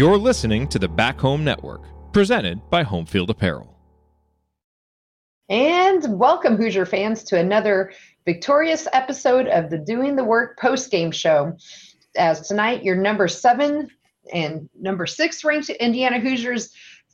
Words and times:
You're 0.00 0.16
listening 0.16 0.66
to 0.68 0.78
the 0.78 0.88
Back 0.88 1.20
Home 1.20 1.44
Network, 1.44 1.82
presented 2.14 2.70
by 2.70 2.82
Homefield 2.82 3.28
Apparel. 3.28 3.76
And 5.50 6.18
welcome, 6.18 6.56
Hoosier 6.56 6.86
fans, 6.86 7.22
to 7.24 7.38
another 7.38 7.92
victorious 8.24 8.88
episode 8.94 9.46
of 9.46 9.68
the 9.68 9.76
Doing 9.76 10.16
the 10.16 10.24
Work 10.24 10.58
post 10.58 10.90
game 10.90 11.10
show. 11.10 11.54
As 12.16 12.48
tonight, 12.48 12.82
your 12.82 12.96
number 12.96 13.28
seven 13.28 13.90
and 14.32 14.70
number 14.74 15.04
six 15.04 15.44
ranked 15.44 15.68
Indiana 15.68 16.18
Hoosiers 16.18 16.72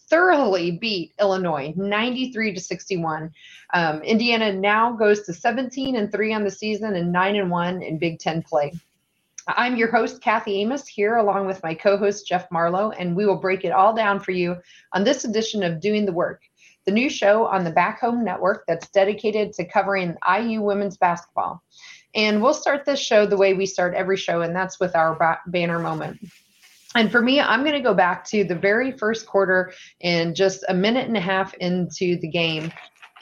thoroughly 0.09 0.71
beat 0.71 1.13
Illinois 1.21 1.75
93 1.77 2.55
to 2.55 2.61
61. 2.61 3.33
Um, 3.75 4.01
Indiana 4.03 4.53
now 4.53 4.93
goes 4.93 5.23
to 5.23 5.35
17 5.35 5.97
and 5.97 6.13
3 6.13 6.35
on 6.35 6.45
the 6.45 6.53
season 6.53 6.95
and 6.95 7.11
9 7.11 7.35
and 7.35 7.51
1 7.51 7.83
in 7.83 7.99
Big 7.99 8.21
Ten 8.21 8.43
play. 8.43 8.71
I'm 9.49 9.77
your 9.77 9.91
host, 9.91 10.21
Kathy 10.23 10.61
Amos, 10.63 10.89
here 10.89 11.17
along 11.17 11.47
with 11.47 11.63
my 11.63 11.73
co 11.73 11.97
host, 11.97 12.27
Jeff 12.27 12.51
Marlowe, 12.51 12.91
and 12.91 13.15
we 13.15 13.27
will 13.27 13.37
break 13.37 13.65
it 13.65 13.71
all 13.71 13.95
down 13.95 14.19
for 14.19 14.33
you 14.33 14.57
on 14.93 15.05
this 15.05 15.25
edition 15.25 15.63
of 15.63 15.81
Doing 15.81 16.05
the 16.05 16.13
Work, 16.13 16.43
the 16.85 16.91
new 16.91 17.09
show 17.09 17.47
on 17.47 17.63
the 17.63 17.71
Back 17.71 18.01
Home 18.01 18.25
Network 18.25 18.65
that's 18.67 18.91
dedicated 18.91 19.53
to 19.53 19.65
covering 19.65 20.17
IU 20.29 20.63
women's 20.63 20.97
basketball. 20.97 21.63
And 22.15 22.43
we'll 22.43 22.55
start 22.55 22.85
this 22.85 22.99
show 22.99 23.25
the 23.25 23.37
way 23.37 23.55
we 23.55 23.67
start 23.67 23.95
every 23.95 24.17
show, 24.17 24.41
and 24.41 24.55
that's 24.55 24.81
with 24.81 24.97
our 24.97 25.15
ba- 25.15 25.41
banner 25.47 25.79
moment. 25.79 26.19
And 26.97 27.13
for 27.13 27.23
me, 27.23 27.41
I'm 27.41 27.61
going 27.61 27.75
to 27.75 27.81
go 27.81 27.95
back 27.95 28.25
to 28.27 28.43
the 28.43 28.55
very 28.55 28.91
first 28.91 29.27
quarter 29.27 29.73
and 30.01 30.35
just 30.35 30.65
a 30.69 30.75
minute 30.75 31.07
and 31.07 31.17
a 31.17 31.21
half 31.21 31.55
into 31.55 32.19
the 32.19 32.29
game 32.29 32.73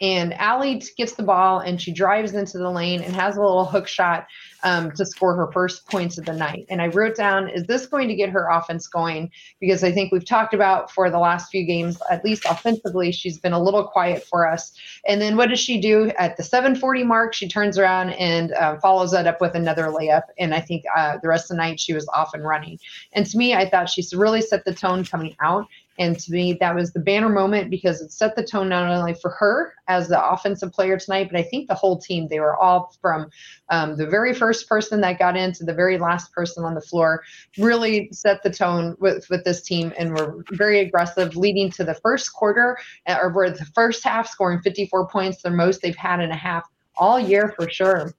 and 0.00 0.34
Ali 0.34 0.82
gets 0.96 1.12
the 1.12 1.22
ball 1.22 1.60
and 1.60 1.80
she 1.80 1.92
drives 1.92 2.34
into 2.34 2.58
the 2.58 2.70
lane 2.70 3.02
and 3.02 3.14
has 3.14 3.36
a 3.36 3.40
little 3.40 3.64
hook 3.64 3.86
shot 3.86 4.26
um, 4.64 4.90
to 4.92 5.04
score 5.04 5.36
her 5.36 5.52
first 5.52 5.86
points 5.86 6.18
of 6.18 6.24
the 6.24 6.32
night. 6.32 6.66
And 6.70 6.82
I 6.82 6.88
wrote 6.88 7.16
down, 7.16 7.48
is 7.48 7.66
this 7.66 7.86
going 7.86 8.08
to 8.08 8.14
get 8.14 8.30
her 8.30 8.48
offense 8.48 8.88
going? 8.88 9.30
Because 9.60 9.84
I 9.84 9.92
think 9.92 10.10
we've 10.10 10.24
talked 10.24 10.54
about 10.54 10.90
for 10.90 11.10
the 11.10 11.18
last 11.18 11.50
few 11.50 11.64
games, 11.64 11.98
at 12.10 12.24
least 12.24 12.44
offensively, 12.46 13.12
she's 13.12 13.38
been 13.38 13.52
a 13.52 13.62
little 13.62 13.86
quiet 13.86 14.24
for 14.24 14.48
us. 14.48 14.72
And 15.06 15.20
then 15.20 15.36
what 15.36 15.50
does 15.50 15.60
she 15.60 15.80
do 15.80 16.10
at 16.18 16.36
the 16.36 16.42
740 16.42 17.04
mark? 17.04 17.34
She 17.34 17.46
turns 17.46 17.78
around 17.78 18.10
and 18.10 18.52
uh, 18.52 18.78
follows 18.80 19.12
that 19.12 19.26
up 19.26 19.40
with 19.40 19.54
another 19.54 19.84
layup. 19.84 20.24
And 20.38 20.54
I 20.54 20.60
think 20.60 20.84
uh, 20.96 21.18
the 21.22 21.28
rest 21.28 21.50
of 21.50 21.56
the 21.56 21.62
night 21.62 21.78
she 21.78 21.92
was 21.92 22.08
off 22.08 22.34
and 22.34 22.42
running. 22.42 22.78
And 23.12 23.26
to 23.26 23.36
me, 23.36 23.54
I 23.54 23.68
thought 23.68 23.88
she's 23.88 24.14
really 24.14 24.40
set 24.40 24.64
the 24.64 24.74
tone 24.74 25.04
coming 25.04 25.36
out. 25.40 25.68
And 25.98 26.18
to 26.18 26.32
me, 26.32 26.54
that 26.54 26.74
was 26.74 26.92
the 26.92 27.00
banner 27.00 27.28
moment 27.28 27.70
because 27.70 28.00
it 28.00 28.12
set 28.12 28.34
the 28.34 28.44
tone 28.44 28.68
not 28.68 28.90
only 28.90 29.14
for 29.14 29.30
her 29.30 29.74
as 29.86 30.08
the 30.08 30.32
offensive 30.32 30.72
player 30.72 30.98
tonight, 30.98 31.28
but 31.30 31.38
I 31.38 31.42
think 31.42 31.68
the 31.68 31.74
whole 31.74 31.98
team. 31.98 32.26
They 32.28 32.40
were 32.40 32.56
all 32.56 32.94
from 33.00 33.30
um, 33.68 33.96
the 33.96 34.06
very 34.06 34.34
first 34.34 34.68
person 34.68 35.00
that 35.02 35.18
got 35.18 35.36
in 35.36 35.52
to 35.52 35.64
the 35.64 35.74
very 35.74 35.98
last 35.98 36.32
person 36.32 36.64
on 36.64 36.74
the 36.74 36.80
floor, 36.80 37.22
really 37.58 38.08
set 38.12 38.42
the 38.42 38.50
tone 38.50 38.96
with, 38.98 39.28
with 39.30 39.44
this 39.44 39.62
team 39.62 39.92
and 39.96 40.10
were 40.10 40.44
very 40.52 40.80
aggressive, 40.80 41.36
leading 41.36 41.70
to 41.72 41.84
the 41.84 41.94
first 41.94 42.32
quarter 42.32 42.76
uh, 43.06 43.16
or 43.20 43.30
were 43.30 43.50
the 43.50 43.64
first 43.66 44.02
half 44.02 44.28
scoring 44.28 44.60
54 44.60 45.08
points, 45.08 45.42
the 45.42 45.50
most 45.50 45.82
they've 45.82 45.96
had 45.96 46.20
in 46.20 46.30
a 46.30 46.36
half 46.36 46.68
all 46.96 47.20
year 47.20 47.54
for 47.56 47.68
sure. 47.68 48.14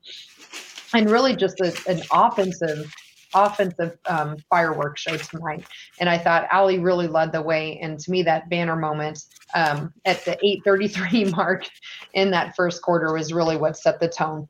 And 0.94 1.10
really 1.10 1.36
just 1.36 1.60
a, 1.60 1.74
an 1.90 2.02
offensive 2.12 2.94
offensive 3.36 3.98
um, 4.08 4.38
fireworks 4.50 5.02
show 5.02 5.18
tonight. 5.18 5.66
And 6.00 6.10
I 6.10 6.18
thought 6.18 6.48
Ali 6.52 6.80
really 6.80 7.08
led 7.08 7.32
the 7.32 7.42
way. 7.42 7.78
And 7.80 8.00
to 8.00 8.10
me, 8.10 8.24
that 8.24 8.50
banner 8.50 8.76
moment 8.76 9.26
um, 9.54 9.94
at 10.06 10.26
the 10.26 10.38
8:33 10.66 11.32
mark 11.36 11.68
in 12.14 12.32
that 12.32 12.56
first 12.56 12.82
quarter 12.82 13.14
was 13.14 13.34
really 13.34 13.58
what 13.58 13.78
set 13.78 14.00
the 14.00 14.10
tone. 14.10 14.48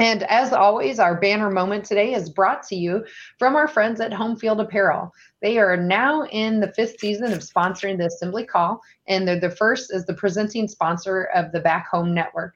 And 0.00 0.22
as 0.24 0.54
always, 0.54 0.98
our 0.98 1.20
banner 1.20 1.50
moment 1.50 1.84
today 1.84 2.14
is 2.14 2.30
brought 2.30 2.62
to 2.68 2.74
you 2.74 3.04
from 3.38 3.54
our 3.54 3.68
friends 3.68 4.00
at 4.00 4.12
Homefield 4.12 4.58
Apparel. 4.58 5.12
They 5.42 5.58
are 5.58 5.76
now 5.76 6.24
in 6.24 6.58
the 6.58 6.72
fifth 6.72 6.98
season 6.98 7.34
of 7.34 7.40
sponsoring 7.40 7.98
the 7.98 8.06
Assembly 8.06 8.46
Call, 8.46 8.80
and 9.08 9.28
they're 9.28 9.38
the 9.38 9.50
first 9.50 9.92
as 9.92 10.06
the 10.06 10.14
presenting 10.14 10.68
sponsor 10.68 11.24
of 11.34 11.52
the 11.52 11.60
Back 11.60 11.86
Home 11.90 12.14
Network. 12.14 12.54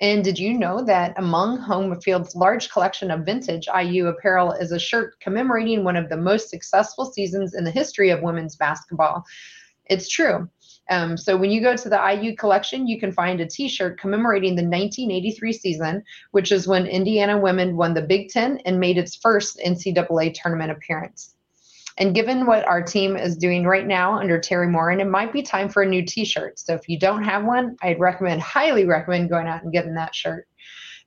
And 0.00 0.24
did 0.24 0.38
you 0.38 0.54
know 0.54 0.82
that 0.84 1.12
among 1.18 1.58
Homefield's 1.58 2.34
large 2.34 2.70
collection 2.70 3.10
of 3.10 3.26
vintage 3.26 3.68
IU 3.68 4.06
apparel 4.06 4.52
is 4.52 4.72
a 4.72 4.78
shirt 4.78 5.20
commemorating 5.20 5.84
one 5.84 5.96
of 5.96 6.08
the 6.08 6.16
most 6.16 6.48
successful 6.48 7.12
seasons 7.12 7.54
in 7.54 7.64
the 7.64 7.70
history 7.70 8.08
of 8.08 8.22
women's 8.22 8.56
basketball? 8.56 9.24
It's 9.84 10.08
true. 10.08 10.48
Um, 10.88 11.16
so 11.16 11.36
when 11.36 11.50
you 11.50 11.60
go 11.60 11.76
to 11.76 11.88
the 11.88 12.00
IU 12.14 12.34
collection, 12.34 12.88
you 12.88 12.98
can 12.98 13.12
find 13.12 13.40
a 13.40 13.46
T-shirt 13.46 14.00
commemorating 14.00 14.56
the 14.56 14.62
1983 14.62 15.52
season, 15.52 16.02
which 16.30 16.50
is 16.50 16.66
when 16.66 16.86
Indiana 16.86 17.38
women 17.38 17.76
won 17.76 17.92
the 17.92 18.02
Big 18.02 18.30
Ten 18.30 18.58
and 18.64 18.80
made 18.80 18.98
its 18.98 19.14
first 19.16 19.60
NCAA 19.64 20.34
tournament 20.34 20.72
appearance. 20.72 21.36
And 21.98 22.14
given 22.14 22.46
what 22.46 22.66
our 22.66 22.82
team 22.82 23.16
is 23.16 23.36
doing 23.36 23.64
right 23.64 23.86
now 23.86 24.18
under 24.18 24.38
Teri 24.38 24.70
Moren, 24.70 25.00
it 25.00 25.08
might 25.08 25.32
be 25.32 25.42
time 25.42 25.68
for 25.68 25.82
a 25.82 25.88
new 25.88 26.04
t-shirt. 26.04 26.58
So 26.58 26.74
if 26.74 26.88
you 26.88 26.98
don't 26.98 27.24
have 27.24 27.44
one, 27.44 27.76
I'd 27.82 28.00
recommend, 28.00 28.40
highly 28.40 28.84
recommend 28.84 29.28
going 29.28 29.46
out 29.46 29.62
and 29.62 29.72
getting 29.72 29.94
that 29.94 30.14
shirt. 30.14 30.46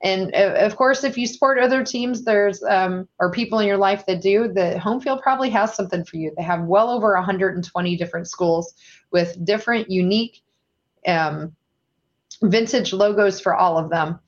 And 0.03 0.35
uh, 0.35 0.55
of 0.57 0.75
course, 0.75 1.05
if 1.05 1.17
you 1.17 1.25
support 1.25 1.57
other 1.57 1.83
teams, 1.83 2.25
there's 2.25 2.61
um, 2.63 3.07
or 3.19 3.31
people 3.31 3.59
in 3.59 3.67
your 3.67 3.77
life 3.77 4.05
that 4.05 4.21
do, 4.21 4.51
the 4.53 4.77
home 4.77 4.99
field 4.99 5.21
probably 5.23 5.49
has 5.51 5.73
something 5.73 6.03
for 6.03 6.17
you. 6.17 6.33
They 6.35 6.43
have 6.43 6.65
well 6.65 6.89
over 6.89 7.13
120 7.13 7.95
different 7.95 8.27
schools 8.27 8.73
with 9.11 9.43
different, 9.45 9.89
unique, 9.89 10.43
um, 11.07 11.55
vintage 12.41 12.91
logos 12.91 13.39
for 13.39 13.55
all 13.55 13.77
of 13.77 13.89
them. 13.89 14.19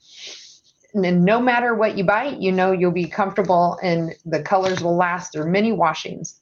And 0.94 1.26
no 1.26 1.42
matter 1.42 1.76
what 1.76 1.98
you 1.98 2.06
buy, 2.06 2.38
you 2.40 2.54
know 2.54 2.72
you'll 2.72 2.92
be 2.92 3.08
comfortable 3.08 3.78
and 3.84 4.16
the 4.26 4.42
colors 4.42 4.82
will 4.82 4.96
last 4.96 5.34
through 5.34 5.52
many 5.52 5.74
washings. 5.74 6.40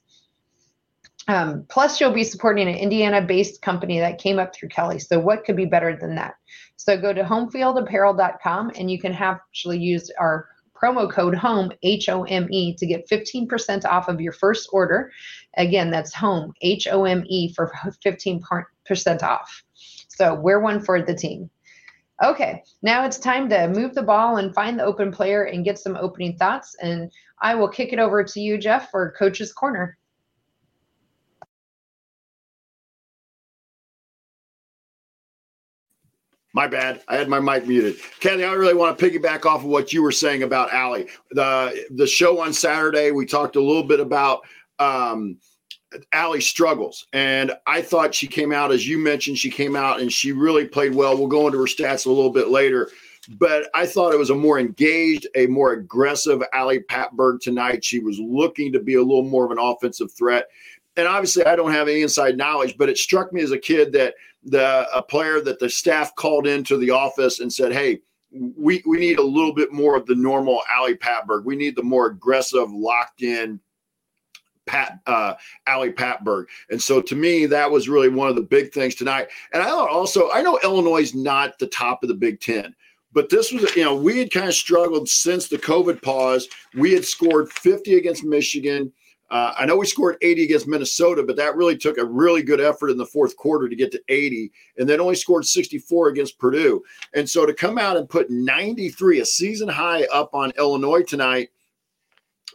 Um, 1.26 1.64
plus, 1.68 2.00
you'll 2.00 2.12
be 2.12 2.24
supporting 2.24 2.68
an 2.68 2.74
Indiana 2.74 3.22
based 3.22 3.62
company 3.62 3.98
that 4.00 4.18
came 4.18 4.38
up 4.38 4.54
through 4.54 4.68
Kelley. 4.68 4.98
So, 4.98 5.18
what 5.18 5.44
could 5.44 5.56
be 5.56 5.64
better 5.64 5.96
than 5.96 6.14
that? 6.16 6.34
So, 6.76 7.00
go 7.00 7.12
to 7.12 7.22
homefieldapparel.com 7.22 8.72
and 8.78 8.90
you 8.90 9.00
can 9.00 9.12
actually 9.12 9.78
use 9.78 10.10
our 10.18 10.48
promo 10.74 11.10
code 11.10 11.34
HOME, 11.34 11.72
H 11.82 12.08
O 12.10 12.24
M 12.24 12.46
E, 12.50 12.74
to 12.76 12.86
get 12.86 13.08
15% 13.08 13.86
off 13.86 14.08
of 14.08 14.20
your 14.20 14.32
first 14.32 14.68
order. 14.72 15.12
Again, 15.56 15.90
that's 15.90 16.12
HOME, 16.12 16.52
H 16.60 16.88
O 16.90 17.04
M 17.04 17.24
E, 17.26 17.52
for 17.54 17.72
15% 18.04 19.22
off. 19.22 19.64
So, 20.08 20.34
we're 20.34 20.60
one 20.60 20.80
for 20.80 21.00
the 21.00 21.14
team. 21.14 21.48
Okay, 22.22 22.62
now 22.82 23.04
it's 23.04 23.18
time 23.18 23.48
to 23.48 23.66
move 23.68 23.94
the 23.94 24.02
ball 24.02 24.36
and 24.36 24.54
find 24.54 24.78
the 24.78 24.84
open 24.84 25.10
player 25.10 25.44
and 25.44 25.64
get 25.64 25.78
some 25.78 25.96
opening 25.96 26.36
thoughts. 26.36 26.76
And 26.80 27.10
I 27.40 27.54
will 27.54 27.68
kick 27.68 27.92
it 27.92 27.98
over 27.98 28.22
to 28.22 28.40
you, 28.40 28.56
Jeff, 28.56 28.90
for 28.90 29.14
Coach's 29.18 29.52
Corner. 29.52 29.98
My 36.54 36.68
bad. 36.68 37.02
I 37.08 37.16
had 37.16 37.28
my 37.28 37.40
mic 37.40 37.66
muted. 37.66 37.96
Kathy, 38.20 38.44
I 38.44 38.52
really 38.52 38.74
want 38.74 38.96
to 38.96 39.04
piggyback 39.04 39.44
off 39.44 39.62
of 39.62 39.66
what 39.66 39.92
you 39.92 40.02
were 40.02 40.12
saying 40.12 40.44
about 40.44 40.72
Ali. 40.72 41.08
The 41.32 41.86
the 41.90 42.06
show 42.06 42.40
on 42.40 42.52
Saturday, 42.52 43.10
we 43.10 43.26
talked 43.26 43.56
a 43.56 43.60
little 43.60 43.82
bit 43.82 43.98
about 43.98 44.42
um, 44.78 45.36
Ali's 46.14 46.46
struggles. 46.46 47.08
And 47.12 47.52
I 47.66 47.82
thought 47.82 48.14
she 48.14 48.28
came 48.28 48.52
out, 48.52 48.70
as 48.70 48.86
you 48.86 48.98
mentioned, 48.98 49.36
she 49.36 49.50
came 49.50 49.74
out 49.74 50.00
and 50.00 50.12
she 50.12 50.30
really 50.30 50.66
played 50.66 50.94
well. 50.94 51.18
We'll 51.18 51.26
go 51.26 51.46
into 51.46 51.58
her 51.58 51.64
stats 51.64 52.06
a 52.06 52.10
little 52.10 52.30
bit 52.30 52.48
later. 52.48 52.88
But 53.30 53.68
I 53.74 53.86
thought 53.86 54.12
it 54.12 54.18
was 54.18 54.30
a 54.30 54.34
more 54.34 54.60
engaged, 54.60 55.26
a 55.34 55.46
more 55.46 55.72
aggressive 55.72 56.42
Ali 56.52 56.80
Patberg 56.80 57.40
tonight. 57.40 57.84
She 57.84 57.98
was 57.98 58.18
looking 58.20 58.72
to 58.74 58.80
be 58.80 58.94
a 58.94 59.02
little 59.02 59.24
more 59.24 59.44
of 59.44 59.50
an 59.50 59.58
offensive 59.58 60.12
threat 60.12 60.46
and 60.96 61.08
obviously 61.08 61.44
I 61.44 61.56
don't 61.56 61.72
have 61.72 61.88
any 61.88 62.02
inside 62.02 62.36
knowledge, 62.36 62.76
but 62.78 62.88
it 62.88 62.98
struck 62.98 63.32
me 63.32 63.42
as 63.42 63.50
a 63.50 63.58
kid 63.58 63.92
that 63.92 64.14
the 64.44 64.86
a 64.94 65.02
player 65.02 65.40
that 65.40 65.58
the 65.58 65.68
staff 65.68 66.14
called 66.16 66.46
into 66.46 66.76
the 66.76 66.90
office 66.90 67.40
and 67.40 67.52
said, 67.52 67.72
"Hey, 67.72 68.00
we 68.30 68.82
we 68.86 68.98
need 68.98 69.18
a 69.18 69.22
little 69.22 69.54
bit 69.54 69.72
more 69.72 69.96
of 69.96 70.06
the 70.06 70.14
normal 70.14 70.62
Ali 70.76 70.96
Patberg. 70.96 71.44
We 71.44 71.56
need 71.56 71.76
the 71.76 71.82
more 71.82 72.06
aggressive, 72.06 72.70
locked 72.70 73.22
in." 73.22 73.60
Pat 74.66 74.98
uh 75.06 75.34
Ali 75.66 75.92
Patberg. 75.92 76.46
And 76.70 76.82
so 76.82 77.02
to 77.02 77.14
me, 77.14 77.44
that 77.46 77.70
was 77.70 77.88
really 77.88 78.08
one 78.08 78.28
of 78.28 78.36
the 78.36 78.42
big 78.42 78.72
things 78.72 78.94
tonight. 78.94 79.28
And 79.52 79.62
I 79.62 79.68
also, 79.68 80.30
I 80.30 80.40
know 80.40 80.58
Illinois 80.64 81.02
is 81.02 81.14
not 81.14 81.58
the 81.58 81.66
top 81.66 82.02
of 82.02 82.08
the 82.08 82.14
Big 82.14 82.40
Ten, 82.40 82.74
but 83.12 83.30
this 83.30 83.52
was, 83.52 83.74
you 83.76 83.84
know, 83.84 83.94
we 83.94 84.18
had 84.18 84.32
kind 84.32 84.48
of 84.48 84.54
struggled 84.54 85.08
since 85.08 85.48
the 85.48 85.58
COVID 85.58 86.02
pause. 86.02 86.48
We 86.74 86.92
had 86.92 87.04
scored 87.04 87.52
50 87.52 87.96
against 87.96 88.24
Michigan. 88.24 88.92
Uh, 89.30 89.54
I 89.58 89.64
know 89.64 89.76
we 89.76 89.86
scored 89.86 90.18
80 90.20 90.44
against 90.44 90.68
Minnesota, 90.68 91.22
but 91.22 91.36
that 91.36 91.56
really 91.56 91.76
took 91.76 91.98
a 91.98 92.04
really 92.04 92.42
good 92.42 92.60
effort 92.60 92.90
in 92.90 92.98
the 92.98 93.06
fourth 93.06 93.36
quarter 93.36 93.68
to 93.68 93.76
get 93.76 93.90
to 93.92 94.02
80, 94.08 94.52
and 94.78 94.88
then 94.88 95.00
only 95.00 95.14
scored 95.14 95.46
64 95.46 96.08
against 96.08 96.38
Purdue. 96.38 96.82
And 97.14 97.28
so 97.28 97.46
to 97.46 97.54
come 97.54 97.78
out 97.78 97.96
and 97.96 98.08
put 98.08 98.30
93, 98.30 99.20
a 99.20 99.24
season 99.24 99.68
high, 99.68 100.04
up 100.12 100.34
on 100.34 100.52
Illinois 100.58 101.02
tonight, 101.02 101.48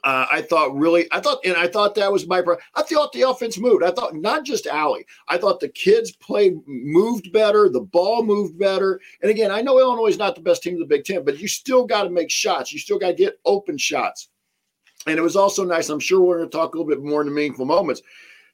uh, 0.03 0.25
I 0.31 0.41
thought 0.41 0.75
really, 0.75 1.07
I 1.11 1.19
thought, 1.19 1.39
and 1.43 1.57
I 1.57 1.67
thought 1.67 1.95
that 1.95 2.11
was 2.11 2.27
my. 2.27 2.41
I 2.75 2.83
thought 2.83 3.11
the 3.11 3.23
offense 3.23 3.57
moved. 3.57 3.83
I 3.83 3.91
thought 3.91 4.15
not 4.15 4.45
just 4.45 4.67
Allie. 4.67 5.05
I 5.27 5.37
thought 5.37 5.59
the 5.59 5.69
kids 5.69 6.11
played, 6.11 6.55
moved 6.67 7.33
better. 7.33 7.69
The 7.69 7.81
ball 7.81 8.23
moved 8.23 8.57
better. 8.57 9.01
And 9.21 9.29
again, 9.29 9.51
I 9.51 9.61
know 9.61 9.79
Illinois 9.79 10.07
is 10.07 10.17
not 10.17 10.35
the 10.35 10.41
best 10.41 10.63
team 10.63 10.75
in 10.75 10.79
the 10.79 10.85
Big 10.85 11.03
Ten, 11.03 11.25
but 11.25 11.39
you 11.39 11.47
still 11.47 11.85
got 11.85 12.03
to 12.03 12.09
make 12.09 12.31
shots. 12.31 12.71
You 12.71 12.79
still 12.79 12.99
got 12.99 13.07
to 13.07 13.13
get 13.13 13.39
open 13.45 13.77
shots. 13.77 14.29
And 15.07 15.17
it 15.17 15.21
was 15.21 15.35
also 15.35 15.63
nice. 15.63 15.89
I'm 15.89 15.99
sure 15.99 16.21
we're 16.21 16.37
going 16.37 16.49
to 16.49 16.57
talk 16.57 16.73
a 16.73 16.77
little 16.77 16.89
bit 16.89 17.03
more 17.03 17.21
in 17.21 17.27
the 17.27 17.33
meaningful 17.33 17.65
moments. 17.65 18.01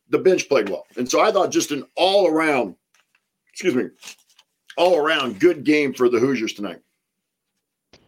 the 0.09 0.19
bench 0.19 0.47
played 0.47 0.69
well. 0.69 0.85
And 0.97 1.09
so 1.09 1.21
I 1.21 1.31
thought 1.31 1.51
just 1.51 1.71
an 1.71 1.83
all 1.95 2.27
around, 2.27 2.75
excuse 3.51 3.75
me, 3.75 3.85
all 4.77 4.97
around 4.97 5.39
good 5.39 5.63
game 5.63 5.93
for 5.93 6.09
the 6.09 6.19
Hoosiers 6.19 6.53
tonight. 6.53 6.81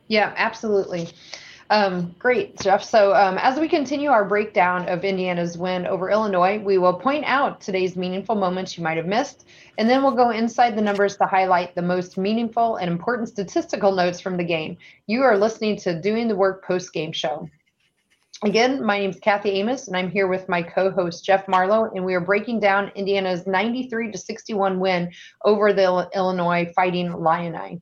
Yeah, 0.08 0.34
absolutely. 0.38 1.10
Um, 1.70 2.16
great, 2.18 2.58
Jeff. 2.62 2.82
So, 2.82 3.14
um, 3.14 3.38
as 3.40 3.60
we 3.60 3.68
continue 3.68 4.10
our 4.10 4.24
breakdown 4.24 4.88
of 4.88 5.04
Indiana's 5.04 5.58
win 5.58 5.86
over 5.86 6.10
Illinois, 6.10 6.60
we 6.60 6.78
will 6.78 6.94
point 6.94 7.26
out 7.26 7.60
today's 7.60 7.98
meaningful 7.98 8.36
moments 8.36 8.78
you 8.78 8.84
might 8.86 8.96
have 8.96 9.06
missed, 9.06 9.46
and 9.78 9.90
then 9.90 10.02
we'll 10.02 10.16
go 10.16 10.30
inside 10.30 10.78
the 10.78 10.82
numbers 10.82 11.18
to 11.18 11.26
highlight 11.26 11.76
the 11.76 11.82
most 11.82 12.18
meaningful 12.18 12.78
and 12.78 12.90
important 12.90 13.28
statistical 13.28 13.92
notes 13.92 14.22
from 14.22 14.38
the 14.38 14.46
game. 14.46 14.78
You 15.08 15.24
are 15.24 15.38
listening 15.38 15.76
to 15.80 16.00
Doing 16.00 16.30
the 16.30 16.38
Work 16.38 16.64
post 16.64 16.94
game 16.94 17.12
show. 17.12 17.50
Again, 18.44 18.86
my 18.86 19.00
name 19.00 19.10
is 19.10 19.20
Kathy 19.20 19.50
Amos, 19.50 19.88
and 19.88 19.98
I'm 19.98 20.12
here 20.12 20.28
with 20.28 20.48
my 20.48 20.62
co-host 20.62 21.26
Jeff 21.26 21.48
Marlowe, 21.48 21.90
and 21.96 22.06
we 22.06 22.14
are 22.14 22.22
breaking 22.22 22.60
down 22.60 22.92
Indiana's 22.94 23.48
93 23.48 24.12
to 24.12 24.18
61 24.18 24.80
win 24.80 25.12
over 25.44 25.74
the 25.74 26.08
Illinois 26.14 26.72
Fighting 26.76 27.08
Illini. 27.08 27.82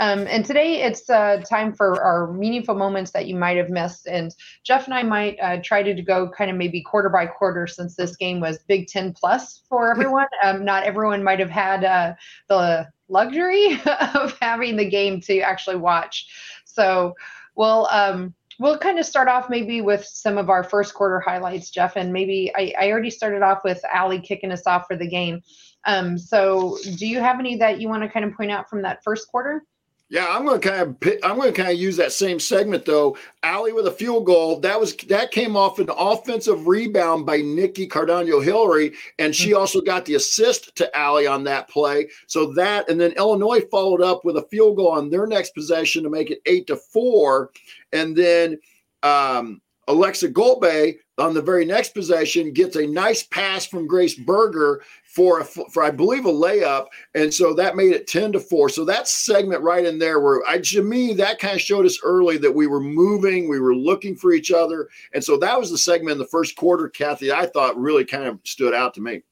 Um, 0.00 0.26
and 0.28 0.46
today 0.46 0.82
it's 0.82 1.10
uh, 1.10 1.42
time 1.46 1.74
for 1.74 2.02
our 2.02 2.32
meaningful 2.32 2.74
moments 2.74 3.10
that 3.10 3.26
you 3.26 3.36
might 3.36 3.58
have 3.58 3.68
missed. 3.68 4.06
And 4.06 4.34
Jeff 4.64 4.86
and 4.86 4.94
I 4.94 5.02
might 5.02 5.36
uh, 5.42 5.58
try 5.62 5.82
to 5.82 6.00
go 6.00 6.30
kind 6.30 6.50
of 6.50 6.56
maybe 6.56 6.80
quarter 6.80 7.10
by 7.10 7.26
quarter 7.26 7.66
since 7.66 7.94
this 7.94 8.16
game 8.16 8.40
was 8.40 8.60
Big 8.66 8.86
Ten 8.86 9.12
plus 9.12 9.60
for 9.68 9.90
everyone. 9.94 10.28
Um, 10.42 10.64
not 10.64 10.84
everyone 10.84 11.22
might 11.22 11.38
have 11.38 11.50
had 11.50 11.84
uh, 11.84 12.14
the 12.48 12.88
luxury 13.10 13.78
of 14.14 14.38
having 14.40 14.76
the 14.76 14.88
game 14.88 15.20
to 15.20 15.40
actually 15.40 15.76
watch. 15.76 16.28
So 16.64 17.12
we'll. 17.56 17.86
Um, 17.90 18.34
we'll 18.62 18.78
kind 18.78 19.00
of 19.00 19.04
start 19.04 19.26
off 19.26 19.50
maybe 19.50 19.80
with 19.80 20.04
some 20.04 20.38
of 20.38 20.48
our 20.48 20.62
first 20.62 20.94
quarter 20.94 21.18
highlights, 21.18 21.68
Jeff, 21.70 21.96
and 21.96 22.12
maybe 22.12 22.52
I, 22.54 22.72
I 22.78 22.90
already 22.92 23.10
started 23.10 23.42
off 23.42 23.64
with 23.64 23.80
Ali 23.92 24.20
kicking 24.20 24.52
us 24.52 24.68
off 24.68 24.86
for 24.86 24.96
the 24.96 25.08
game. 25.08 25.42
Um, 25.84 26.16
so, 26.16 26.78
do 26.96 27.08
you 27.08 27.18
have 27.18 27.40
any 27.40 27.56
that 27.56 27.80
you 27.80 27.88
want 27.88 28.04
to 28.04 28.08
kind 28.08 28.24
of 28.24 28.34
point 28.34 28.52
out 28.52 28.70
from 28.70 28.82
that 28.82 29.02
first 29.02 29.26
quarter? 29.26 29.64
Yeah, 30.12 30.26
I'm 30.28 30.44
going 30.44 30.60
to 30.60 30.68
kind 30.68 30.82
of 30.82 31.14
I'm 31.24 31.38
going 31.38 31.54
to 31.54 31.56
kind 31.58 31.72
of 31.72 31.80
use 31.80 31.96
that 31.96 32.12
same 32.12 32.38
segment 32.38 32.84
though. 32.84 33.16
Ali 33.44 33.72
with 33.72 33.86
a 33.86 33.90
field 33.90 34.26
goal. 34.26 34.60
That 34.60 34.78
was 34.78 34.94
that 35.08 35.30
came 35.30 35.56
off 35.56 35.78
an 35.78 35.88
offensive 35.88 36.66
rebound 36.66 37.24
by 37.24 37.38
Nikki 37.38 37.88
Cardaño-Hillary, 37.88 38.92
and 39.18 39.34
she 39.34 39.52
mm-hmm. 39.52 39.60
also 39.60 39.80
got 39.80 40.04
the 40.04 40.16
assist 40.16 40.76
to 40.76 41.00
Ali 41.00 41.26
on 41.26 41.44
that 41.44 41.70
play. 41.70 42.10
So 42.26 42.52
that 42.52 42.90
and 42.90 43.00
then 43.00 43.12
Illinois 43.12 43.62
followed 43.70 44.02
up 44.02 44.22
with 44.22 44.36
a 44.36 44.46
field 44.50 44.76
goal 44.76 44.90
on 44.90 45.08
their 45.08 45.26
next 45.26 45.54
possession 45.54 46.02
to 46.02 46.10
make 46.10 46.30
it 46.30 46.42
eight 46.44 46.66
to 46.66 46.76
four, 46.76 47.50
and 47.94 48.14
then 48.14 48.58
um, 49.02 49.62
Aleksa 49.88 50.30
Gulbe 50.30 50.96
on 51.16 51.32
the 51.32 51.40
very 51.40 51.64
next 51.64 51.94
possession 51.94 52.52
gets 52.52 52.76
a 52.76 52.86
nice 52.86 53.22
pass 53.22 53.66
from 53.66 53.86
Grace 53.86 54.14
Berger 54.14 54.82
for 55.12 55.40
a, 55.40 55.44
for 55.44 55.82
I 55.82 55.90
believe 55.90 56.24
a 56.24 56.32
layup, 56.32 56.86
and 57.14 57.32
so 57.32 57.52
that 57.52 57.76
made 57.76 57.92
it 57.92 58.06
ten 58.06 58.32
to 58.32 58.40
four. 58.40 58.70
So 58.70 58.82
that 58.86 59.06
segment 59.06 59.60
right 59.60 59.84
in 59.84 59.98
there, 59.98 60.20
where 60.20 60.40
I 60.48 60.58
to 60.58 60.82
me 60.82 61.12
that 61.14 61.38
kind 61.38 61.54
of 61.54 61.60
showed 61.60 61.84
us 61.84 62.00
early 62.02 62.38
that 62.38 62.54
we 62.54 62.66
were 62.66 62.80
moving, 62.80 63.46
we 63.46 63.60
were 63.60 63.74
looking 63.74 64.16
for 64.16 64.32
each 64.32 64.50
other, 64.50 64.88
and 65.12 65.22
so 65.22 65.36
that 65.36 65.58
was 65.60 65.70
the 65.70 65.76
segment 65.76 66.12
in 66.12 66.18
the 66.18 66.24
first 66.24 66.56
quarter, 66.56 66.88
Kathy. 66.88 67.30
I 67.30 67.44
thought 67.44 67.76
really 67.76 68.06
kind 68.06 68.24
of 68.24 68.38
stood 68.44 68.72
out 68.72 68.94
to 68.94 69.02
me. 69.02 69.22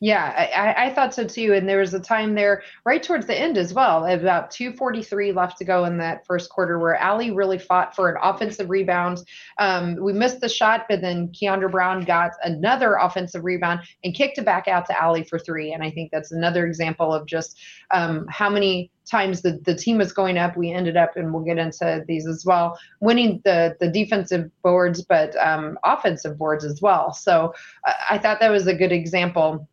Yeah, 0.00 0.32
I, 0.56 0.86
I 0.86 0.94
thought 0.94 1.12
so 1.12 1.24
too. 1.24 1.54
And 1.54 1.68
there 1.68 1.80
was 1.80 1.92
a 1.92 1.98
time 1.98 2.36
there 2.36 2.62
right 2.84 3.02
towards 3.02 3.26
the 3.26 3.36
end 3.36 3.58
as 3.58 3.74
well, 3.74 4.06
about 4.06 4.52
243 4.52 5.32
left 5.32 5.58
to 5.58 5.64
go 5.64 5.86
in 5.86 5.98
that 5.98 6.24
first 6.24 6.50
quarter 6.50 6.78
where 6.78 7.02
Ali 7.02 7.32
really 7.32 7.58
fought 7.58 7.96
for 7.96 8.08
an 8.08 8.16
offensive 8.22 8.70
rebound. 8.70 9.18
Um, 9.58 9.96
we 10.00 10.12
missed 10.12 10.40
the 10.40 10.48
shot, 10.48 10.86
but 10.88 11.00
then 11.00 11.30
Kiandra 11.30 11.68
Browne 11.68 12.04
got 12.04 12.30
another 12.44 12.94
offensive 12.94 13.42
rebound 13.42 13.80
and 14.04 14.14
kicked 14.14 14.38
it 14.38 14.44
back 14.44 14.68
out 14.68 14.86
to 14.86 15.02
Ali 15.02 15.24
for 15.24 15.36
three. 15.36 15.72
And 15.72 15.82
I 15.82 15.90
think 15.90 16.12
that's 16.12 16.30
another 16.30 16.64
example 16.64 17.12
of 17.12 17.26
just 17.26 17.58
um, 17.90 18.24
how 18.28 18.48
many 18.48 18.92
times 19.04 19.42
the, 19.42 19.58
the 19.64 19.74
team 19.74 19.98
was 19.98 20.12
going 20.12 20.38
up. 20.38 20.56
We 20.56 20.70
ended 20.70 20.96
up, 20.96 21.16
and 21.16 21.34
we'll 21.34 21.42
get 21.42 21.58
into 21.58 22.04
these 22.06 22.28
as 22.28 22.44
well, 22.46 22.78
winning 23.00 23.40
the, 23.44 23.74
the 23.80 23.88
defensive 23.88 24.48
boards, 24.62 25.02
but 25.02 25.34
um, 25.44 25.76
offensive 25.82 26.38
boards 26.38 26.64
as 26.64 26.80
well. 26.80 27.12
So 27.12 27.52
uh, 27.84 27.94
I 28.08 28.18
thought 28.18 28.38
that 28.38 28.52
was 28.52 28.68
a 28.68 28.74
good 28.74 28.92
example 28.92 29.66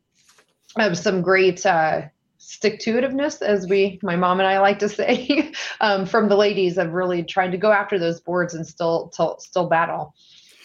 of 0.77 0.97
some 0.97 1.21
great 1.21 1.65
uh, 1.65 2.03
stick 2.37 2.79
to 2.79 2.93
itiveness, 2.93 3.41
as 3.41 3.67
we, 3.67 3.99
my 4.03 4.15
mom 4.15 4.39
and 4.39 4.47
I 4.47 4.59
like 4.59 4.79
to 4.79 4.89
say, 4.89 5.51
um, 5.81 6.05
from 6.05 6.29
the 6.29 6.35
ladies 6.35 6.77
of 6.77 6.93
really 6.93 7.23
trying 7.23 7.51
to 7.51 7.57
go 7.57 7.71
after 7.71 7.97
those 7.97 8.21
boards 8.21 8.53
and 8.53 8.65
still 8.65 9.09
still, 9.13 9.37
still 9.39 9.67
battle. 9.67 10.13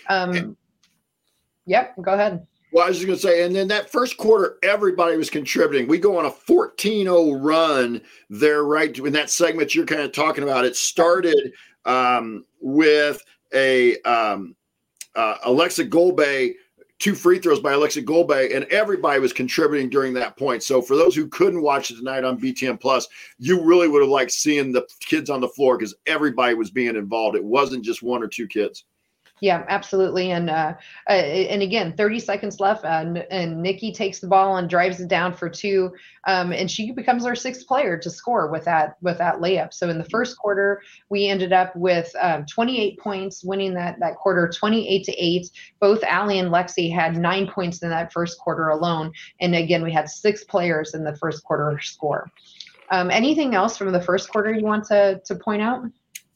Um, 0.08 0.56
yep, 1.66 1.94
go 2.02 2.12
ahead. 2.12 2.46
Well, 2.72 2.84
I 2.84 2.88
was 2.88 2.98
just 2.98 3.06
going 3.06 3.18
to 3.18 3.22
say, 3.22 3.44
and 3.44 3.54
then 3.54 3.68
that 3.68 3.90
first 3.90 4.16
quarter, 4.16 4.58
everybody 4.62 5.16
was 5.16 5.28
contributing. 5.28 5.88
We 5.88 5.98
go 5.98 6.18
on 6.18 6.26
a 6.26 6.30
14 6.30 7.04
0 7.04 7.32
run 7.32 8.00
there, 8.28 8.64
right? 8.64 8.96
In 8.96 9.12
that 9.12 9.30
segment 9.30 9.74
you're 9.74 9.86
kind 9.86 10.02
of 10.02 10.12
talking 10.12 10.44
about, 10.44 10.64
it 10.64 10.76
started 10.76 11.52
um, 11.84 12.44
with 12.60 13.24
a 13.52 14.00
um, 14.02 14.54
uh, 15.16 15.38
Aleksa 15.46 15.88
Gulbe 15.88 16.54
two 17.00 17.14
free 17.14 17.38
throws 17.38 17.60
by 17.60 17.72
Aleksa 17.72 18.04
Gulbe, 18.04 18.54
and 18.54 18.64
everybody 18.66 19.18
was 19.18 19.32
contributing 19.32 19.88
during 19.88 20.14
that 20.14 20.36
point. 20.36 20.62
So 20.62 20.80
for 20.80 20.96
those 20.96 21.16
who 21.16 21.26
couldn't 21.26 21.62
watch 21.62 21.90
it 21.90 21.96
tonight 21.96 22.24
on 22.24 22.38
BTN 22.38 22.78
Plus, 22.78 23.08
you 23.38 23.60
really 23.62 23.88
would 23.88 24.02
have 24.02 24.10
liked 24.10 24.30
seeing 24.30 24.70
the 24.70 24.86
kids 25.00 25.30
on 25.30 25.40
the 25.40 25.48
floor 25.48 25.76
because 25.76 25.94
everybody 26.06 26.54
was 26.54 26.70
being 26.70 26.94
involved. 26.94 27.36
It 27.36 27.42
wasn't 27.42 27.84
just 27.84 28.02
one 28.02 28.22
or 28.22 28.28
two 28.28 28.46
kids. 28.46 28.84
Yeah, 29.40 29.64
absolutely. 29.68 30.30
And 30.30 30.50
uh, 30.50 30.74
uh, 31.08 31.12
and 31.12 31.62
again, 31.62 31.94
30 31.96 32.18
seconds 32.20 32.60
left, 32.60 32.84
and 32.84 33.18
and 33.30 33.62
Nikki 33.62 33.90
takes 33.92 34.20
the 34.20 34.26
ball 34.26 34.56
and 34.56 34.68
drives 34.68 35.00
it 35.00 35.08
down 35.08 35.32
for 35.32 35.48
two, 35.48 35.92
um, 36.26 36.52
and 36.52 36.70
she 36.70 36.92
becomes 36.92 37.24
our 37.24 37.34
sixth 37.34 37.66
player 37.66 37.96
to 37.98 38.10
score 38.10 38.48
with 38.48 38.66
that 38.66 38.96
with 39.00 39.16
that 39.18 39.36
layup. 39.36 39.72
So 39.72 39.88
in 39.88 39.96
the 39.96 40.04
first 40.04 40.36
quarter, 40.36 40.82
we 41.08 41.26
ended 41.26 41.54
up 41.54 41.74
with 41.74 42.14
um, 42.20 42.44
28 42.44 42.98
points, 42.98 43.42
winning 43.42 43.72
that 43.74 43.98
that 44.00 44.16
quarter, 44.16 44.50
28 44.54 45.04
to 45.04 45.12
eight. 45.12 45.50
Both 45.80 46.04
Ali 46.04 46.38
and 46.38 46.50
Lexi 46.50 46.92
had 46.94 47.16
nine 47.16 47.46
points 47.46 47.82
in 47.82 47.88
that 47.88 48.12
first 48.12 48.38
quarter 48.38 48.68
alone, 48.68 49.10
and 49.40 49.54
again, 49.54 49.82
we 49.82 49.92
had 49.92 50.10
six 50.10 50.44
players 50.44 50.92
in 50.92 51.02
the 51.02 51.16
first 51.16 51.42
quarter 51.44 51.78
score. 51.80 52.30
Um, 52.90 53.10
anything 53.10 53.54
else 53.54 53.78
from 53.78 53.92
the 53.92 54.02
first 54.02 54.28
quarter 54.30 54.52
you 54.52 54.64
want 54.64 54.84
to 54.86 55.22
to 55.24 55.34
point 55.34 55.62
out? 55.62 55.84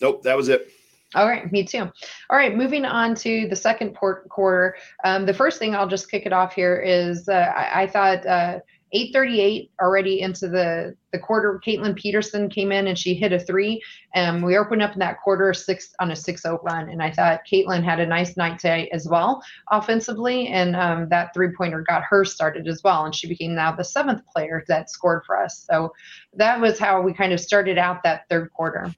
Nope, 0.00 0.22
that 0.22 0.38
was 0.38 0.48
it. 0.48 0.70
All 1.14 1.28
right, 1.28 1.50
me 1.52 1.64
too. 1.64 1.82
All 2.30 2.36
right, 2.36 2.54
moving 2.56 2.84
on 2.84 3.14
to 3.16 3.46
the 3.48 3.56
second 3.56 3.94
port 3.94 4.28
quarter. 4.28 4.76
Um, 5.04 5.26
the 5.26 5.34
first 5.34 5.58
thing 5.58 5.74
I'll 5.74 5.88
just 5.88 6.10
kick 6.10 6.26
it 6.26 6.32
off 6.32 6.54
here 6.54 6.76
is 6.76 7.28
uh, 7.28 7.52
I, 7.56 7.82
I, 7.82 7.86
thought 7.86 8.26
uh, 8.26 8.58
8:38 8.94 9.70
already 9.80 10.20
into 10.20 10.48
the 10.48 10.96
the 11.12 11.18
quarter. 11.18 11.60
Kaitlin 11.64 11.94
Peterson 11.96 12.48
came 12.48 12.72
in 12.72 12.88
and 12.88 12.98
she 12.98 13.14
hit 13.14 13.32
a 13.32 13.38
three, 13.38 13.80
and 14.14 14.44
we 14.44 14.56
opened 14.56 14.82
up 14.82 14.94
in 14.94 14.98
that 15.00 15.20
quarter 15.22 15.54
six 15.54 15.94
on 16.00 16.10
a 16.10 16.14
6-0 16.14 16.62
run. 16.64 16.88
And 16.88 17.00
I 17.00 17.12
thought 17.12 17.42
Kaitlin 17.50 17.84
had 17.84 18.00
a 18.00 18.06
nice 18.06 18.36
night 18.36 18.58
today 18.58 18.88
as 18.92 19.06
well 19.08 19.42
offensively, 19.70 20.48
and 20.48 20.74
um, 20.74 21.08
that 21.10 21.32
three 21.32 21.52
pointer 21.56 21.82
got 21.82 22.02
her 22.02 22.24
started 22.24 22.66
as 22.66 22.82
well, 22.82 23.04
and 23.04 23.14
she 23.14 23.28
became 23.28 23.54
now 23.54 23.70
the 23.70 23.84
seventh 23.84 24.22
player 24.26 24.64
that 24.66 24.90
scored 24.90 25.22
for 25.24 25.40
us. 25.40 25.64
So 25.70 25.92
that 26.34 26.60
was 26.60 26.78
how 26.78 27.00
we 27.02 27.14
kind 27.14 27.32
of 27.32 27.40
started 27.40 27.78
out 27.78 28.02
that 28.02 28.28
third 28.28 28.52
quarter. 28.52 28.92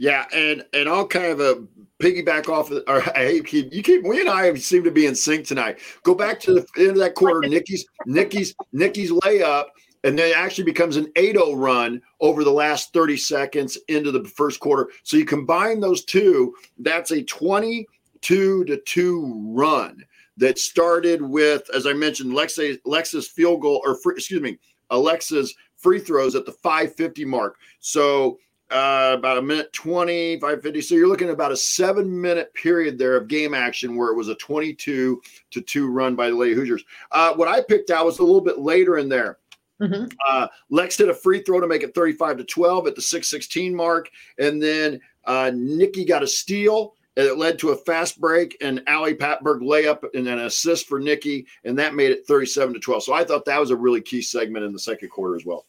Yeah, 0.00 0.24
and 0.32 0.64
and 0.72 0.88
I'll 0.88 1.06
kind 1.06 1.26
of 1.26 1.40
a 1.40 1.50
uh, 1.50 1.54
piggyback 2.02 2.48
off. 2.48 2.70
Of, 2.70 2.84
or 2.88 3.02
I 3.14 3.42
keep 3.44 3.70
you 3.70 3.82
keep 3.82 4.02
we 4.02 4.18
and 4.20 4.30
I 4.30 4.54
seem 4.54 4.82
to 4.84 4.90
be 4.90 5.04
in 5.04 5.14
sync 5.14 5.46
tonight. 5.46 5.78
Go 6.04 6.14
back 6.14 6.40
to 6.40 6.54
the 6.54 6.66
end 6.78 6.92
of 6.92 6.96
that 6.96 7.14
quarter. 7.14 7.46
Nikki's 7.46 7.84
Nikki's 8.06 8.54
Nikki's 8.72 9.10
layup, 9.10 9.66
and 10.02 10.18
then 10.18 10.30
it 10.30 10.36
actually 10.38 10.64
becomes 10.64 10.96
an 10.96 11.12
8-0 11.16 11.54
run 11.54 12.00
over 12.18 12.44
the 12.44 12.50
last 12.50 12.94
30 12.94 13.18
seconds 13.18 13.76
into 13.88 14.10
the 14.10 14.24
first 14.24 14.58
quarter. 14.58 14.88
So 15.02 15.18
you 15.18 15.26
combine 15.26 15.80
those 15.80 16.02
two, 16.06 16.54
that's 16.78 17.10
a 17.10 17.22
22 17.22 18.64
to 18.64 18.76
2 18.78 19.52
run 19.54 20.02
that 20.38 20.58
started 20.58 21.20
with, 21.20 21.68
as 21.74 21.86
I 21.86 21.92
mentioned, 21.92 22.32
Lexa, 22.32 22.80
Lexa's 22.86 23.28
field 23.28 23.60
goal, 23.60 23.82
or 23.84 23.96
free, 23.96 24.14
excuse 24.14 24.40
me, 24.40 24.58
Aleksa's 24.90 25.54
free 25.76 25.98
throws 25.98 26.34
at 26.34 26.46
the 26.46 26.52
550 26.52 27.26
mark. 27.26 27.58
So 27.80 28.38
uh, 28.70 29.14
about 29.18 29.38
a 29.38 29.42
minute 29.42 29.72
20, 29.72 30.38
550. 30.40 30.80
So 30.80 30.94
you're 30.94 31.08
looking 31.08 31.28
at 31.28 31.34
about 31.34 31.52
a 31.52 31.56
seven 31.56 32.20
minute 32.20 32.52
period 32.54 32.98
there 32.98 33.16
of 33.16 33.28
game 33.28 33.54
action 33.54 33.96
where 33.96 34.10
it 34.10 34.16
was 34.16 34.28
a 34.28 34.34
22 34.36 35.20
to 35.50 35.60
2 35.60 35.90
run 35.90 36.14
by 36.14 36.30
the 36.30 36.36
Lady 36.36 36.54
Hoosiers. 36.54 36.84
Uh, 37.10 37.34
what 37.34 37.48
I 37.48 37.62
picked 37.62 37.90
out 37.90 38.06
was 38.06 38.18
a 38.18 38.22
little 38.22 38.40
bit 38.40 38.58
later 38.58 38.98
in 38.98 39.08
there. 39.08 39.38
Mm-hmm. 39.80 40.06
Uh, 40.28 40.46
Lex 40.68 40.96
did 40.96 41.08
a 41.08 41.14
free 41.14 41.42
throw 41.42 41.60
to 41.60 41.66
make 41.66 41.82
it 41.82 41.94
35 41.94 42.38
to 42.38 42.44
12 42.44 42.86
at 42.86 42.94
the 42.94 43.02
616 43.02 43.74
mark. 43.74 44.10
And 44.38 44.62
then 44.62 45.00
uh, 45.24 45.50
Nikki 45.54 46.04
got 46.04 46.22
a 46.22 46.26
steal. 46.26 46.94
And 47.16 47.26
it 47.26 47.38
led 47.38 47.58
to 47.58 47.70
a 47.70 47.76
fast 47.76 48.20
break 48.20 48.56
and 48.60 48.82
Ali 48.86 49.14
Patberg 49.14 49.60
layup 49.60 50.04
and 50.14 50.28
an 50.28 50.38
assist 50.38 50.86
for 50.86 51.00
Nikki. 51.00 51.44
And 51.64 51.76
that 51.78 51.94
made 51.94 52.12
it 52.12 52.24
37 52.26 52.74
to 52.74 52.80
12. 52.80 53.02
So 53.02 53.12
I 53.12 53.24
thought 53.24 53.44
that 53.46 53.58
was 53.58 53.70
a 53.70 53.76
really 53.76 54.00
key 54.00 54.22
segment 54.22 54.64
in 54.64 54.72
the 54.72 54.78
second 54.78 55.08
quarter 55.08 55.34
as 55.34 55.44
well. 55.44 55.66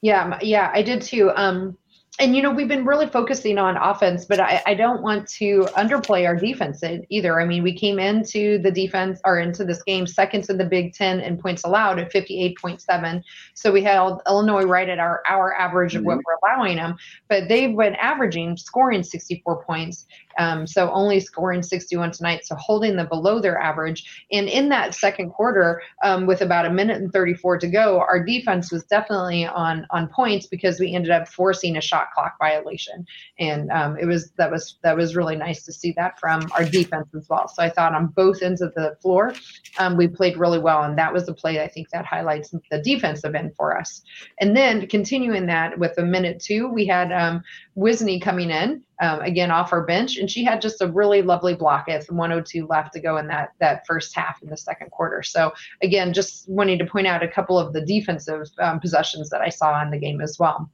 Yeah, 0.00 0.38
yeah, 0.40 0.70
I 0.72 0.82
did 0.82 1.02
too. 1.02 1.32
Um, 1.34 1.76
and 2.18 2.34
you 2.34 2.42
know 2.42 2.50
we've 2.50 2.68
been 2.68 2.84
really 2.84 3.06
focusing 3.06 3.58
on 3.58 3.76
offense 3.76 4.24
but 4.24 4.40
I, 4.40 4.62
I, 4.66 4.74
don't 4.74 5.02
want 5.02 5.28
to 5.28 5.66
underplay 5.76 6.26
our 6.26 6.36
defense 6.36 6.82
either 7.08 7.40
i 7.40 7.44
mean 7.44 7.62
we 7.62 7.72
came 7.72 7.98
into 7.98 8.58
the 8.58 8.70
defense 8.70 9.20
or 9.24 9.38
into 9.38 9.64
this 9.64 9.82
game 9.82 10.06
second 10.06 10.48
in 10.48 10.58
the 10.58 10.64
big 10.64 10.94
10 10.94 11.20
in 11.20 11.38
points 11.38 11.64
allowed 11.64 11.98
at 11.98 12.12
58.7 12.12 13.22
so 13.54 13.72
we 13.72 13.82
held 13.82 14.20
illinois 14.26 14.64
right 14.64 14.88
at 14.88 14.98
our 14.98 15.22
our 15.28 15.54
average 15.54 15.94
of 15.94 16.04
what 16.04 16.18
mm-hmm. 16.18 16.22
we're 16.26 16.48
allowing 16.48 16.76
them 16.76 16.96
but 17.28 17.48
they've 17.48 17.76
been 17.76 17.94
averaging 17.96 18.56
scoring 18.56 19.02
64 19.02 19.64
points 19.64 20.06
um, 20.38 20.66
so 20.66 20.90
only 20.92 21.20
scoring 21.20 21.62
61 21.62 22.12
tonight, 22.12 22.46
so 22.46 22.54
holding 22.54 22.96
them 22.96 23.08
below 23.08 23.40
their 23.40 23.58
average. 23.58 24.24
And 24.30 24.48
in 24.48 24.68
that 24.70 24.94
second 24.94 25.30
quarter, 25.30 25.82
um, 26.02 26.26
with 26.26 26.40
about 26.40 26.64
a 26.64 26.70
minute 26.70 27.02
and 27.02 27.12
34 27.12 27.58
to 27.58 27.66
go, 27.66 27.98
our 27.98 28.24
defense 28.24 28.72
was 28.72 28.84
definitely 28.84 29.46
on 29.46 29.86
on 29.90 30.08
points 30.08 30.46
because 30.46 30.78
we 30.78 30.94
ended 30.94 31.10
up 31.10 31.28
forcing 31.28 31.76
a 31.76 31.80
shot 31.80 32.07
clock 32.12 32.36
violation, 32.38 33.06
and 33.38 33.70
um, 33.70 33.98
it 33.98 34.06
was 34.06 34.30
that 34.32 34.50
was 34.50 34.78
that 34.82 34.96
was 34.96 35.16
really 35.16 35.36
nice 35.36 35.64
to 35.64 35.72
see 35.72 35.92
that 35.92 36.18
from 36.18 36.48
our 36.52 36.64
defense 36.64 37.08
as 37.14 37.28
well. 37.28 37.48
So 37.48 37.62
I 37.62 37.70
thought 37.70 37.94
on 37.94 38.08
both 38.08 38.42
ends 38.42 38.60
of 38.60 38.74
the 38.74 38.96
floor, 39.00 39.34
um, 39.78 39.96
we 39.96 40.08
played 40.08 40.36
really 40.36 40.58
well, 40.58 40.82
and 40.82 40.98
that 40.98 41.12
was 41.12 41.26
the 41.26 41.34
play 41.34 41.62
I 41.62 41.68
think 41.68 41.90
that 41.90 42.04
highlights 42.04 42.54
the 42.70 42.82
defensive 42.82 43.34
end 43.34 43.54
for 43.56 43.76
us. 43.76 44.02
And 44.40 44.56
then 44.56 44.86
continuing 44.86 45.46
that 45.46 45.78
with 45.78 45.96
a 45.98 46.04
minute 46.04 46.40
two, 46.40 46.68
we 46.68 46.86
had 46.86 47.12
um, 47.12 47.42
Wisney 47.76 48.20
coming 48.20 48.50
in 48.50 48.82
um, 49.00 49.20
again 49.20 49.50
off 49.50 49.72
our 49.72 49.84
bench, 49.84 50.16
and 50.16 50.30
she 50.30 50.44
had 50.44 50.60
just 50.60 50.82
a 50.82 50.88
really 50.88 51.22
lovely 51.22 51.54
block 51.54 51.88
at 51.88 52.04
102 52.06 52.66
left 52.66 52.92
to 52.94 53.00
go 53.00 53.16
in 53.16 53.26
that 53.28 53.52
that 53.60 53.86
first 53.86 54.14
half 54.14 54.42
in 54.42 54.48
the 54.48 54.56
second 54.56 54.90
quarter. 54.90 55.22
So 55.22 55.52
again, 55.82 56.12
just 56.12 56.48
wanting 56.48 56.78
to 56.78 56.86
point 56.86 57.06
out 57.06 57.22
a 57.22 57.28
couple 57.28 57.58
of 57.58 57.72
the 57.72 57.80
defensive 57.80 58.46
um, 58.58 58.80
possessions 58.80 59.30
that 59.30 59.40
I 59.40 59.48
saw 59.48 59.80
in 59.82 59.90
the 59.90 59.98
game 59.98 60.20
as 60.20 60.38
well. 60.38 60.70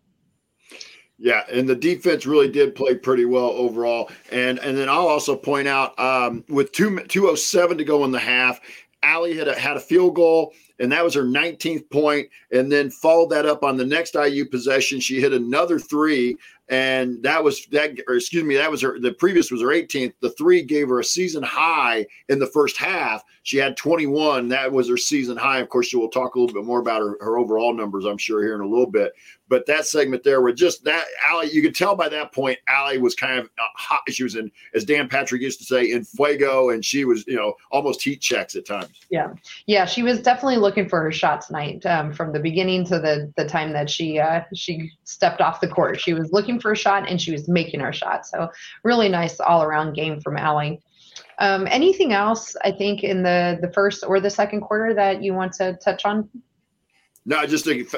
Yeah, 1.19 1.45
and 1.51 1.69
the 1.69 1.77
defense 1.77 2.27
really 2.27 2.51
did 2.51 2.75
play 2.75 2.97
pretty 2.97 3.25
well 3.25 3.51
overall. 3.51 4.11
And 4.33 4.59
and 4.59 4.77
then 4.77 4.89
I'll 4.89 5.07
also 5.07 5.37
point 5.37 5.69
out 5.69 5.99
um, 5.99 6.45
with 6.49 6.73
two 6.73 6.99
two 7.07 7.29
oh 7.29 7.37
seven 7.37 7.79
to 7.79 7.85
go 7.85 8.05
in 8.05 8.11
the 8.11 8.19
half, 8.19 8.61
Ali 9.05 9.37
had 9.37 9.47
a, 9.47 9.59
had 9.59 9.77
a 9.77 9.81
field 9.81 10.17
goal, 10.17 10.53
and 10.81 10.91
that 10.91 11.05
was 11.05 11.15
her 11.15 11.23
19th 11.23 11.89
point, 11.91 12.29
and 12.51 12.71
then 12.71 12.91
followed 12.91 13.31
that 13.31 13.47
up 13.47 13.63
on 13.63 13.77
the 13.77 13.85
next 13.87 14.17
IU 14.17 14.45
possession. 14.45 14.99
She 14.99 15.21
hit 15.21 15.33
another 15.33 15.79
three 15.79 16.37
and 16.69 17.23
that 17.23 17.45
was 17.45 17.67
that 17.67 17.91
or 18.09 18.15
excuse 18.15 18.43
me 18.43 18.57
that 18.57 18.71
was 18.71 18.81
her 18.81 18.99
the 18.99 19.13
previous 19.13 19.51
was 19.51 19.61
her 19.61 19.69
18th 19.69 20.15
the 20.21 20.31
three 20.31 20.63
gave 20.63 20.89
her 20.89 21.01
a 21.01 21.05
season 21.05 21.43
high 21.43 22.07
in 22.31 22.39
the 22.39 22.47
first 22.47 22.79
half. 22.79 23.23
She 23.43 23.59
had 23.59 23.77
21 23.77 24.49
that 24.49 24.73
was 24.73 24.89
her 24.89 24.97
season 24.97 25.37
high. 25.37 25.59
Of 25.59 25.69
course 25.69 25.89
she 25.89 25.97
will 25.97 26.09
talk 26.09 26.35
a 26.35 26.41
little 26.41 26.55
bit 26.55 26.65
more 26.65 26.81
about 26.81 27.03
her, 27.03 27.19
her 27.21 27.37
overall 27.37 27.75
numbers 27.75 28.07
i'm 28.07 28.17
sure 28.17 28.43
here 28.43 28.55
in 28.55 28.63
a 28.63 28.67
little 28.67 28.91
bit 28.91 29.13
but 29.49 29.67
that 29.67 29.87
segment 29.87 30.23
there 30.23 30.41
were 30.41 30.53
just 30.53 30.85
that 30.85 31.05
Ali, 31.31 31.51
you 31.51 31.63
could 31.63 31.75
tell 31.75 31.95
by 31.95 32.09
that 32.09 32.33
point, 32.33 32.59
Ali 32.69 32.99
was 32.99 33.15
kind 33.15 33.39
of 33.39 33.47
uh, 33.47 33.63
hot. 33.77 34.03
She 34.09 34.23
was 34.23 34.37
in, 34.37 34.51
as 34.75 34.85
Dan 34.85 35.09
Patrick 35.09 35.43
used 35.43 35.59
to 35.61 35.65
say, 35.65 35.91
in 35.91 36.05
fuego, 36.05 36.71
and 36.71 36.85
she 36.85 37.05
was, 37.05 37.27
you 37.27 37.37
know, 37.37 37.55
almost 37.71 38.03
heat 38.03 38.21
checks 38.21 38.57
at 38.57 38.67
times. 38.67 39.01
Yeah, 39.11 39.35
yeah, 39.67 39.85
she 39.85 40.03
was 40.03 40.21
definitely 40.21 40.57
looking 40.57 40.89
for 40.89 41.01
her 41.03 41.13
shot 41.13 41.43
tonight 41.43 41.85
um, 41.87 42.13
from 42.13 42.33
the 42.33 42.41
beginning 42.41 42.85
to 42.87 42.99
the 42.99 43.33
the 43.37 43.47
time 43.47 43.73
that 43.73 43.91
she 43.91 44.19
uh, 44.19 44.43
she 44.55 44.91
stepped 45.05 45.41
off 45.41 45.61
the 45.61 45.69
court. 45.69 46.01
She 46.01 46.15
was 46.15 46.33
looking 46.33 46.59
for 46.61 46.73
a 46.73 46.77
shot 46.77 47.09
and 47.09 47.21
she 47.21 47.33
was 47.33 47.49
making 47.49 47.81
her 47.81 47.93
shot. 47.93 48.27
So 48.27 48.51
really 48.83 49.09
nice 49.09 49.41
all 49.41 49.63
around 49.63 49.95
game 49.95 50.21
from 50.21 50.37
Ali. 50.37 50.81
Um, 51.39 51.67
anything 51.69 52.13
else? 52.13 52.57
I 52.63 52.71
think 52.71 53.03
in 53.03 53.23
the 53.23 53.59
the 53.61 53.73
first 53.73 54.05
or 54.07 54.21
the 54.21 54.31
second 54.31 54.63
quarter 54.63 54.95
that 54.95 55.23
you 55.23 55.35
want 55.35 55.53
to 55.55 55.75
touch 55.83 56.05
on? 56.05 56.29
No, 57.27 57.39
I 57.39 57.47
just 57.47 57.65
think 57.65 57.93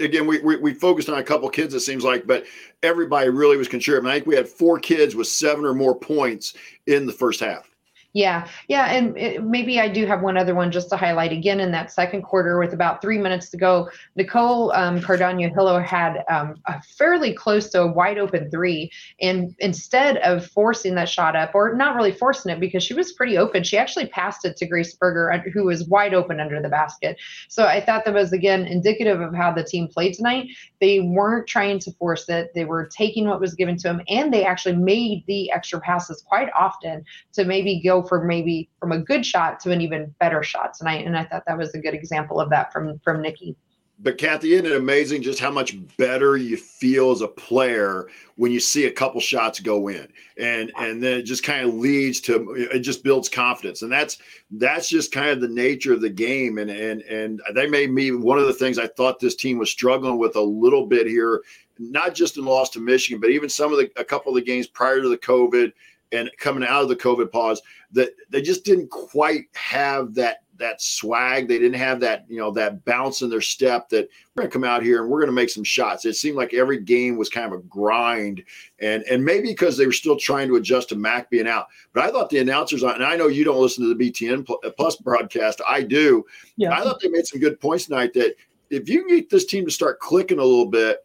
again 0.00 0.26
we, 0.26 0.40
we, 0.40 0.56
we 0.56 0.74
focused 0.74 1.08
on 1.08 1.18
a 1.18 1.22
couple 1.22 1.48
kids. 1.50 1.74
It 1.74 1.80
seems 1.80 2.02
like, 2.02 2.26
but 2.26 2.44
everybody 2.82 3.28
really 3.28 3.56
was 3.56 3.68
contributing. 3.68 4.10
I 4.10 4.14
think 4.14 4.26
we 4.26 4.36
had 4.36 4.48
four 4.48 4.78
kids 4.78 5.14
with 5.14 5.26
seven 5.26 5.64
or 5.64 5.74
more 5.74 5.94
points 5.94 6.54
in 6.86 7.06
the 7.06 7.12
first 7.12 7.40
half. 7.40 7.69
Yeah, 8.12 8.48
yeah, 8.66 8.86
and 8.86 9.16
it, 9.16 9.44
maybe 9.44 9.78
I 9.78 9.86
do 9.86 10.04
have 10.04 10.20
one 10.20 10.36
other 10.36 10.52
one 10.52 10.72
just 10.72 10.88
to 10.90 10.96
highlight 10.96 11.30
again 11.30 11.60
in 11.60 11.70
that 11.70 11.92
second 11.92 12.22
quarter 12.22 12.58
with 12.58 12.72
about 12.72 13.00
three 13.00 13.18
minutes 13.18 13.50
to 13.50 13.56
go. 13.56 13.88
Nicole 14.16 14.72
um, 14.72 15.00
Cardano 15.00 15.48
Hillo 15.54 15.80
had 15.80 16.24
um, 16.28 16.56
a 16.66 16.82
fairly 16.82 17.32
close 17.32 17.70
to 17.70 17.82
a 17.82 17.86
wide 17.92 18.18
open 18.18 18.50
three, 18.50 18.90
and 19.20 19.54
instead 19.60 20.16
of 20.18 20.44
forcing 20.44 20.96
that 20.96 21.08
shot 21.08 21.36
up, 21.36 21.54
or 21.54 21.76
not 21.76 21.94
really 21.94 22.10
forcing 22.10 22.50
it 22.50 22.58
because 22.58 22.82
she 22.82 22.94
was 22.94 23.12
pretty 23.12 23.38
open, 23.38 23.62
she 23.62 23.78
actually 23.78 24.06
passed 24.06 24.44
it 24.44 24.56
to 24.56 24.66
Grace 24.66 24.92
Berger, 24.94 25.30
uh, 25.30 25.38
who 25.52 25.66
was 25.66 25.86
wide 25.86 26.12
open 26.12 26.40
under 26.40 26.60
the 26.60 26.68
basket. 26.68 27.16
So 27.48 27.66
I 27.66 27.80
thought 27.80 28.04
that 28.06 28.14
was 28.14 28.32
again 28.32 28.66
indicative 28.66 29.20
of 29.20 29.36
how 29.36 29.52
the 29.52 29.62
team 29.62 29.86
played 29.86 30.14
tonight. 30.14 30.48
They 30.80 30.98
weren't 30.98 31.46
trying 31.46 31.78
to 31.78 31.92
force 31.92 32.28
it; 32.28 32.50
they 32.56 32.64
were 32.64 32.86
taking 32.86 33.28
what 33.28 33.40
was 33.40 33.54
given 33.54 33.76
to 33.76 33.82
them, 33.84 34.02
and 34.08 34.34
they 34.34 34.44
actually 34.44 34.74
made 34.74 35.22
the 35.28 35.52
extra 35.52 35.80
passes 35.80 36.22
quite 36.22 36.48
often 36.58 37.04
to 37.34 37.44
maybe 37.44 37.80
go 37.80 37.99
for 38.02 38.24
maybe 38.24 38.68
from 38.78 38.92
a 38.92 38.98
good 38.98 39.24
shot 39.24 39.60
to 39.60 39.70
an 39.70 39.80
even 39.80 40.14
better 40.20 40.42
shot 40.42 40.74
tonight. 40.74 41.06
And 41.06 41.16
I 41.16 41.24
thought 41.24 41.44
that 41.46 41.58
was 41.58 41.74
a 41.74 41.78
good 41.78 41.94
example 41.94 42.40
of 42.40 42.50
that 42.50 42.72
from 42.72 42.98
from 43.00 43.22
Nikki. 43.22 43.56
But 44.02 44.16
Kathy, 44.16 44.54
isn't 44.54 44.64
it 44.64 44.72
amazing 44.72 45.20
just 45.20 45.40
how 45.40 45.50
much 45.50 45.76
better 45.98 46.38
you 46.38 46.56
feel 46.56 47.10
as 47.10 47.20
a 47.20 47.28
player 47.28 48.08
when 48.36 48.50
you 48.50 48.58
see 48.58 48.86
a 48.86 48.90
couple 48.90 49.20
shots 49.20 49.60
go 49.60 49.88
in, 49.88 50.08
and 50.38 50.72
and 50.78 51.02
then 51.02 51.18
it 51.18 51.22
just 51.24 51.42
kind 51.42 51.68
of 51.68 51.74
leads 51.74 52.18
to 52.22 52.54
it 52.72 52.78
just 52.78 53.04
builds 53.04 53.28
confidence, 53.28 53.82
and 53.82 53.92
that's 53.92 54.16
that's 54.52 54.88
just 54.88 55.12
kind 55.12 55.28
of 55.28 55.42
the 55.42 55.48
nature 55.48 55.92
of 55.92 56.00
the 56.00 56.08
game, 56.08 56.56
and 56.56 56.70
and 56.70 57.02
and 57.02 57.42
they 57.54 57.66
made 57.66 57.90
me 57.90 58.10
one 58.10 58.38
of 58.38 58.46
the 58.46 58.54
things 58.54 58.78
I 58.78 58.86
thought 58.86 59.20
this 59.20 59.36
team 59.36 59.58
was 59.58 59.68
struggling 59.68 60.16
with 60.16 60.34
a 60.34 60.40
little 60.40 60.86
bit 60.86 61.06
here, 61.06 61.42
not 61.78 62.14
just 62.14 62.38
in 62.38 62.46
loss 62.46 62.70
to 62.70 62.80
Michigan, 62.80 63.20
but 63.20 63.28
even 63.28 63.50
some 63.50 63.70
of 63.70 63.78
the 63.78 63.90
a 63.96 64.04
couple 64.04 64.30
of 64.30 64.36
the 64.36 64.46
games 64.46 64.66
prior 64.66 65.02
to 65.02 65.10
the 65.10 65.18
COVID 65.18 65.72
and 66.12 66.30
coming 66.38 66.66
out 66.66 66.82
of 66.82 66.88
the 66.88 66.96
COVID 66.96 67.30
pause, 67.30 67.62
that 67.92 68.10
they 68.30 68.42
just 68.42 68.64
didn't 68.64 68.88
quite 68.88 69.44
have 69.54 70.14
that 70.14 70.38
that 70.60 70.80
swag. 70.80 71.48
They 71.48 71.58
didn't 71.58 71.80
have 71.80 72.00
that, 72.00 72.26
you 72.28 72.38
know, 72.38 72.50
that 72.52 72.84
bounce 72.84 73.22
in 73.22 73.30
their 73.30 73.40
step 73.40 73.88
that 73.88 74.08
we're 74.34 74.42
gonna 74.42 74.52
come 74.52 74.64
out 74.64 74.82
here 74.82 75.00
and 75.00 75.10
we're 75.10 75.20
gonna 75.20 75.32
make 75.32 75.50
some 75.50 75.64
shots. 75.64 76.04
It 76.04 76.14
seemed 76.14 76.36
like 76.36 76.54
every 76.54 76.78
game 76.78 77.16
was 77.16 77.28
kind 77.28 77.46
of 77.46 77.58
a 77.58 77.62
grind. 77.62 78.44
And 78.78 79.02
and 79.04 79.24
maybe 79.24 79.48
because 79.48 79.76
they 79.76 79.86
were 79.86 79.92
still 79.92 80.16
trying 80.16 80.48
to 80.48 80.56
adjust 80.56 80.90
to 80.90 80.96
Mac 80.96 81.30
being 81.30 81.48
out. 81.48 81.66
But 81.92 82.04
I 82.04 82.10
thought 82.10 82.30
the 82.30 82.38
announcers 82.38 82.84
on, 82.84 82.94
and 82.94 83.04
I 83.04 83.16
know 83.16 83.26
you 83.26 83.42
don't 83.42 83.60
listen 83.60 83.82
to 83.84 83.94
the 83.94 84.10
BTN 84.10 84.48
uh, 84.48 84.70
plus 84.76 84.96
broadcast. 84.96 85.60
I 85.66 85.82
do. 85.82 86.24
Yeah. 86.56 86.78
I 86.78 86.82
thought 86.82 87.00
they 87.00 87.08
made 87.08 87.26
some 87.26 87.40
good 87.40 87.58
points 87.58 87.86
tonight 87.86 88.12
that 88.14 88.36
if 88.68 88.88
you 88.88 89.08
get 89.08 89.30
this 89.30 89.46
team 89.46 89.64
to 89.64 89.70
start 89.70 89.98
clicking 89.98 90.38
a 90.38 90.44
little 90.44 90.66
bit, 90.66 91.04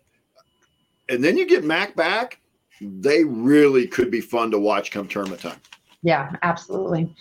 and 1.09 1.23
then 1.23 1.37
you 1.37 1.45
get 1.45 1.63
Mac 1.63 1.95
back, 1.95 2.39
they 2.81 3.23
really 3.23 3.87
could 3.87 4.11
be 4.11 4.21
fun 4.21 4.51
to 4.51 4.59
watch 4.59 4.91
come 4.91 5.07
tournament 5.07 5.41
time. 5.41 5.59
Yeah, 6.01 6.31
absolutely. 6.41 7.13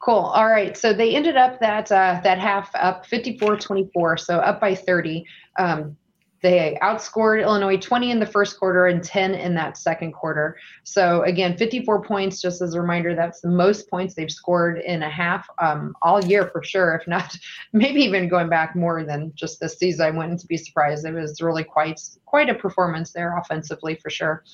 Cool. 0.00 0.16
All 0.16 0.46
right. 0.46 0.76
So 0.76 0.92
they 0.92 1.14
ended 1.14 1.36
up 1.36 1.58
that 1.60 1.90
uh, 1.90 2.20
that 2.22 2.38
half 2.38 2.70
up 2.74 3.06
54-24, 3.06 4.20
so 4.20 4.38
up 4.38 4.60
by 4.60 4.74
30. 4.74 5.24
Um, 5.58 5.96
they 6.44 6.76
outscored 6.82 7.42
Illinois 7.42 7.78
20 7.78 8.10
in 8.10 8.20
the 8.20 8.26
first 8.26 8.58
quarter 8.58 8.86
and 8.86 9.02
10 9.02 9.34
in 9.34 9.54
that 9.54 9.78
second 9.78 10.12
quarter. 10.12 10.58
So 10.82 11.22
again, 11.22 11.56
54 11.56 12.02
points. 12.02 12.42
Just 12.42 12.60
as 12.60 12.74
a 12.74 12.82
reminder, 12.82 13.14
that's 13.14 13.40
the 13.40 13.48
most 13.48 13.88
points 13.88 14.14
they've 14.14 14.30
scored 14.30 14.78
in 14.78 15.02
a 15.02 15.08
half 15.08 15.48
um, 15.58 15.94
all 16.02 16.22
year 16.22 16.48
for 16.48 16.62
sure. 16.62 16.96
If 16.96 17.08
not, 17.08 17.34
maybe 17.72 18.02
even 18.02 18.28
going 18.28 18.50
back 18.50 18.76
more 18.76 19.04
than 19.04 19.32
just 19.34 19.58
this 19.58 19.78
season. 19.78 20.04
I 20.04 20.10
wouldn't 20.10 20.46
be 20.46 20.58
surprised. 20.58 21.06
It 21.06 21.14
was 21.14 21.40
really 21.40 21.64
quite 21.64 21.98
quite 22.26 22.50
a 22.50 22.54
performance 22.54 23.12
there 23.12 23.38
offensively 23.38 23.94
for 24.02 24.10
sure. 24.10 24.44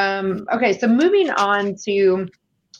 Um, 0.00 0.46
okay, 0.52 0.78
so 0.78 0.86
moving 0.88 1.30
on 1.30 1.76
to 1.84 2.26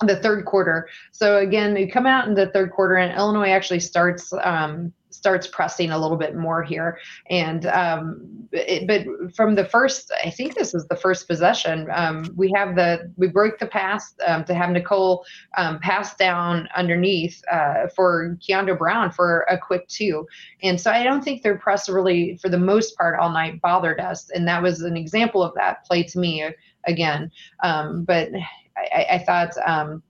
the 0.00 0.16
third 0.16 0.46
quarter. 0.46 0.88
So 1.12 1.36
again, 1.36 1.74
we 1.74 1.86
come 1.86 2.06
out 2.06 2.26
in 2.26 2.34
the 2.34 2.46
third 2.48 2.70
quarter, 2.70 2.96
and 2.96 3.16
Illinois 3.16 3.50
actually 3.50 3.80
starts 3.80 4.32
um, 4.42 4.92
starts 5.10 5.46
pressing 5.46 5.90
a 5.90 5.98
little 5.98 6.16
bit 6.16 6.34
more 6.34 6.62
here. 6.62 6.98
And 7.28 7.66
um, 7.66 8.48
it, 8.52 8.86
but 8.86 9.34
from 9.34 9.54
the 9.54 9.66
first, 9.66 10.10
I 10.24 10.30
think 10.30 10.54
this 10.54 10.72
is 10.72 10.86
the 10.86 10.96
first 10.96 11.28
possession. 11.28 11.88
Um, 11.92 12.24
we 12.36 12.50
have 12.56 12.74
the 12.74 13.12
we 13.16 13.28
broke 13.28 13.58
the 13.58 13.66
pass 13.66 14.14
um, 14.26 14.44
to 14.44 14.54
have 14.54 14.70
Nicole 14.70 15.26
um, 15.58 15.78
pass 15.80 16.16
down 16.16 16.68
underneath 16.74 17.42
uh, 17.52 17.88
for 17.94 18.38
Kiandra 18.40 18.78
Browne 18.78 19.12
for 19.12 19.42
a 19.50 19.58
quick 19.58 19.86
two. 19.88 20.26
And 20.62 20.80
so 20.80 20.90
I 20.90 21.02
don't 21.02 21.22
think 21.22 21.42
their 21.42 21.58
press 21.58 21.88
really, 21.88 22.38
for 22.40 22.48
the 22.48 22.58
most 22.58 22.96
part, 22.96 23.18
all 23.20 23.30
night 23.30 23.60
bothered 23.60 24.00
us. 24.00 24.30
And 24.30 24.48
that 24.48 24.62
was 24.62 24.80
an 24.80 24.96
example 24.96 25.42
of 25.42 25.52
that 25.56 25.84
play 25.84 26.02
to 26.04 26.18
me 26.18 26.44
again. 26.86 27.30
Um, 27.62 28.04
but 28.04 28.30
I, 28.76 29.06
I 29.12 29.18
thought 29.18 29.56
um, 29.66 30.02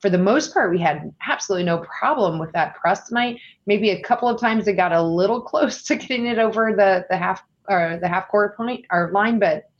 for 0.00 0.10
the 0.10 0.18
most 0.18 0.52
part, 0.52 0.70
we 0.70 0.80
had 0.80 1.12
absolutely 1.26 1.64
no 1.64 1.78
problem 1.78 2.38
with 2.38 2.52
that 2.52 2.74
press 2.74 3.08
tonight. 3.08 3.38
Maybe 3.66 3.90
a 3.90 4.02
couple 4.02 4.28
of 4.28 4.40
times 4.40 4.66
it 4.66 4.74
got 4.74 4.92
a 4.92 5.02
little 5.02 5.40
close 5.52 5.82
to 5.84 5.96
getting 5.96 6.26
it 6.26 6.38
over 6.38 6.74
the 6.76 7.06
the 7.08 7.16
half 7.16 7.42
or 7.68 7.98
the 8.00 8.08
half 8.08 8.28
court 8.28 8.56
point 8.56 8.84
or 8.90 9.10
line, 9.12 9.38
but 9.38 9.70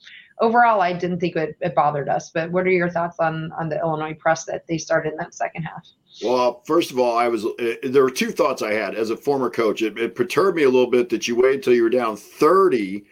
overall, 0.41 0.81
I 0.81 0.93
didn't 0.93 1.21
think 1.21 1.37
it, 1.37 1.57
it, 1.61 1.75
bothered 1.75 2.09
us. 2.09 2.31
But 2.31 2.51
what 2.51 2.67
are 2.67 2.71
your 2.71 2.91
thoughts 2.91 3.19
on 3.21 3.51
on 3.53 3.69
the 3.69 3.79
Illinois 3.79 4.15
press 4.15 4.45
that 4.45 4.67
they 4.67 4.79
started 4.79 5.13
in 5.13 5.19
that 5.19 5.35
second 5.35 5.63
half? 5.63 5.87
Well, 6.23 6.63
first 6.67 6.91
of 6.91 6.99
all, 6.99 7.17
I 7.17 7.29
was 7.29 7.45
uh, 7.45 7.75
there 7.83 8.03
were 8.03 8.11
two 8.11 8.31
thoughts 8.31 8.61
I 8.61 8.73
had 8.73 8.95
as 8.95 9.11
a 9.11 9.17
former 9.17 9.51
coach. 9.51 9.83
It, 9.83 9.99
it 9.99 10.15
perturbed 10.15 10.57
me 10.57 10.65
a 10.65 10.71
little 10.71 10.91
bit 10.91 11.09
that 11.09 11.27
you 11.27 11.37
waited 11.37 11.57
until 11.57 11.75
you 11.75 11.83
were 11.83 11.91
down 11.91 12.17
thirty 12.17 13.05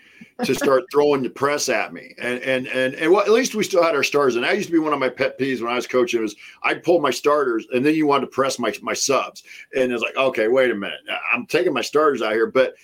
to 0.45 0.55
start 0.55 0.85
throwing 0.91 1.23
the 1.23 1.31
press 1.31 1.69
at 1.69 1.93
me. 1.93 2.15
And 2.19 2.41
and 2.41 2.67
and, 2.69 2.95
and 2.95 3.13
well, 3.13 3.23
at 3.23 3.31
least 3.31 3.55
we 3.55 3.65
still 3.65 3.83
had 3.83 3.95
our 3.95 4.03
starters. 4.03 4.37
And 4.37 4.45
that 4.45 4.57
used 4.57 4.69
to 4.69 4.73
be 4.73 4.79
one 4.79 4.93
of 4.93 4.99
my 4.99 5.09
pet 5.09 5.39
peeves 5.39 5.61
when 5.61 5.73
I 5.73 5.77
was 5.77 5.87
coaching 5.87 6.23
was 6.23 6.37
I'd 6.63 6.83
pull 6.83 7.01
my 7.01 7.11
starters 7.11 7.67
and 7.73 7.85
then 7.85 7.95
you 7.95 8.07
wanted 8.07 8.27
to 8.27 8.33
press 8.33 8.59
my 8.59 8.75
my 8.83 8.95
subs. 8.95 9.43
And 9.75 9.93
it's 9.93 10.03
like, 10.03 10.17
okay, 10.17 10.49
wait 10.49 10.71
a 10.71 10.75
minute. 10.75 11.01
I'm 11.33 11.47
taking 11.47 11.73
my 11.73 11.83
starters 11.83 12.23
out 12.23 12.33
here. 12.33 12.47
But 12.47 12.75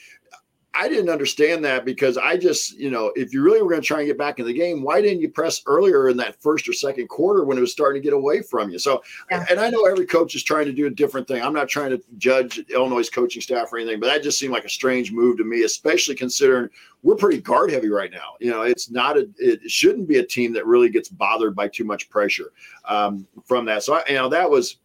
I 0.79 0.89
didn't 0.89 1.09
understand 1.09 1.65
that 1.65 1.85
because 1.85 2.19
I 2.19 2.37
just, 2.37 2.77
you 2.79 2.91
know, 2.91 3.13
if 3.17 3.33
you 3.33 3.43
really 3.43 3.63
were 3.63 3.69
going 3.69 3.81
to 3.81 3.87
try 3.87 4.01
and 4.01 4.07
get 4.07 4.19
back 4.19 4.39
in 4.39 4.47
the 4.47 4.53
game, 4.53 4.83
why 4.83 5.01
didn't 5.01 5.21
you 5.21 5.29
press 5.29 5.63
earlier 5.67 6.09
in 6.09 6.17
that 6.19 6.41
first 6.41 6.69
or 6.69 6.73
second 6.73 7.09
quarter 7.09 7.45
when 7.45 7.57
it 7.57 7.61
was 7.61 7.73
starting 7.73 8.01
to 8.01 8.05
get 8.05 8.13
away 8.13 8.43
from 8.43 8.71
you? 8.71 8.79
So, 8.79 9.03
yeah. 9.31 9.47
and 9.49 9.59
I 9.59 9.71
know 9.71 9.87
every 9.87 10.07
coach 10.07 10.35
is 10.35 10.43
trying 10.43 10.67
to 10.67 10.73
do 10.73 10.87
a 10.87 10.91
different 10.91 11.27
thing. 11.27 11.43
I'm 11.43 11.55
not 11.55 11.69
trying 11.69 11.91
to 11.91 12.03
judge 12.19 12.59
Illinois' 12.71 13.09
coaching 13.09 13.41
staff 13.41 13.73
or 13.73 13.79
anything, 13.79 14.01
but 14.01 14.07
that 14.07 14.23
just 14.23 14.39
seemed 14.39 14.53
like 14.53 14.65
a 14.65 14.71
strange 14.71 15.13
move 15.13 15.39
to 15.39 15.45
me, 15.45 15.63
especially 15.63 16.15
considering 16.15 16.69
we're 17.03 17.17
pretty 17.17 17.41
guard 17.41 17.71
heavy 17.71 17.89
right 17.89 18.11
now. 18.11 18.35
You 18.41 18.51
know, 18.51 18.63
it's 18.63 18.91
not 18.91 19.17
a, 19.17 19.29
it 19.39 19.71
shouldn't 19.71 20.09
be 20.09 20.19
a 20.19 20.27
team 20.27 20.53
that 20.55 20.67
really 20.67 20.91
gets 20.91 21.09
bothered 21.09 21.55
by 21.55 21.69
too 21.69 21.85
much 21.85 22.11
pressure 22.11 22.53
um, 22.85 23.27
from 23.45 23.65
that. 23.67 23.83
So, 23.83 23.95
I, 23.95 24.03
you 24.09 24.17
know, 24.17 24.29
that 24.29 24.51
was 24.51 24.79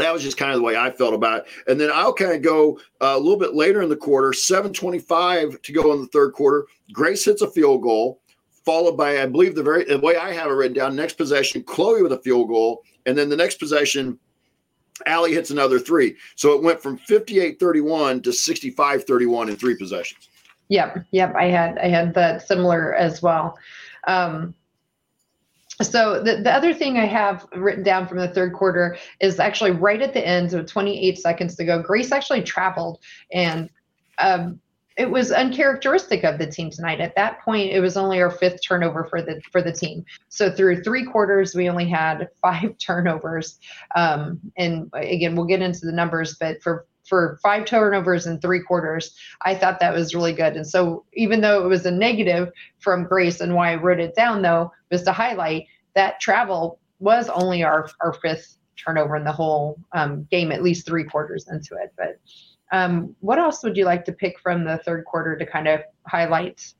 that 0.00 0.12
was 0.12 0.22
just 0.22 0.36
kind 0.36 0.52
of 0.52 0.58
the 0.58 0.62
way 0.62 0.76
I 0.76 0.90
felt 0.90 1.14
about 1.14 1.40
it. 1.40 1.46
And 1.66 1.80
then 1.80 1.90
I'll 1.92 2.12
kind 2.12 2.32
of 2.32 2.42
go 2.42 2.78
uh, 3.00 3.14
a 3.16 3.18
little 3.18 3.38
bit 3.38 3.54
later 3.54 3.82
in 3.82 3.88
the 3.88 3.96
quarter, 3.96 4.32
725 4.32 5.60
to 5.62 5.72
go 5.72 5.92
in 5.92 6.00
the 6.00 6.06
third 6.08 6.32
quarter. 6.32 6.66
Grace 6.92 7.24
hits 7.24 7.42
a 7.42 7.50
field 7.50 7.82
goal, 7.82 8.20
followed 8.64 8.96
by, 8.96 9.22
I 9.22 9.26
believe, 9.26 9.54
the 9.54 9.62
very 9.62 9.84
the 9.84 9.98
way 9.98 10.16
I 10.16 10.32
have 10.32 10.50
it 10.50 10.54
written 10.54 10.76
down, 10.76 10.96
next 10.96 11.14
possession, 11.14 11.62
Chloe 11.62 12.02
with 12.02 12.12
a 12.12 12.20
field 12.20 12.48
goal. 12.48 12.82
And 13.06 13.16
then 13.16 13.28
the 13.28 13.36
next 13.36 13.58
possession, 13.58 14.18
Allie 15.06 15.32
hits 15.32 15.50
another 15.50 15.78
three. 15.78 16.16
So 16.36 16.52
it 16.52 16.62
went 16.62 16.80
from 16.80 16.98
58 16.98 17.58
31 17.58 18.22
to 18.22 18.32
65 18.32 19.04
31 19.04 19.48
in 19.48 19.56
three 19.56 19.76
possessions. 19.76 20.28
Yep. 20.68 21.04
Yep. 21.10 21.34
I 21.34 21.46
had, 21.46 21.78
I 21.78 21.88
had 21.88 22.14
that 22.14 22.46
similar 22.46 22.94
as 22.94 23.22
well. 23.22 23.58
Um, 24.06 24.54
so 25.82 26.22
the, 26.22 26.36
the 26.42 26.52
other 26.52 26.74
thing 26.74 26.98
I 26.98 27.06
have 27.06 27.46
written 27.54 27.82
down 27.82 28.06
from 28.06 28.18
the 28.18 28.28
third 28.28 28.52
quarter 28.52 28.96
is 29.20 29.38
actually 29.38 29.72
right 29.72 30.00
at 30.00 30.12
the 30.12 30.26
end, 30.26 30.50
so 30.50 30.62
28 30.62 31.18
seconds 31.18 31.56
to 31.56 31.64
go. 31.64 31.82
Grace 31.82 32.12
actually 32.12 32.42
traveled, 32.42 32.98
and 33.32 33.70
um, 34.18 34.60
it 34.96 35.10
was 35.10 35.32
uncharacteristic 35.32 36.24
of 36.24 36.38
the 36.38 36.46
team 36.46 36.70
tonight. 36.70 37.00
At 37.00 37.14
that 37.16 37.40
point, 37.40 37.72
it 37.72 37.80
was 37.80 37.96
only 37.96 38.20
our 38.20 38.30
fifth 38.30 38.60
turnover 38.62 39.04
for 39.04 39.22
the 39.22 39.40
for 39.50 39.62
the 39.62 39.72
team. 39.72 40.04
So 40.28 40.50
through 40.50 40.82
three 40.82 41.06
quarters, 41.06 41.54
we 41.54 41.70
only 41.70 41.88
had 41.88 42.28
five 42.42 42.76
turnovers. 42.86 43.58
Um, 43.96 44.40
and 44.58 44.90
again, 44.92 45.34
we'll 45.34 45.46
get 45.46 45.62
into 45.62 45.86
the 45.86 45.92
numbers, 45.92 46.36
but 46.38 46.62
for 46.62 46.86
for 47.10 47.38
five 47.42 47.66
turnovers 47.66 48.26
in 48.26 48.38
three 48.38 48.62
quarters, 48.62 49.14
I 49.42 49.54
thought 49.54 49.80
that 49.80 49.92
was 49.92 50.14
really 50.14 50.32
good. 50.32 50.56
And 50.56 50.66
so 50.66 51.04
even 51.12 51.40
though 51.42 51.62
it 51.62 51.68
was 51.68 51.84
a 51.84 51.90
negative 51.90 52.50
from 52.78 53.04
Grace, 53.04 53.40
and 53.40 53.54
why 53.54 53.72
I 53.72 53.74
wrote 53.74 54.00
it 54.00 54.14
down 54.14 54.40
though 54.40 54.72
was 54.90 55.02
to 55.02 55.12
highlight 55.12 55.66
that 55.94 56.20
travel 56.20 56.78
was 57.00 57.28
only 57.28 57.64
our 57.64 57.90
our 58.00 58.14
fifth 58.14 58.56
turnover 58.76 59.16
in 59.16 59.24
the 59.24 59.32
whole 59.32 59.78
um, 59.92 60.26
game, 60.30 60.52
at 60.52 60.62
least 60.62 60.86
three 60.86 61.04
quarters 61.04 61.48
into 61.50 61.74
it. 61.74 61.92
But 61.98 62.18
um, 62.72 63.14
what 63.20 63.38
else 63.38 63.62
would 63.64 63.76
you 63.76 63.84
like 63.84 64.04
to 64.04 64.12
pick 64.12 64.38
from 64.38 64.64
the 64.64 64.78
third 64.78 65.04
quarter 65.04 65.36
to 65.36 65.44
kind 65.44 65.66
of 65.68 65.80
highlight? 66.06 66.72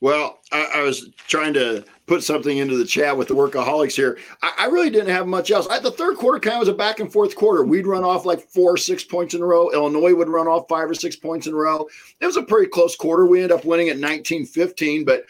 Well, 0.00 0.40
I, 0.50 0.64
I, 0.76 0.82
was 0.82 1.10
trying 1.28 1.52
to 1.54 1.84
put 2.06 2.24
something 2.24 2.56
into 2.56 2.76
the 2.76 2.86
chat 2.86 3.16
with 3.16 3.28
the 3.28 3.34
workaholics 3.34 3.94
here. 3.94 4.18
I, 4.42 4.52
I 4.60 4.66
really 4.66 4.88
didn't 4.88 5.14
have 5.14 5.26
much 5.26 5.50
else. 5.50 5.66
I, 5.68 5.78
the 5.78 5.90
third 5.90 6.16
quarter 6.16 6.40
kind 6.40 6.54
of 6.54 6.60
was 6.60 6.68
a 6.68 6.74
back 6.74 7.00
and 7.00 7.12
forth 7.12 7.36
quarter. 7.36 7.64
We'd 7.64 7.86
run 7.86 8.02
off 8.02 8.24
like 8.24 8.40
four 8.40 8.74
or 8.74 8.76
six 8.78 9.04
points 9.04 9.34
in 9.34 9.42
a 9.42 9.46
row. 9.46 9.70
Illinois 9.70 10.14
would 10.14 10.30
run 10.30 10.48
off 10.48 10.68
five 10.68 10.88
or 10.88 10.94
six 10.94 11.16
points 11.16 11.46
in 11.46 11.52
a 11.52 11.56
row. 11.56 11.86
It 12.18 12.26
was 12.26 12.38
a 12.38 12.42
pretty 12.42 12.70
close 12.70 12.96
quarter. 12.96 13.26
We 13.26 13.42
ended 13.42 13.58
up 13.58 13.66
winning 13.66 13.90
at 13.90 13.98
19 13.98 14.46
15, 14.46 15.04
but 15.04 15.24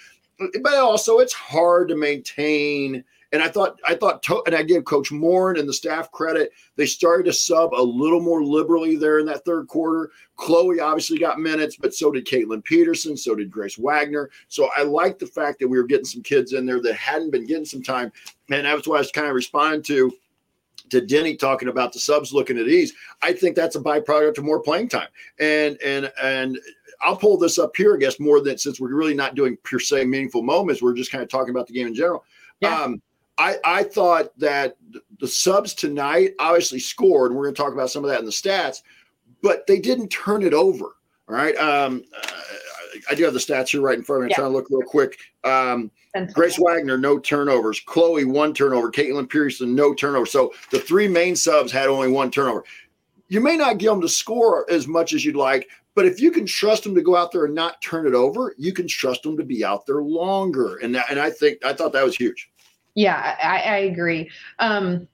but 0.62 0.74
also 0.74 1.18
it's 1.18 1.34
hard 1.34 1.88
to 1.88 1.96
maintain– 1.96 3.04
and 3.32 3.42
I 3.42 3.48
thought, 3.48 3.78
I 3.86 3.94
thought, 3.94 4.24
and 4.46 4.54
I 4.54 4.62
give 4.62 4.84
Coach 4.84 5.12
Moren 5.12 5.58
and 5.58 5.68
the 5.68 5.72
staff 5.72 6.10
credit. 6.10 6.52
They 6.76 6.86
started 6.86 7.24
to 7.24 7.32
sub 7.32 7.74
a 7.74 7.82
little 7.82 8.20
more 8.20 8.42
liberally 8.42 8.96
there 8.96 9.20
in 9.20 9.26
that 9.26 9.44
third 9.44 9.68
quarter. 9.68 10.10
Chloe 10.36 10.80
obviously 10.80 11.18
got 11.18 11.38
minutes, 11.38 11.76
but 11.76 11.94
so 11.94 12.10
did 12.10 12.26
Kaitlin 12.26 12.64
Peterson, 12.64 13.16
so 13.16 13.34
did 13.34 13.50
Grace 13.50 13.78
Wagner. 13.78 14.30
So 14.48 14.68
I 14.76 14.82
like 14.82 15.18
the 15.18 15.26
fact 15.26 15.60
that 15.60 15.68
we 15.68 15.78
were 15.78 15.86
getting 15.86 16.04
some 16.04 16.22
kids 16.22 16.54
in 16.54 16.66
there 16.66 16.82
that 16.82 16.94
hadn't 16.94 17.30
been 17.30 17.46
getting 17.46 17.64
some 17.64 17.82
time, 17.82 18.10
and 18.50 18.66
that's 18.66 18.88
why 18.88 18.96
I 18.96 19.00
was 19.00 19.12
kind 19.12 19.28
of 19.28 19.34
responding 19.34 19.82
to 19.84 20.12
to 20.90 21.00
Denny 21.00 21.36
talking 21.36 21.68
about 21.68 21.92
the 21.92 22.00
subs 22.00 22.32
looking 22.32 22.58
at 22.58 22.66
ease. 22.66 22.92
I 23.22 23.32
think 23.32 23.54
that's 23.54 23.76
a 23.76 23.80
byproduct 23.80 24.38
of 24.38 24.44
more 24.44 24.60
playing 24.60 24.88
time, 24.88 25.08
and 25.38 25.80
and 25.84 26.12
and 26.20 26.58
I'll 27.00 27.16
pull 27.16 27.38
this 27.38 27.58
up 27.58 27.76
here, 27.76 27.94
I 27.94 27.98
guess, 27.98 28.18
more 28.18 28.40
than 28.40 28.58
since 28.58 28.80
we're 28.80 28.94
really 28.94 29.14
not 29.14 29.36
doing 29.36 29.56
per 29.62 29.78
se 29.78 30.04
meaningful 30.04 30.42
moments. 30.42 30.82
We're 30.82 30.94
just 30.94 31.12
kind 31.12 31.22
of 31.22 31.30
talking 31.30 31.50
about 31.50 31.68
the 31.68 31.74
game 31.74 31.86
in 31.86 31.94
general. 31.94 32.24
Yeah. 32.60 32.78
Um, 32.78 33.00
I, 33.40 33.56
I 33.64 33.82
thought 33.84 34.38
that 34.38 34.76
the 35.18 35.26
subs 35.26 35.72
tonight 35.72 36.34
obviously 36.38 36.78
scored. 36.78 37.32
We're 37.32 37.44
going 37.44 37.54
to 37.54 37.62
talk 37.62 37.72
about 37.72 37.90
some 37.90 38.04
of 38.04 38.10
that 38.10 38.20
in 38.20 38.26
the 38.26 38.30
stats, 38.30 38.82
but 39.42 39.66
they 39.66 39.80
didn't 39.80 40.08
turn 40.08 40.42
it 40.42 40.52
over. 40.52 40.84
All 40.84 41.34
right. 41.34 41.56
Um, 41.56 42.04
uh, 42.14 42.30
I 43.10 43.14
do 43.14 43.24
have 43.24 43.32
the 43.32 43.38
stats 43.38 43.70
here 43.70 43.80
right 43.80 43.96
in 43.96 44.04
front 44.04 44.22
of 44.22 44.22
me. 44.24 44.26
I'm 44.26 44.30
yeah. 44.30 44.36
trying 44.36 44.50
to 44.50 44.56
look 44.56 44.66
real 44.68 44.82
quick. 44.82 45.16
Um, 45.44 45.90
Grace 46.34 46.58
Wagner, 46.58 46.98
no 46.98 47.18
turnovers. 47.18 47.80
Chloe, 47.80 48.24
one 48.24 48.52
turnover. 48.52 48.90
Kaitlin 48.90 49.30
Pearson, 49.30 49.74
no 49.74 49.94
turnover. 49.94 50.26
So 50.26 50.52
the 50.70 50.80
three 50.80 51.08
main 51.08 51.34
subs 51.34 51.72
had 51.72 51.88
only 51.88 52.10
one 52.10 52.30
turnover. 52.30 52.64
You 53.28 53.40
may 53.40 53.56
not 53.56 53.78
get 53.78 53.88
them 53.88 54.02
to 54.02 54.08
score 54.08 54.70
as 54.70 54.86
much 54.86 55.14
as 55.14 55.24
you'd 55.24 55.36
like, 55.36 55.68
but 55.94 56.04
if 56.04 56.20
you 56.20 56.30
can 56.30 56.44
trust 56.44 56.82
them 56.82 56.94
to 56.94 57.00
go 57.00 57.16
out 57.16 57.32
there 57.32 57.46
and 57.46 57.54
not 57.54 57.80
turn 57.80 58.06
it 58.06 58.14
over, 58.14 58.54
you 58.58 58.74
can 58.74 58.86
trust 58.86 59.22
them 59.22 59.38
to 59.38 59.44
be 59.44 59.64
out 59.64 59.86
there 59.86 60.02
longer. 60.02 60.76
And 60.76 60.94
that, 60.94 61.06
and 61.08 61.18
I 61.18 61.30
think 61.30 61.64
I 61.64 61.72
thought 61.72 61.92
that 61.92 62.04
was 62.04 62.16
huge. 62.16 62.50
Yeah, 62.94 63.36
I, 63.42 63.60
I 63.60 63.76
agree. 63.78 64.30
Um, 64.58 65.08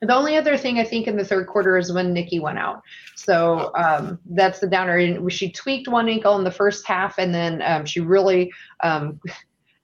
the 0.00 0.14
only 0.14 0.36
other 0.36 0.56
thing 0.56 0.78
I 0.78 0.84
think 0.84 1.08
in 1.08 1.16
the 1.16 1.24
third 1.24 1.48
quarter 1.48 1.76
is 1.76 1.92
when 1.92 2.12
Nikki 2.12 2.38
went 2.38 2.58
out. 2.58 2.82
So 3.16 3.72
um, 3.74 4.20
that's 4.30 4.60
the 4.60 4.68
downer. 4.68 5.28
She 5.28 5.50
tweaked 5.50 5.88
one 5.88 6.08
ankle 6.08 6.38
in 6.38 6.44
the 6.44 6.52
first 6.52 6.86
half, 6.86 7.18
and 7.18 7.34
then 7.34 7.60
um, 7.62 7.84
she 7.84 8.00
really 8.00 8.52
um, 8.84 9.20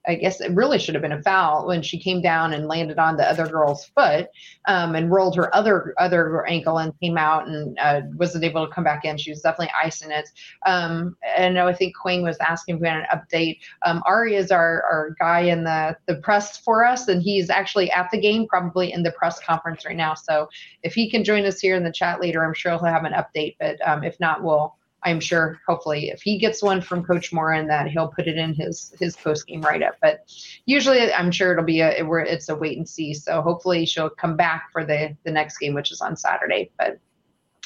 I 0.07 0.15
guess 0.15 0.41
it 0.41 0.51
really 0.51 0.79
should 0.79 0.95
have 0.95 1.01
been 1.01 1.11
a 1.11 1.21
foul 1.21 1.67
when 1.67 1.81
she 1.81 1.99
came 1.99 2.21
down 2.21 2.53
and 2.53 2.67
landed 2.67 2.99
on 2.99 3.17
the 3.17 3.27
other 3.27 3.47
girl's 3.47 3.85
foot 3.85 4.27
um, 4.65 4.95
and 4.95 5.11
rolled 5.11 5.35
her 5.35 5.53
other 5.55 5.93
other 5.97 6.45
ankle 6.47 6.77
and 6.77 6.97
came 6.99 7.17
out 7.17 7.47
and 7.47 7.77
uh, 7.79 8.01
wasn't 8.15 8.43
able 8.43 8.65
to 8.65 8.73
come 8.73 8.83
back 8.83 9.05
in. 9.05 9.17
She 9.17 9.31
was 9.31 9.41
definitely 9.41 9.73
icing 9.81 10.11
it. 10.11 10.29
Um, 10.65 11.17
and 11.37 11.57
I 11.57 11.73
think 11.73 11.95
Queen 11.95 12.23
was 12.23 12.37
asking 12.39 12.79
for 12.79 12.85
an 12.85 13.05
update. 13.13 13.59
Um, 13.85 14.01
Ari 14.05 14.35
is 14.35 14.51
our, 14.51 14.83
our 14.83 15.15
guy 15.19 15.41
in 15.41 15.63
the, 15.63 15.97
the 16.07 16.15
press 16.15 16.57
for 16.57 16.85
us, 16.85 17.07
and 17.07 17.21
he's 17.21 17.49
actually 17.49 17.91
at 17.91 18.09
the 18.11 18.19
game, 18.19 18.47
probably 18.47 18.91
in 18.91 19.03
the 19.03 19.11
press 19.11 19.39
conference 19.39 19.85
right 19.85 19.95
now. 19.95 20.13
So 20.13 20.49
if 20.83 20.93
he 20.93 21.09
can 21.09 21.23
join 21.23 21.45
us 21.45 21.59
here 21.59 21.75
in 21.75 21.83
the 21.83 21.91
chat 21.91 22.21
later, 22.21 22.45
I'm 22.45 22.53
sure 22.53 22.71
he'll 22.71 22.83
have 22.83 23.05
an 23.05 23.13
update. 23.13 23.55
But 23.59 23.85
um, 23.87 24.03
if 24.03 24.19
not, 24.19 24.43
we'll 24.43 24.75
I'm 25.05 25.19
sure 25.19 25.61
hopefully 25.67 26.09
if 26.09 26.21
he 26.21 26.37
gets 26.39 26.63
one 26.63 26.81
from 26.81 27.03
Coach 27.03 27.31
Moren 27.31 27.67
that 27.67 27.87
he'll 27.87 28.07
put 28.07 28.27
it 28.27 28.37
in 28.37 28.55
his 28.55 28.93
his 28.99 29.15
post 29.15 29.45
game 29.47 29.61
write 29.61 29.83
up. 29.83 29.95
But 30.01 30.31
usually 30.65 31.13
I'm 31.13 31.31
sure 31.31 31.51
it'll 31.51 31.63
be 31.63 31.81
a 31.81 31.91
it's 32.23 32.49
a 32.49 32.55
wait 32.55 32.77
and 32.77 32.89
see. 32.89 33.13
So 33.13 33.41
hopefully 33.41 33.85
she'll 33.85 34.09
come 34.09 34.35
back 34.35 34.69
for 34.73 34.83
the 34.83 35.15
the 35.23 35.31
next 35.31 35.59
game, 35.59 35.75
which 35.75 35.91
is 35.91 36.01
on 36.01 36.17
Saturday. 36.17 36.71
But 36.77 36.99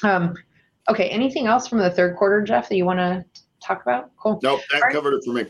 um, 0.03 0.35
okay, 0.89 1.09
anything 1.09 1.47
else 1.47 1.67
from 1.67 1.79
the 1.79 1.89
third 1.89 2.17
quarter, 2.17 2.41
Jeff, 2.41 2.67
that 2.67 2.75
you 2.75 2.85
want 2.85 2.99
to 2.99 3.25
talk 3.65 3.81
about? 3.81 4.11
Cool. 4.17 4.39
Nope, 4.43 4.61
that 4.71 4.83
All 4.83 4.91
covered 4.91 5.11
right. 5.11 5.19
it 5.19 5.25
for 5.25 5.33
me. 5.33 5.45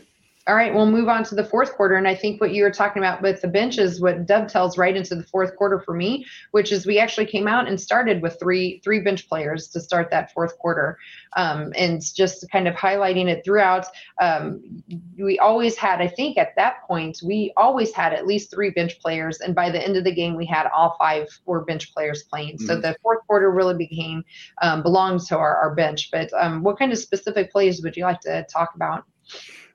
All 0.46 0.54
right, 0.54 0.74
we'll 0.74 0.90
move 0.90 1.08
on 1.08 1.22
to 1.24 1.34
the 1.34 1.44
fourth 1.44 1.74
quarter. 1.74 1.96
And 1.96 2.08
I 2.08 2.14
think 2.14 2.40
what 2.40 2.54
you 2.54 2.62
were 2.62 2.70
talking 2.70 3.02
about 3.02 3.20
with 3.20 3.42
the 3.42 3.46
bench 3.46 3.76
is 3.76 4.00
what 4.00 4.24
dovetails 4.24 4.78
right 4.78 4.96
into 4.96 5.14
the 5.14 5.22
fourth 5.22 5.54
quarter 5.54 5.78
for 5.78 5.94
me, 5.94 6.24
which 6.52 6.72
is 6.72 6.86
we 6.86 6.98
actually 6.98 7.26
came 7.26 7.46
out 7.46 7.68
and 7.68 7.78
started 7.78 8.22
with 8.22 8.38
three 8.40 8.80
three 8.82 9.00
bench 9.00 9.28
players 9.28 9.68
to 9.68 9.80
start 9.80 10.10
that 10.10 10.32
fourth 10.32 10.56
quarter. 10.58 10.98
Um, 11.36 11.72
and 11.76 12.02
just 12.14 12.50
kind 12.50 12.66
of 12.66 12.74
highlighting 12.74 13.28
it 13.28 13.44
throughout. 13.44 13.84
Um, 14.20 14.82
we 15.18 15.38
always 15.38 15.76
had, 15.76 16.00
I 16.00 16.08
think 16.08 16.38
at 16.38 16.56
that 16.56 16.82
point, 16.88 17.20
we 17.22 17.52
always 17.56 17.92
had 17.92 18.14
at 18.14 18.26
least 18.26 18.50
three 18.50 18.70
bench 18.70 18.98
players. 18.98 19.40
And 19.40 19.54
by 19.54 19.70
the 19.70 19.80
end 19.80 19.96
of 19.96 20.04
the 20.04 20.14
game, 20.14 20.36
we 20.36 20.46
had 20.46 20.68
all 20.74 20.96
five 20.98 21.28
were 21.44 21.64
bench 21.66 21.92
players 21.94 22.24
playing. 22.24 22.56
Mm-hmm. 22.56 22.66
So 22.66 22.80
the 22.80 22.96
fourth 23.02 23.24
quarter 23.26 23.50
really 23.50 23.76
became 23.76 24.24
um, 24.62 24.82
belongs 24.82 25.28
to 25.28 25.36
our, 25.36 25.56
our 25.56 25.74
bench. 25.74 26.10
But 26.10 26.32
um, 26.32 26.62
what 26.62 26.78
kind 26.78 26.92
of 26.92 26.98
specific 26.98 27.52
plays 27.52 27.82
would 27.82 27.96
you 27.96 28.04
like 28.04 28.20
to 28.22 28.44
talk 28.50 28.74
about? 28.74 29.04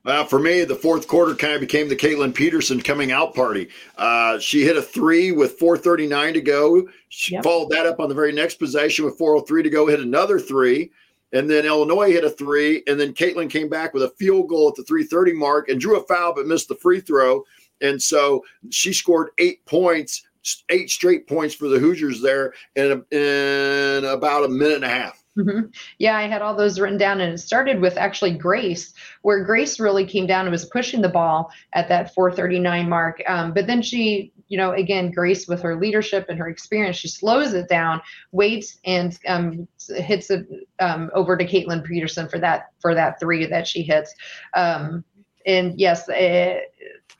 Uh, 0.05 0.23
for 0.23 0.37
me, 0.37 0.63
the 0.63 0.75
fourth 0.75 1.07
quarter 1.07 1.33
kind 1.33 1.53
of 1.53 1.61
became 1.61 1.89
the 1.89 1.95
Kaitlin 1.95 2.33
Peterson 2.33 2.79
coming 2.79 3.11
out 3.11 3.33
party. 3.33 3.69
Uh, 3.97 4.37
she 4.37 4.61
hit 4.61 4.77
a 4.77 4.81
three 4.81 5.31
with 5.31 5.57
4:39 5.59 6.33
to 6.33 6.41
go. 6.41 6.87
She 7.09 7.33
yep. 7.33 7.43
followed 7.43 7.71
that 7.71 7.87
up 7.87 7.99
on 7.99 8.09
the 8.09 8.15
very 8.15 8.31
next 8.31 8.55
possession 8.55 9.05
with 9.05 9.17
4:03 9.17 9.63
to 9.63 9.69
go, 9.69 9.87
hit 9.87 9.99
another 9.99 10.39
three, 10.39 10.91
and 11.33 11.49
then 11.49 11.65
Illinois 11.65 12.11
hit 12.11 12.23
a 12.23 12.29
three, 12.29 12.83
and 12.85 12.99
then 12.99 13.13
Kaitlin 13.13 13.49
came 13.49 13.67
back 13.67 13.93
with 13.93 14.03
a 14.03 14.13
field 14.19 14.47
goal 14.47 14.67
at 14.69 14.75
the 14.75 14.83
3:30 14.83 15.33
mark 15.33 15.69
and 15.69 15.81
drew 15.81 15.97
a 15.97 16.03
foul 16.03 16.35
but 16.35 16.45
missed 16.45 16.67
the 16.67 16.75
free 16.75 17.01
throw, 17.01 17.43
and 17.81 17.99
so 17.99 18.43
she 18.69 18.93
scored 18.93 19.29
eight 19.39 19.65
points, 19.65 20.23
eight 20.69 20.91
straight 20.91 21.27
points 21.27 21.55
for 21.55 21.67
the 21.67 21.79
Hoosiers 21.79 22.21
there 22.21 22.53
in, 22.75 22.91
a, 22.91 23.15
in 23.15 24.05
about 24.05 24.45
a 24.45 24.49
minute 24.49 24.75
and 24.75 24.85
a 24.85 24.89
half. 24.89 25.24
Mm-hmm. 25.37 25.67
Yeah, 25.99 26.15
I 26.15 26.27
had 26.27 26.41
all 26.41 26.55
those 26.55 26.79
written 26.79 26.97
down, 26.97 27.19
and 27.19 27.33
it 27.33 27.39
started 27.39 27.81
with 27.81 27.97
actually 27.97 28.31
Grace, 28.31 28.93
where 29.21 29.43
Grace 29.43 29.79
really 29.81 30.05
came 30.05 30.25
down 30.25 30.45
and 30.45 30.51
was 30.51 30.65
pushing 30.65 31.01
the 31.01 31.09
ball 31.09 31.51
at 31.73 31.89
that 31.89 32.13
439 32.13 32.87
mark. 32.87 33.21
Um, 33.27 33.53
but 33.53 33.67
then 33.67 33.81
she, 33.81 34.31
you 34.47 34.57
know, 34.57 34.71
again, 34.71 35.11
Grace 35.11 35.45
with 35.45 35.61
her 35.61 35.75
leadership 35.75 36.27
and 36.29 36.39
her 36.39 36.47
experience, 36.47 36.95
she 36.95 37.09
slows 37.09 37.53
it 37.53 37.67
down, 37.67 38.01
waits, 38.31 38.79
and 38.85 39.17
um, 39.27 39.67
hits 39.97 40.29
it 40.29 40.47
um, 40.79 41.11
over 41.13 41.35
to 41.35 41.45
Kaitlin 41.45 41.83
Peterson 41.83 42.29
for 42.29 42.39
that 42.39 42.67
for 42.79 42.95
that 42.95 43.19
three 43.19 43.45
that 43.45 43.67
she 43.67 43.83
hits. 43.83 44.15
Um, 44.53 45.03
and 45.45 45.79
yes, 45.79 46.05
it, 46.09 46.73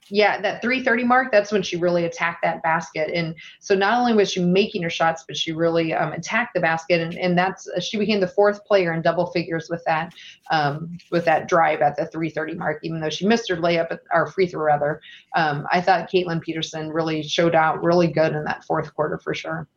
yeah, 0.10 0.40
that 0.42 0.62
330 0.62 1.04
mark, 1.04 1.32
that's 1.32 1.52
when 1.52 1.64
she 1.64 1.78
really 1.78 2.06
attacked 2.06 2.44
that 2.44 2.62
basket. 2.62 3.10
And 3.14 3.36
so 3.60 3.74
not 3.74 4.00
only 4.00 4.14
was 4.14 4.32
she 4.32 4.44
making 4.44 4.84
her 4.84 4.90
shots, 4.90 5.24
but 5.28 5.36
she 5.36 5.52
really 5.52 5.94
um, 5.94 6.12
attacked 6.12 6.54
the 6.54 6.60
basket. 6.60 7.02
And, 7.02 7.18
and 7.18 7.38
that's, 7.38 7.68
uh, 7.68 7.80
she 7.80 7.98
became 7.98 8.20
the 8.20 8.28
fourth 8.28 8.64
player 8.66 8.94
in 8.94 9.02
double 9.02 9.28
figures 9.28 9.68
with 9.70 9.84
that, 9.86 10.14
um, 10.52 10.98
with 11.12 11.26
that 11.26 11.48
drive 11.48 11.82
at 11.82 11.96
the 11.96 12.06
330 12.06 12.54
mark, 12.56 12.80
even 12.84 13.00
though 13.00 13.10
she 13.10 13.28
missed 13.28 13.50
her 13.50 13.56
layup 13.56 13.98
or 14.14 14.28
free 14.28 14.48
throw 14.48 14.62
rather. 14.62 15.02
Um, 15.36 15.66
I 15.72 15.82
thought 15.82 16.10
Kaitlin 16.12 16.42
Peterson 16.42 16.90
really 16.92 17.24
showed 17.24 17.56
out 17.56 17.84
really 17.84 18.08
good 18.08 18.34
in 18.34 18.44
that 18.44 18.64
fourth 18.64 18.94
quarter 18.94 19.18
for 19.18 19.34
sure. 19.34 19.68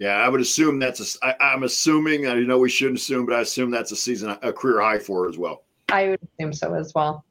Yeah, 0.00 0.16
I 0.16 0.28
would 0.28 0.40
assume 0.40 0.80
that's 0.80 1.16
a. 1.22 1.24
I, 1.24 1.52
I'm 1.52 1.62
assuming. 1.62 2.26
I 2.26 2.34
know 2.40 2.58
we 2.58 2.68
shouldn't 2.68 2.98
assume, 2.98 3.26
but 3.26 3.36
I 3.36 3.42
assume 3.42 3.70
that's 3.70 3.92
a 3.92 3.96
season, 3.96 4.36
a 4.42 4.52
career 4.52 4.80
high 4.80 4.98
for 4.98 5.22
her 5.22 5.30
as 5.30 5.38
well. 5.38 5.66
I 5.88 6.08
would 6.08 6.20
assume 6.36 6.52
so 6.52 6.74
as 6.74 6.92
well. 6.96 7.24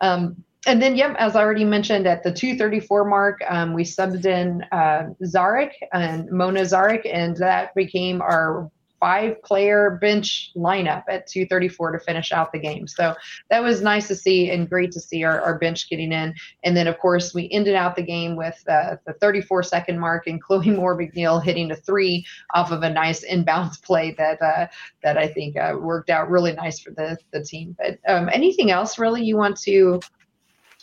Um, 0.00 0.44
and 0.66 0.80
then, 0.80 0.94
yep, 0.94 1.16
as 1.18 1.36
I 1.36 1.42
already 1.42 1.64
mentioned, 1.64 2.06
at 2.06 2.22
the 2.22 2.32
234 2.32 3.04
mark, 3.04 3.40
um, 3.48 3.72
we 3.72 3.82
subbed 3.82 4.26
in 4.26 4.62
uh, 4.72 5.08
Zarek 5.24 5.72
and 5.92 6.30
Mona 6.30 6.60
Zaric, 6.60 7.08
and 7.10 7.36
that 7.38 7.74
became 7.74 8.20
our 8.20 8.70
five 9.00 9.42
player 9.42 9.98
bench 10.00 10.52
lineup 10.54 11.04
at 11.08 11.26
234 11.26 11.92
to 11.92 11.98
finish 11.98 12.32
out 12.32 12.52
the 12.52 12.58
game. 12.58 12.86
So 12.86 13.14
that 13.48 13.62
was 13.62 13.80
nice 13.80 14.06
to 14.08 14.14
see 14.14 14.50
and 14.50 14.68
great 14.68 14.92
to 14.92 15.00
see 15.00 15.24
our, 15.24 15.40
our 15.40 15.58
bench 15.58 15.88
getting 15.88 16.12
in. 16.12 16.34
And 16.62 16.76
then, 16.76 16.86
of 16.86 16.98
course, 16.98 17.34
we 17.34 17.48
ended 17.50 17.74
out 17.74 17.96
the 17.96 18.02
game 18.02 18.36
with 18.36 18.62
uh, 18.68 18.96
the 19.06 19.14
34 19.14 19.62
second 19.62 19.98
mark 19.98 20.26
and 20.26 20.40
Chloe 20.50 20.70
Moore 20.70 20.96
McNeil 20.96 21.42
hitting 21.42 21.70
a 21.70 21.76
three 21.76 22.24
off 22.54 22.70
of 22.70 22.82
a 22.82 22.90
nice 22.90 23.24
inbounds 23.24 23.82
play 23.82 24.14
that 24.18 24.40
uh, 24.42 24.66
that 25.02 25.16
I 25.16 25.28
think 25.28 25.56
uh, 25.56 25.74
worked 25.80 26.10
out 26.10 26.30
really 26.30 26.52
nice 26.52 26.78
for 26.78 26.90
the, 26.90 27.16
the 27.32 27.42
team. 27.42 27.76
But 27.78 27.98
um, 28.06 28.28
anything 28.32 28.70
else 28.70 28.98
really 28.98 29.24
you 29.24 29.36
want 29.36 29.58
to 29.62 30.00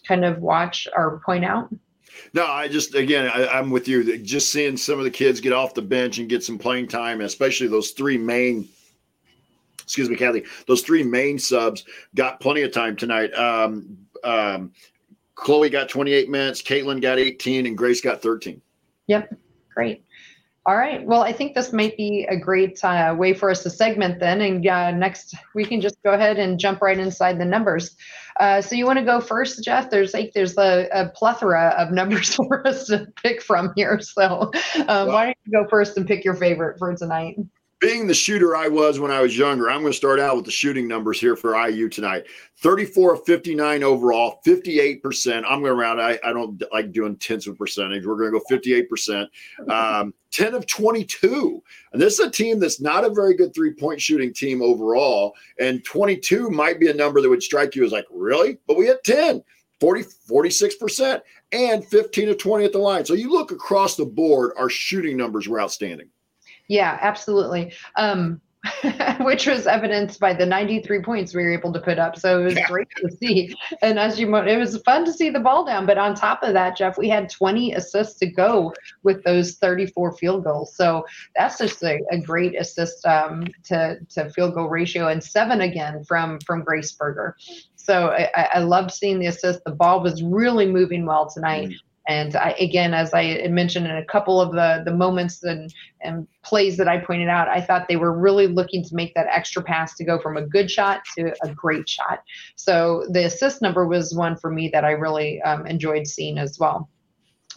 kind 0.07 0.25
of 0.25 0.39
watch 0.39 0.87
or 0.95 1.21
point 1.25 1.45
out? 1.45 1.69
No, 2.33 2.45
I 2.45 2.67
just 2.67 2.95
again 2.95 3.27
I, 3.27 3.59
am 3.59 3.69
with 3.69 3.87
you. 3.87 4.17
Just 4.19 4.51
seeing 4.51 4.77
some 4.77 4.97
of 4.97 5.05
the 5.05 5.11
kids 5.11 5.41
get 5.41 5.53
off 5.53 5.73
the 5.73 5.81
bench 5.81 6.17
and 6.17 6.29
get 6.29 6.43
some 6.43 6.57
playing 6.57 6.87
time, 6.87 7.21
especially 7.21 7.67
those 7.67 7.91
three 7.91 8.17
main. 8.17 8.67
Excuse 9.81 10.09
me, 10.09 10.17
Kathy. 10.17 10.43
Those 10.67 10.81
three 10.81 11.03
main 11.03 11.39
subs 11.39 11.85
got 12.13 12.41
plenty 12.41 12.61
of 12.63 12.73
time 12.73 12.95
tonight. 12.95 13.33
Um, 13.33 13.97
um, 14.23 14.73
Chloe 15.35 15.69
got 15.69 15.87
28 15.87 16.29
minutes, 16.29 16.61
Kaitlin 16.61 17.01
got 17.01 17.19
18, 17.19 17.67
and 17.67 17.77
Grace 17.77 18.01
got 18.01 18.21
13. 18.21 18.61
Yep, 19.05 19.33
great. 19.73 20.03
All 20.67 20.75
right. 20.75 21.01
Well, 21.05 21.21
I 21.21 21.31
think 21.31 21.55
this 21.55 21.71
might 21.71 21.95
be 21.95 22.27
a 22.29 22.35
great 22.35 22.83
uh, 22.83 23.15
way 23.17 23.33
for 23.33 23.49
us 23.49 23.63
to 23.63 23.69
segment 23.69 24.19
then. 24.19 24.41
And 24.41 24.67
uh, 24.67 24.91
next, 24.91 25.33
we 25.55 25.63
can 25.63 25.79
just 25.79 25.95
go 26.03 26.11
ahead 26.11 26.37
and 26.39 26.59
jump 26.59 26.81
right 26.81 26.99
inside 26.99 27.39
the 27.39 27.45
numbers. 27.45 27.95
Uh, 28.37 28.59
so 28.59 28.75
you 28.75 28.85
want 28.85 28.99
to 28.99 29.05
go 29.05 29.21
first, 29.21 29.63
Jeff? 29.63 29.89
There's 29.89 30.13
like 30.13 30.33
there's 30.33 30.57
a, 30.57 30.89
a 30.91 31.09
plethora 31.15 31.73
of 31.77 31.91
numbers 31.93 32.35
for 32.35 32.67
us 32.67 32.87
to 32.87 33.07
pick 33.23 33.41
from 33.41 33.71
here. 33.77 34.01
So 34.01 34.23
uh, 34.23 34.49
well, 34.85 35.07
why 35.07 35.25
don't 35.27 35.37
you 35.45 35.53
go 35.53 35.69
first 35.69 35.95
and 35.95 36.05
pick 36.05 36.25
your 36.25 36.35
favorite 36.35 36.77
for 36.77 36.93
tonight? 36.95 37.37
Being 37.79 38.07
the 38.07 38.13
shooter 38.13 38.55
I 38.55 38.67
was 38.67 38.99
when 38.99 39.11
I 39.11 39.21
was 39.21 39.37
younger, 39.37 39.69
I'm 39.69 39.81
going 39.81 39.93
to 39.93 39.97
start 39.97 40.19
out 40.19 40.35
with 40.35 40.45
the 40.45 40.51
shooting 40.51 40.87
numbers 40.87 41.19
here 41.19 41.35
for 41.35 41.55
IU 41.55 41.89
tonight. 41.89 42.25
34 42.57 43.15
of 43.15 43.25
59 43.25 43.83
overall, 43.83 44.39
58%. 44.45 45.43
I'm 45.47 45.61
going 45.61 45.77
around. 45.77 46.01
I, 46.01 46.17
I 46.23 46.33
don't 46.33 46.61
like 46.73 46.91
doing 46.91 47.15
tenths 47.17 47.45
of 47.45 47.57
percentage. 47.57 48.05
We're 48.05 48.15
going 48.15 48.33
to 48.33 48.39
go 48.39 48.87
58%. 48.89 49.27
Um, 49.69 50.13
10 50.31 50.55
of 50.55 50.65
22. 50.65 51.63
And 51.93 52.01
this 52.01 52.19
is 52.19 52.25
a 52.25 52.31
team 52.31 52.59
that's 52.59 52.81
not 52.81 53.03
a 53.03 53.09
very 53.09 53.35
good 53.35 53.53
three 53.53 53.73
point 53.73 54.01
shooting 54.01 54.33
team 54.33 54.61
overall. 54.61 55.33
And 55.59 55.83
22 55.83 56.49
might 56.49 56.79
be 56.79 56.89
a 56.89 56.93
number 56.93 57.21
that 57.21 57.29
would 57.29 57.43
strike 57.43 57.75
you 57.75 57.85
as 57.85 57.91
like, 57.91 58.05
really? 58.11 58.57
But 58.67 58.77
we 58.77 58.87
had 58.87 59.03
10. 59.03 59.43
40, 59.79 60.05
46% 60.27 61.21
and 61.51 61.85
15 61.85 62.29
of 62.29 62.37
20 62.39 62.65
at 62.65 62.71
the 62.71 62.79
line. 62.79 63.05
So 63.05 63.13
you 63.13 63.29
look 63.29 63.51
across 63.51 63.95
the 63.95 64.05
board, 64.05 64.53
our 64.57 64.69
shooting 64.69 65.15
numbers 65.15 65.47
were 65.47 65.61
outstanding. 65.61 66.09
Yeah, 66.67 66.97
absolutely. 67.01 67.73
Um, 67.95 68.41
which 69.19 69.47
was 69.47 69.67
evidenced 69.67 70.19
by 70.19 70.33
the 70.33 70.45
93 70.45 71.01
points 71.01 71.33
we 71.33 71.43
were 71.43 71.53
able 71.53 71.71
to 71.73 71.79
put 71.79 71.99
up. 71.99 72.17
So 72.17 72.41
it 72.41 72.45
was 72.45 72.55
yeah. 72.55 72.67
great 72.67 72.87
to 72.97 73.11
see. 73.11 73.55
And 73.81 73.99
as 73.99 74.19
you, 74.19 74.33
it 74.35 74.57
was 74.57 74.81
fun 74.83 75.05
to 75.05 75.13
see 75.13 75.29
the 75.29 75.39
ball 75.39 75.65
down. 75.65 75.85
But 75.85 75.97
on 75.97 76.15
top 76.15 76.43
of 76.43 76.53
that, 76.53 76.77
Jeff, 76.77 76.97
we 76.97 77.09
had 77.09 77.29
20 77.29 77.73
assists 77.73 78.19
to 78.19 78.27
go 78.27 78.73
with 79.03 79.23
those 79.23 79.55
34 79.55 80.17
field 80.17 80.43
goals. 80.43 80.75
So 80.75 81.05
that's 81.35 81.57
just 81.57 81.83
a, 81.83 81.99
a 82.11 82.19
great 82.19 82.59
assist 82.59 83.05
um, 83.05 83.47
to 83.65 83.97
to 84.09 84.29
field 84.29 84.55
goal 84.55 84.69
ratio, 84.69 85.07
and 85.07 85.23
seven 85.23 85.61
again 85.61 86.03
from 86.03 86.39
from 86.45 86.63
Grace 86.63 86.91
Berger. 86.91 87.35
So 87.75 88.09
I, 88.09 88.49
I 88.53 88.59
loved 88.59 88.91
seeing 88.91 89.19
the 89.19 89.27
assist. 89.27 89.63
The 89.63 89.71
ball 89.71 90.01
was 90.01 90.21
really 90.21 90.65
moving 90.65 91.05
well 91.05 91.29
tonight. 91.29 91.69
Mm. 91.69 91.75
And 92.07 92.35
I, 92.37 92.51
again, 92.51 92.93
as 92.93 93.13
I 93.13 93.45
mentioned 93.49 93.85
in 93.85 93.97
a 93.97 94.05
couple 94.05 94.39
of 94.39 94.53
the, 94.53 94.81
the 94.85 94.95
moments 94.95 95.43
and, 95.43 95.73
and 96.01 96.25
plays 96.41 96.77
that 96.77 96.87
I 96.87 96.99
pointed 96.99 97.27
out, 97.27 97.49
I 97.49 97.59
thought 97.59 97.87
they 97.89 97.97
were 97.97 98.17
really 98.17 98.47
looking 98.47 98.81
to 98.85 98.95
make 98.95 99.13
that 99.15 99.27
extra 99.29 99.61
pass 99.61 99.95
to 99.95 100.05
go 100.05 100.17
from 100.19 100.37
a 100.37 100.41
good 100.41 100.71
shot 100.71 101.01
to 101.17 101.33
a 101.43 101.53
great 101.53 101.87
shot. 101.89 102.23
So 102.55 103.05
the 103.09 103.25
assist 103.25 103.61
number 103.61 103.85
was 103.85 104.15
one 104.15 104.37
for 104.37 104.49
me 104.49 104.69
that 104.69 104.85
I 104.85 104.91
really 104.91 105.41
um, 105.41 105.67
enjoyed 105.67 106.07
seeing 106.07 106.37
as 106.37 106.57
well. 106.57 106.89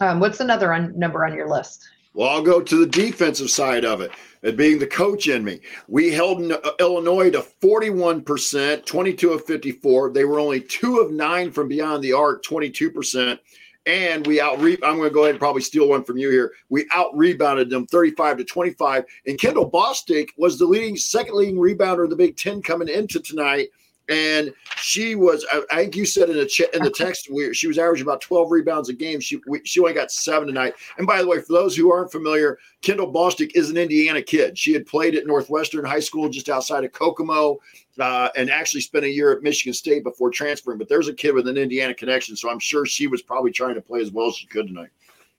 Um, 0.01 0.19
what's 0.19 0.41
another 0.41 0.77
number 0.95 1.25
on 1.25 1.33
your 1.33 1.49
list? 1.49 1.87
Well, 2.13 2.27
I'll 2.27 2.41
go 2.41 2.61
to 2.61 2.77
the 2.77 2.85
defensive 2.85 3.49
side 3.49 3.85
of 3.85 4.01
it, 4.01 4.11
it 4.41 4.57
being 4.57 4.79
the 4.79 4.87
coach 4.87 5.29
in 5.29 5.45
me. 5.45 5.61
We 5.87 6.11
held 6.11 6.51
uh, 6.51 6.59
Illinois 6.77 7.29
to 7.29 7.45
41%, 7.61 8.85
22 8.85 9.31
of 9.31 9.45
54. 9.45 10.11
They 10.11 10.25
were 10.25 10.39
only 10.39 10.59
two 10.59 10.99
of 10.99 11.11
nine 11.11 11.51
from 11.51 11.69
beyond 11.69 12.03
the 12.03 12.11
arc, 12.11 12.43
22% 12.43 13.39
and 13.85 14.25
we 14.27 14.39
out 14.39 14.59
re- 14.61 14.77
I'm 14.83 14.97
going 14.97 15.09
to 15.09 15.13
go 15.13 15.21
ahead 15.21 15.31
and 15.31 15.39
probably 15.39 15.61
steal 15.61 15.89
one 15.89 16.03
from 16.03 16.17
you 16.17 16.29
here. 16.29 16.51
We 16.69 16.87
out 16.93 17.15
rebounded 17.15 17.69
them 17.69 17.87
35 17.87 18.37
to 18.37 18.43
25. 18.43 19.05
And 19.25 19.39
Kendall 19.39 19.69
Bostic 19.69 20.29
was 20.37 20.59
the 20.59 20.65
leading 20.65 20.95
second 20.95 21.35
leading 21.35 21.55
rebounder 21.55 22.03
in 22.03 22.09
the 22.09 22.15
Big 22.15 22.37
Ten 22.37 22.61
coming 22.61 22.87
into 22.87 23.19
tonight 23.19 23.69
and 24.11 24.53
she 24.75 25.15
was 25.15 25.45
I 25.71 25.77
think 25.77 25.95
you 25.95 26.05
said 26.05 26.29
in 26.29 26.35
the 26.35 26.45
ch- 26.45 26.73
in 26.73 26.83
the 26.83 26.89
text 26.89 27.29
we, 27.31 27.53
she 27.53 27.67
was 27.67 27.77
averaging 27.77 28.05
about 28.05 28.19
12 28.19 28.51
rebounds 28.51 28.89
a 28.89 28.93
game. 28.93 29.21
She 29.21 29.39
we, 29.47 29.61
she 29.63 29.79
only 29.79 29.93
got 29.93 30.11
seven 30.11 30.47
tonight. 30.47 30.73
And 30.97 31.07
by 31.07 31.21
the 31.21 31.27
way 31.27 31.39
for 31.39 31.53
those 31.53 31.75
who 31.75 31.91
aren't 31.91 32.11
familiar 32.11 32.59
kendall 32.81 33.11
bostic 33.11 33.51
is 33.55 33.69
an 33.69 33.77
indiana 33.77 34.21
kid. 34.21 34.57
She 34.57 34.73
had 34.73 34.85
played 34.85 35.15
at 35.15 35.25
northwestern 35.25 35.85
high 35.85 36.01
school 36.01 36.27
just 36.27 36.49
outside 36.49 36.83
of 36.83 36.91
kokomo 36.91 37.59
uh, 37.99 38.29
and 38.35 38.49
actually 38.49 38.81
spent 38.81 39.05
a 39.05 39.09
year 39.09 39.31
at 39.31 39.43
michigan 39.43 39.73
state 39.73 40.03
before 40.03 40.29
transferring. 40.29 40.77
But 40.77 40.89
there's 40.89 41.07
a 41.07 41.13
kid 41.13 41.33
with 41.33 41.47
an 41.47 41.57
indiana 41.57 41.93
connection 41.93 42.35
so 42.35 42.49
i'm 42.49 42.59
sure 42.59 42.85
she 42.85 43.07
was 43.07 43.21
probably 43.21 43.51
trying 43.51 43.75
to 43.75 43.81
play 43.81 44.01
as 44.01 44.11
well 44.11 44.27
as 44.27 44.35
she 44.35 44.47
could 44.47 44.67
tonight 44.67 44.89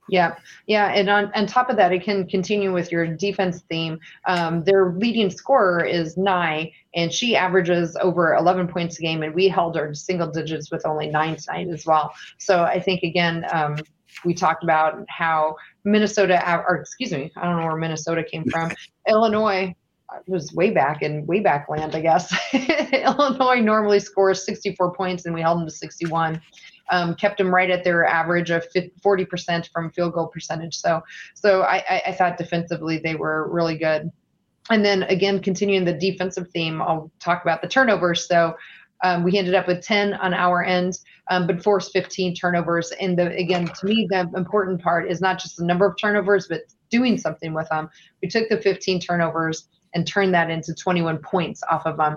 yeah, 0.08 0.34
yeah, 0.66 0.88
and 0.88 1.08
on, 1.08 1.32
on 1.34 1.46
top 1.46 1.70
of 1.70 1.76
that, 1.76 1.92
it 1.92 2.02
can 2.02 2.26
continue 2.26 2.72
with 2.72 2.90
your 2.90 3.06
defense 3.06 3.62
theme. 3.68 4.00
Um, 4.26 4.64
their 4.64 4.92
leading 4.92 5.30
scorer 5.30 5.84
is 5.84 6.16
Nye, 6.16 6.72
and 6.94 7.12
she 7.12 7.36
averages 7.36 7.96
over 8.00 8.34
11 8.34 8.68
points 8.68 8.98
a 8.98 9.02
game, 9.02 9.22
and 9.22 9.34
we 9.34 9.48
held 9.48 9.76
her 9.76 9.94
single 9.94 10.30
digits 10.30 10.70
with 10.70 10.84
only 10.86 11.08
nine 11.08 11.36
tonight 11.36 11.68
as 11.68 11.86
well. 11.86 12.12
So 12.38 12.64
I 12.64 12.80
think 12.80 13.02
again, 13.04 13.46
um, 13.52 13.76
we 14.24 14.34
talked 14.34 14.64
about 14.64 15.04
how 15.08 15.56
Minnesota, 15.84 16.42
or 16.68 16.76
excuse 16.76 17.12
me, 17.12 17.32
I 17.36 17.44
don't 17.44 17.60
know 17.60 17.66
where 17.66 17.76
Minnesota 17.76 18.24
came 18.24 18.44
from. 18.50 18.72
Illinois 19.08 19.74
was 20.26 20.52
way 20.52 20.70
back 20.70 21.02
in 21.02 21.24
way 21.26 21.40
back 21.40 21.68
land, 21.68 21.94
I 21.94 22.00
guess. 22.00 22.34
Illinois 22.92 23.60
normally 23.60 24.00
scores 24.00 24.44
64 24.44 24.94
points, 24.94 25.26
and 25.26 25.34
we 25.34 25.40
held 25.40 25.60
them 25.60 25.66
to 25.66 25.72
61 25.72 26.40
um, 26.90 27.14
kept 27.14 27.38
them 27.38 27.54
right 27.54 27.70
at 27.70 27.84
their 27.84 28.04
average 28.04 28.50
of 28.50 28.66
40% 28.72 29.70
from 29.72 29.90
field 29.92 30.14
goal 30.14 30.28
percentage. 30.28 30.76
So, 30.76 31.02
so 31.34 31.62
I, 31.62 32.02
I 32.06 32.12
thought 32.12 32.38
defensively 32.38 32.98
they 32.98 33.14
were 33.14 33.50
really 33.50 33.76
good. 33.76 34.10
And 34.70 34.84
then 34.84 35.02
again, 35.04 35.40
continuing 35.40 35.84
the 35.84 35.92
defensive 35.92 36.48
theme, 36.50 36.80
I'll 36.80 37.10
talk 37.20 37.42
about 37.42 37.62
the 37.62 37.68
turnovers. 37.68 38.26
So 38.28 38.56
um, 39.02 39.24
we 39.24 39.36
ended 39.36 39.54
up 39.54 39.66
with 39.66 39.82
10 39.82 40.14
on 40.14 40.32
our 40.32 40.64
end, 40.64 40.98
um, 41.28 41.46
but 41.46 41.62
forced 41.62 41.92
15 41.92 42.34
turnovers. 42.34 42.92
And 43.00 43.18
the, 43.18 43.34
again, 43.36 43.66
to 43.66 43.86
me, 43.86 44.06
the 44.08 44.30
important 44.36 44.80
part 44.80 45.10
is 45.10 45.20
not 45.20 45.40
just 45.40 45.56
the 45.56 45.64
number 45.64 45.86
of 45.86 45.96
turnovers, 46.00 46.46
but 46.48 46.62
doing 46.90 47.18
something 47.18 47.52
with 47.52 47.68
them. 47.70 47.90
We 48.22 48.28
took 48.28 48.48
the 48.48 48.60
15 48.60 49.00
turnovers 49.00 49.68
and 49.94 50.06
turned 50.06 50.34
that 50.34 50.50
into 50.50 50.74
21 50.74 51.18
points 51.18 51.62
off 51.68 51.84
of 51.84 51.96
them 51.96 52.16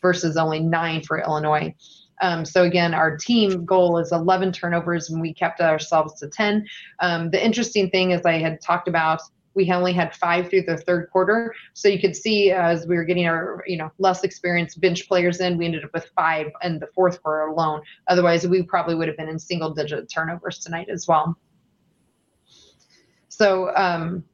versus 0.00 0.36
only 0.36 0.60
nine 0.60 1.02
for 1.02 1.20
Illinois. 1.20 1.74
Um, 2.20 2.44
so 2.44 2.62
again, 2.62 2.94
our 2.94 3.16
team 3.16 3.64
goal 3.64 3.98
is 3.98 4.12
11 4.12 4.52
turnovers, 4.52 5.10
and 5.10 5.20
we 5.20 5.34
kept 5.34 5.60
ourselves 5.60 6.18
to 6.20 6.28
10. 6.28 6.66
Um, 7.00 7.30
the 7.30 7.44
interesting 7.44 7.90
thing, 7.90 8.12
as 8.12 8.24
I 8.24 8.38
had 8.38 8.60
talked 8.60 8.88
about 8.88 9.20
we 9.54 9.70
only 9.70 9.92
had 9.92 10.14
five 10.14 10.50
through 10.50 10.62
the 10.62 10.76
third 10.76 11.08
quarter. 11.10 11.54
So 11.72 11.88
you 11.88 12.00
could 12.00 12.14
see 12.14 12.50
uh, 12.52 12.60
as 12.60 12.86
we 12.86 12.96
were 12.96 13.04
getting 13.04 13.26
our, 13.26 13.62
you 13.66 13.76
know, 13.76 13.90
less 13.98 14.24
experienced 14.24 14.80
bench 14.80 15.08
players 15.08 15.40
in, 15.40 15.56
we 15.56 15.64
ended 15.64 15.84
up 15.84 15.90
with 15.94 16.10
five 16.16 16.48
in 16.62 16.78
the 16.78 16.88
fourth 16.94 17.22
quarter 17.22 17.46
alone. 17.46 17.80
Otherwise, 18.08 18.46
we 18.46 18.62
probably 18.62 18.94
would 18.94 19.08
have 19.08 19.16
been 19.16 19.28
in 19.28 19.38
single 19.38 19.72
digit 19.72 20.10
turnovers 20.10 20.58
tonight 20.58 20.88
as 20.90 21.06
well. 21.08 21.36
So, 23.28 23.74
um, 23.74 24.24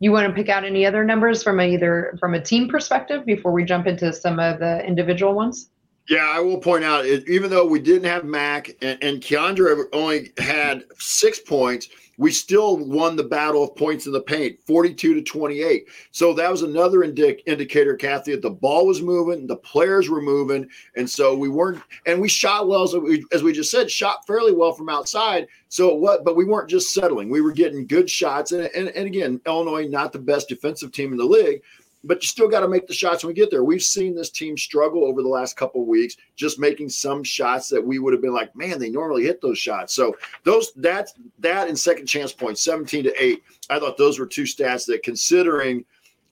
you 0.00 0.12
want 0.12 0.28
to 0.28 0.34
pick 0.34 0.50
out 0.50 0.64
any 0.64 0.84
other 0.84 1.04
numbers 1.04 1.42
from 1.42 1.60
either 1.60 2.16
from 2.20 2.34
a 2.34 2.40
team 2.40 2.68
perspective 2.68 3.24
before 3.24 3.52
we 3.52 3.64
jump 3.64 3.86
into 3.86 4.12
some 4.12 4.38
of 4.38 4.58
the 4.58 4.84
individual 4.84 5.34
ones? 5.34 5.70
Yeah, 6.08 6.30
I 6.30 6.40
will 6.40 6.58
point 6.58 6.84
out, 6.84 7.06
even 7.06 7.50
though 7.50 7.66
we 7.66 7.80
didn't 7.80 8.04
have 8.04 8.24
Mac 8.24 8.70
and, 8.82 9.02
and 9.02 9.22
Kiandra 9.22 9.84
only 9.92 10.32
had 10.38 10.84
six 10.98 11.38
points, 11.38 11.88
we 12.16 12.30
still 12.30 12.76
won 12.76 13.16
the 13.16 13.24
battle 13.24 13.64
of 13.64 13.74
points 13.74 14.06
in 14.06 14.12
the 14.12 14.20
paint 14.20 14.58
42 14.66 15.14
to 15.14 15.22
28 15.22 15.88
so 16.10 16.32
that 16.32 16.50
was 16.50 16.62
another 16.62 17.00
indic- 17.00 17.40
indicator 17.46 17.96
kathy 17.96 18.32
that 18.32 18.42
the 18.42 18.50
ball 18.50 18.86
was 18.86 19.02
moving 19.02 19.46
the 19.46 19.56
players 19.56 20.08
were 20.08 20.20
moving 20.20 20.68
and 20.96 21.08
so 21.08 21.34
we 21.34 21.48
weren't 21.48 21.82
and 22.06 22.20
we 22.20 22.28
shot 22.28 22.68
well 22.68 22.82
as 22.82 22.94
we, 22.94 23.24
as 23.32 23.42
we 23.42 23.52
just 23.52 23.70
said 23.70 23.90
shot 23.90 24.26
fairly 24.26 24.52
well 24.52 24.72
from 24.72 24.88
outside 24.88 25.46
so 25.68 25.94
what 25.94 26.24
but 26.24 26.36
we 26.36 26.44
weren't 26.44 26.70
just 26.70 26.94
settling. 26.94 27.28
We 27.28 27.40
were 27.40 27.52
getting 27.52 27.86
good 27.86 28.08
shots 28.08 28.52
and, 28.52 28.70
and, 28.74 28.88
and 28.88 29.06
again 29.06 29.40
illinois 29.46 29.86
not 29.86 30.12
the 30.12 30.18
best 30.18 30.48
defensive 30.48 30.92
team 30.92 31.12
in 31.12 31.18
the 31.18 31.24
league 31.24 31.62
but 32.04 32.22
you 32.22 32.28
still 32.28 32.48
got 32.48 32.60
to 32.60 32.68
make 32.68 32.86
the 32.86 32.94
shots 32.94 33.24
when 33.24 33.28
we 33.28 33.34
get 33.34 33.50
there. 33.50 33.64
We've 33.64 33.82
seen 33.82 34.14
this 34.14 34.30
team 34.30 34.56
struggle 34.56 35.04
over 35.04 35.22
the 35.22 35.28
last 35.28 35.56
couple 35.56 35.82
of 35.82 35.88
weeks, 35.88 36.16
just 36.36 36.58
making 36.58 36.90
some 36.90 37.24
shots 37.24 37.68
that 37.70 37.84
we 37.84 37.98
would 37.98 38.12
have 38.12 38.22
been 38.22 38.34
like, 38.34 38.54
man, 38.54 38.78
they 38.78 38.90
normally 38.90 39.24
hit 39.24 39.40
those 39.40 39.58
shots. 39.58 39.94
So 39.94 40.16
those 40.44 40.72
that 40.74 41.10
that 41.38 41.68
and 41.68 41.78
second 41.78 42.06
chance 42.06 42.32
points, 42.32 42.62
17 42.62 43.04
to 43.04 43.22
8. 43.22 43.42
I 43.70 43.78
thought 43.78 43.96
those 43.96 44.18
were 44.18 44.26
two 44.26 44.42
stats 44.42 44.86
that 44.86 45.02
considering 45.02 45.84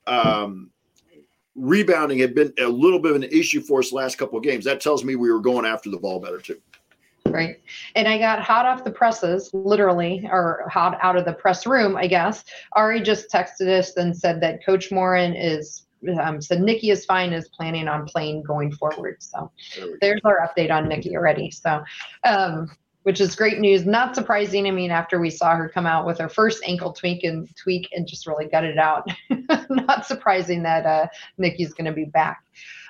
um, 0.06 0.70
rebounding 1.54 2.18
had 2.18 2.34
been 2.34 2.52
a 2.58 2.66
little 2.66 2.98
bit 2.98 3.12
of 3.12 3.16
an 3.16 3.24
issue 3.24 3.60
for 3.60 3.80
us 3.80 3.92
last 3.92 4.18
couple 4.18 4.38
of 4.38 4.44
games. 4.44 4.64
That 4.64 4.80
tells 4.80 5.04
me 5.04 5.16
we 5.16 5.32
were 5.32 5.40
going 5.40 5.64
after 5.64 5.90
the 5.90 5.98
ball 5.98 6.20
better 6.20 6.38
too. 6.38 6.60
Right. 7.32 7.60
And 7.94 8.06
I 8.08 8.18
got 8.18 8.40
hot 8.40 8.66
off 8.66 8.84
the 8.84 8.90
presses, 8.90 9.50
literally, 9.52 10.28
or 10.30 10.64
hot 10.70 10.98
out 11.00 11.16
of 11.16 11.24
the 11.24 11.32
press 11.32 11.66
room, 11.66 11.96
I 11.96 12.06
guess. 12.06 12.44
Ari 12.72 13.02
just 13.02 13.30
texted 13.30 13.68
us 13.68 13.96
and 13.96 14.16
said 14.16 14.40
that 14.42 14.64
Coach 14.64 14.90
Moren 14.90 15.34
is 15.34 15.86
um, 16.20 16.40
said 16.40 16.60
Nikki 16.60 16.90
is 16.90 17.04
fine, 17.04 17.32
is 17.32 17.48
planning 17.48 17.88
on 17.88 18.06
playing 18.06 18.42
going 18.42 18.72
forward. 18.72 19.22
So 19.22 19.50
there's 20.00 20.20
our 20.24 20.40
update 20.40 20.70
on 20.70 20.88
Nikki 20.88 21.16
already. 21.16 21.50
So, 21.50 21.82
um, 22.24 22.70
which 23.04 23.20
is 23.20 23.34
great 23.34 23.58
news. 23.58 23.84
Not 23.84 24.14
surprising. 24.14 24.66
I 24.66 24.70
mean, 24.70 24.90
after 24.90 25.18
we 25.18 25.30
saw 25.30 25.56
her 25.56 25.68
come 25.68 25.86
out 25.86 26.06
with 26.06 26.18
her 26.18 26.28
first 26.28 26.62
ankle 26.64 26.92
tweak 26.92 27.24
and 27.24 27.48
tweak 27.56 27.88
and 27.92 28.06
just 28.06 28.26
really 28.26 28.46
gut 28.46 28.64
it 28.64 28.78
out, 28.78 29.08
not 29.70 30.06
surprising 30.06 30.62
that 30.62 30.86
uh, 30.86 31.06
Nikki's 31.36 31.74
going 31.74 31.86
to 31.86 31.92
be 31.92 32.04
back. 32.04 32.44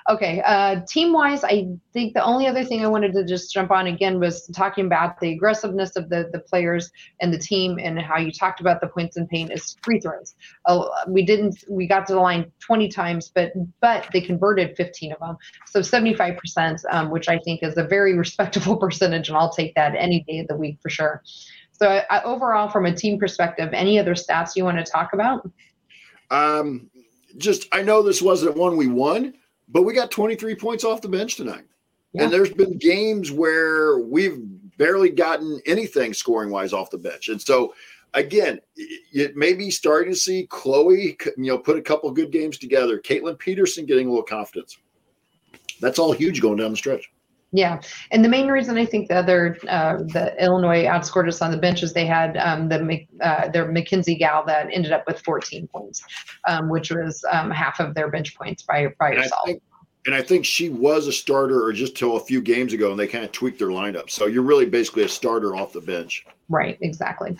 Okay, 0.09 0.41
uh, 0.41 0.81
team 0.85 1.13
wise, 1.13 1.45
I 1.45 1.67
think 1.93 2.13
the 2.13 2.23
only 2.23 2.45
other 2.45 2.65
thing 2.65 2.83
I 2.83 2.89
wanted 2.89 3.13
to 3.13 3.23
just 3.23 3.53
jump 3.53 3.71
on 3.71 3.87
again 3.87 4.19
was 4.19 4.45
talking 4.47 4.85
about 4.85 5.19
the 5.21 5.31
aggressiveness 5.31 5.95
of 5.95 6.09
the 6.09 6.29
the 6.33 6.39
players 6.39 6.91
and 7.21 7.33
the 7.33 7.37
team 7.37 7.79
and 7.81 7.97
how 7.99 8.17
you 8.17 8.31
talked 8.31 8.59
about 8.59 8.81
the 8.81 8.87
points 8.87 9.15
and 9.15 9.29
paint 9.29 9.53
is 9.53 9.77
free 9.81 10.01
throws. 10.01 10.35
Uh, 10.65 10.85
we 11.07 11.23
didn't 11.23 11.63
we 11.69 11.87
got 11.87 12.05
to 12.07 12.13
the 12.13 12.19
line 12.19 12.51
20 12.59 12.89
times, 12.89 13.31
but 13.33 13.53
but 13.79 14.05
they 14.11 14.19
converted 14.19 14.75
15 14.75 15.13
of 15.13 15.19
them, 15.19 15.37
so 15.67 15.81
75 15.81 16.37
percent, 16.37 16.81
um, 16.91 17.09
which 17.09 17.29
I 17.29 17.39
think 17.39 17.63
is 17.63 17.77
a 17.77 17.83
very 17.83 18.17
respectable 18.17 18.75
percentage, 18.85 19.29
and 19.29 19.37
I'll 19.37 19.53
take 19.53 19.73
that 19.75 19.95
any 19.97 20.25
day 20.27 20.39
of 20.39 20.47
the 20.47 20.57
week 20.57 20.79
for 20.81 20.89
sure. 20.89 21.23
So 21.71 22.01
I, 22.09 22.21
overall, 22.23 22.67
from 22.67 22.85
a 22.85 22.93
team 22.93 23.19
perspective, 23.19 23.69
any 23.71 23.99
other 23.99 24.15
stats 24.15 24.51
you 24.55 24.65
want 24.65 24.77
to 24.77 24.83
talk 24.83 25.13
about? 25.13 25.49
Um, 26.29 26.89
just 27.37 27.67
I 27.71 27.83
know 27.83 28.03
this 28.03 28.21
wasn't 28.21 28.57
one 28.57 28.75
we 28.75 28.87
won 28.87 29.33
but 29.73 29.81
we 29.81 29.93
got 29.93 30.11
23 30.11 30.55
points 30.55 30.85
off 30.85 31.01
the 31.01 31.09
bench 31.09 31.35
tonight. 31.35 31.65
Yeah. 32.13 32.23
And 32.23 32.31
there's 32.31 32.53
been 32.53 32.77
games 32.77 33.31
where 33.31 33.97
we've 33.97 34.39
barely 34.77 35.09
gotten 35.09 35.59
anything 35.65 36.13
scoring 36.13 36.51
wise 36.51 36.71
off 36.71 36.91
the 36.91 36.97
bench. 36.97 37.27
And 37.29 37.41
so, 37.41 37.73
again, 38.13 38.59
it 38.77 39.35
may 39.35 39.53
be 39.53 39.71
starting 39.71 40.13
to 40.13 40.19
see 40.19 40.45
Chloe, 40.47 41.17
you 41.37 41.51
know, 41.51 41.57
put 41.57 41.77
a 41.77 41.81
couple 41.81 42.11
good 42.11 42.31
games 42.31 42.59
together. 42.59 42.99
Kaitlin 42.99 43.37
Peterson 43.39 43.87
getting 43.87 44.07
a 44.07 44.09
little 44.11 44.23
confidence. 44.23 44.77
That's 45.81 45.97
all 45.97 46.13
huge 46.13 46.39
going 46.39 46.57
down 46.57 46.71
the 46.71 46.77
stretch. 46.77 47.11
Yeah, 47.55 47.79
and 48.09 48.25
the 48.25 48.29
main 48.29 48.47
reason 48.47 48.77
I 48.77 48.85
think 48.85 49.09
the 49.09 49.17
other 49.17 49.55
uh, 49.69 49.97
the 49.97 50.35
Illinois 50.43 50.85
outscored 50.85 51.27
us 51.27 51.39
on 51.39 51.51
the 51.51 51.57
bench 51.57 51.83
is 51.83 51.93
they 51.93 52.07
had 52.07 52.35
um, 52.37 52.67
the 52.67 53.05
uh, 53.21 53.49
their 53.49 53.71
Mackenzie 53.71 54.15
gal 54.15 54.43
that 54.47 54.69
ended 54.73 54.91
up 54.91 55.03
with 55.05 55.21
14 55.21 55.67
points, 55.67 56.03
um, 56.47 56.67
which 56.67 56.89
was 56.89 57.23
um, 57.31 57.51
half 57.51 57.79
of 57.79 57.93
their 57.93 58.09
bench 58.09 58.35
points 58.35 58.63
by 58.63 58.87
by 58.99 59.09
and 59.09 59.19
herself. 59.19 59.41
I 59.43 59.51
think, 59.51 59.63
and 60.07 60.15
I 60.15 60.21
think 60.23 60.45
she 60.45 60.69
was 60.69 61.07
a 61.07 61.13
starter 61.13 61.63
or 61.63 61.71
just 61.71 61.95
till 61.95 62.17
a 62.17 62.19
few 62.19 62.41
games 62.41 62.73
ago, 62.73 62.89
and 62.89 62.99
they 62.99 63.07
kind 63.07 63.23
of 63.23 63.31
tweaked 63.31 63.59
their 63.59 63.69
lineup. 63.69 64.09
So 64.09 64.25
you're 64.25 64.41
really 64.41 64.65
basically 64.65 65.03
a 65.03 65.09
starter 65.09 65.55
off 65.55 65.73
the 65.73 65.81
bench. 65.81 66.25
Right. 66.49 66.77
Exactly. 66.81 67.37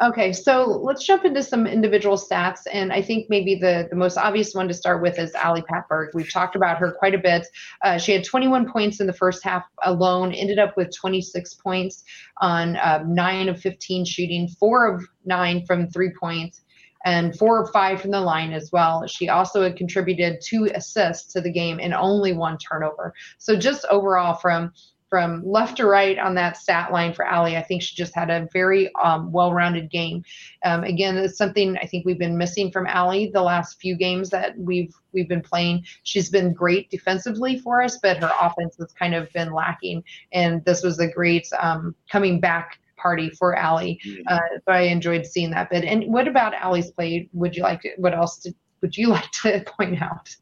Okay, 0.00 0.32
so 0.32 0.64
let's 0.64 1.04
jump 1.04 1.24
into 1.24 1.42
some 1.42 1.66
individual 1.66 2.16
stats. 2.16 2.60
And 2.72 2.92
I 2.92 3.02
think 3.02 3.28
maybe 3.28 3.56
the, 3.56 3.88
the 3.90 3.96
most 3.96 4.16
obvious 4.16 4.54
one 4.54 4.68
to 4.68 4.74
start 4.74 5.02
with 5.02 5.18
is 5.18 5.34
Ali 5.34 5.62
Patberg. 5.62 6.14
We've 6.14 6.32
talked 6.32 6.54
about 6.54 6.78
her 6.78 6.92
quite 6.92 7.16
a 7.16 7.18
bit. 7.18 7.48
Uh, 7.82 7.98
she 7.98 8.12
had 8.12 8.22
21 8.22 8.70
points 8.70 9.00
in 9.00 9.08
the 9.08 9.12
first 9.12 9.42
half 9.42 9.64
alone, 9.82 10.32
ended 10.32 10.60
up 10.60 10.76
with 10.76 10.94
26 10.96 11.54
points 11.54 12.04
on 12.40 12.78
um, 12.80 13.12
9 13.12 13.48
of 13.48 13.60
15 13.60 14.04
shooting, 14.04 14.46
4 14.46 14.94
of 14.94 15.04
9 15.24 15.66
from 15.66 15.88
three 15.88 16.12
points, 16.20 16.60
and 17.04 17.36
4 17.36 17.64
of 17.64 17.70
5 17.72 18.00
from 18.00 18.12
the 18.12 18.20
line 18.20 18.52
as 18.52 18.70
well. 18.70 19.04
She 19.08 19.28
also 19.28 19.64
had 19.64 19.76
contributed 19.76 20.40
two 20.40 20.70
assists 20.76 21.32
to 21.32 21.40
the 21.40 21.50
game 21.50 21.80
and 21.82 21.92
only 21.92 22.34
one 22.34 22.56
turnover. 22.58 23.14
So 23.38 23.56
just 23.56 23.84
overall 23.90 24.34
from 24.34 24.72
from 25.08 25.42
left 25.44 25.78
to 25.78 25.86
right 25.86 26.18
on 26.18 26.34
that 26.34 26.56
stat 26.56 26.92
line 26.92 27.12
for 27.12 27.26
Ali. 27.26 27.56
I 27.56 27.62
think 27.62 27.82
she 27.82 27.94
just 27.94 28.14
had 28.14 28.30
a 28.30 28.48
very 28.52 28.94
um, 28.96 29.32
well-rounded 29.32 29.90
game. 29.90 30.22
Um, 30.64 30.84
again, 30.84 31.16
it's 31.16 31.38
something 31.38 31.76
I 31.78 31.86
think 31.86 32.04
we've 32.04 32.18
been 32.18 32.36
missing 32.36 32.70
from 32.70 32.86
Ali 32.86 33.30
the 33.32 33.42
last 33.42 33.80
few 33.80 33.96
games 33.96 34.30
that 34.30 34.58
we've 34.58 34.94
we've 35.12 35.28
been 35.28 35.42
playing. 35.42 35.84
She's 36.02 36.30
been 36.30 36.52
great 36.52 36.90
defensively 36.90 37.58
for 37.58 37.82
us, 37.82 37.98
but 38.02 38.18
her 38.18 38.32
offense 38.40 38.76
has 38.78 38.92
kind 38.92 39.14
of 39.14 39.32
been 39.32 39.52
lacking. 39.52 40.04
And 40.32 40.64
this 40.64 40.82
was 40.82 40.98
a 40.98 41.08
great 41.08 41.48
um, 41.58 41.94
coming 42.10 42.40
back 42.40 42.78
party 42.98 43.30
for 43.30 43.56
Ali. 43.56 44.00
Mm-hmm. 44.06 44.22
Uh, 44.28 44.38
so 44.64 44.72
I 44.72 44.80
enjoyed 44.82 45.24
seeing 45.24 45.50
that 45.52 45.70
bit. 45.70 45.84
And 45.84 46.04
what 46.12 46.28
about 46.28 46.60
Ali's 46.60 46.90
play? 46.90 47.28
Would 47.32 47.56
you 47.56 47.62
like 47.62 47.82
to, 47.82 47.90
what 47.96 48.14
else 48.14 48.38
did, 48.38 48.54
would 48.82 48.96
you 48.96 49.08
like 49.16 49.30
to 49.42 49.64
point 49.66 50.02
out? 50.02 50.34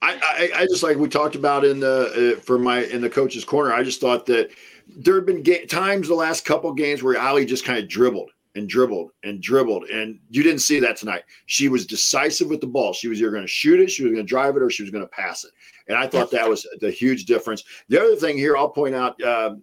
I, 0.00 0.50
I, 0.54 0.60
I, 0.60 0.66
just 0.66 0.82
like 0.82 0.96
we 0.96 1.08
talked 1.08 1.34
about 1.34 1.64
in 1.64 1.80
the 1.80 2.36
uh, 2.36 2.40
for 2.40 2.58
my 2.58 2.84
in 2.84 3.00
the 3.00 3.10
coach's 3.10 3.44
corner. 3.44 3.72
I 3.72 3.82
just 3.82 4.00
thought 4.00 4.26
that 4.26 4.50
there 4.86 5.16
had 5.16 5.26
been 5.26 5.42
ga- 5.42 5.66
times 5.66 6.08
the 6.08 6.14
last 6.14 6.44
couple 6.44 6.72
games 6.72 7.02
where 7.02 7.20
Ali 7.20 7.44
just 7.44 7.64
kind 7.64 7.78
of 7.78 7.88
dribbled 7.88 8.30
and 8.54 8.68
dribbled 8.68 9.10
and 9.24 9.42
dribbled, 9.42 9.84
and 9.84 10.20
you 10.30 10.42
didn't 10.44 10.60
see 10.60 10.78
that 10.80 10.96
tonight. 10.96 11.24
She 11.46 11.68
was 11.68 11.84
decisive 11.84 12.48
with 12.48 12.60
the 12.60 12.66
ball. 12.66 12.92
She 12.92 13.08
was 13.08 13.20
either 13.20 13.30
going 13.30 13.42
to 13.42 13.48
shoot 13.48 13.80
it, 13.80 13.90
she 13.90 14.04
was 14.04 14.12
going 14.12 14.24
to 14.24 14.28
drive 14.28 14.56
it, 14.56 14.62
or 14.62 14.70
she 14.70 14.84
was 14.84 14.90
going 14.90 15.04
to 15.04 15.10
pass 15.10 15.44
it. 15.44 15.50
And 15.88 15.96
I 15.96 16.06
thought 16.06 16.30
that 16.30 16.48
was 16.48 16.66
the 16.80 16.90
huge 16.90 17.24
difference. 17.24 17.64
The 17.88 18.00
other 18.00 18.14
thing 18.14 18.36
here, 18.36 18.56
I'll 18.56 18.68
point 18.68 18.94
out, 18.94 19.20
uh, 19.22 19.56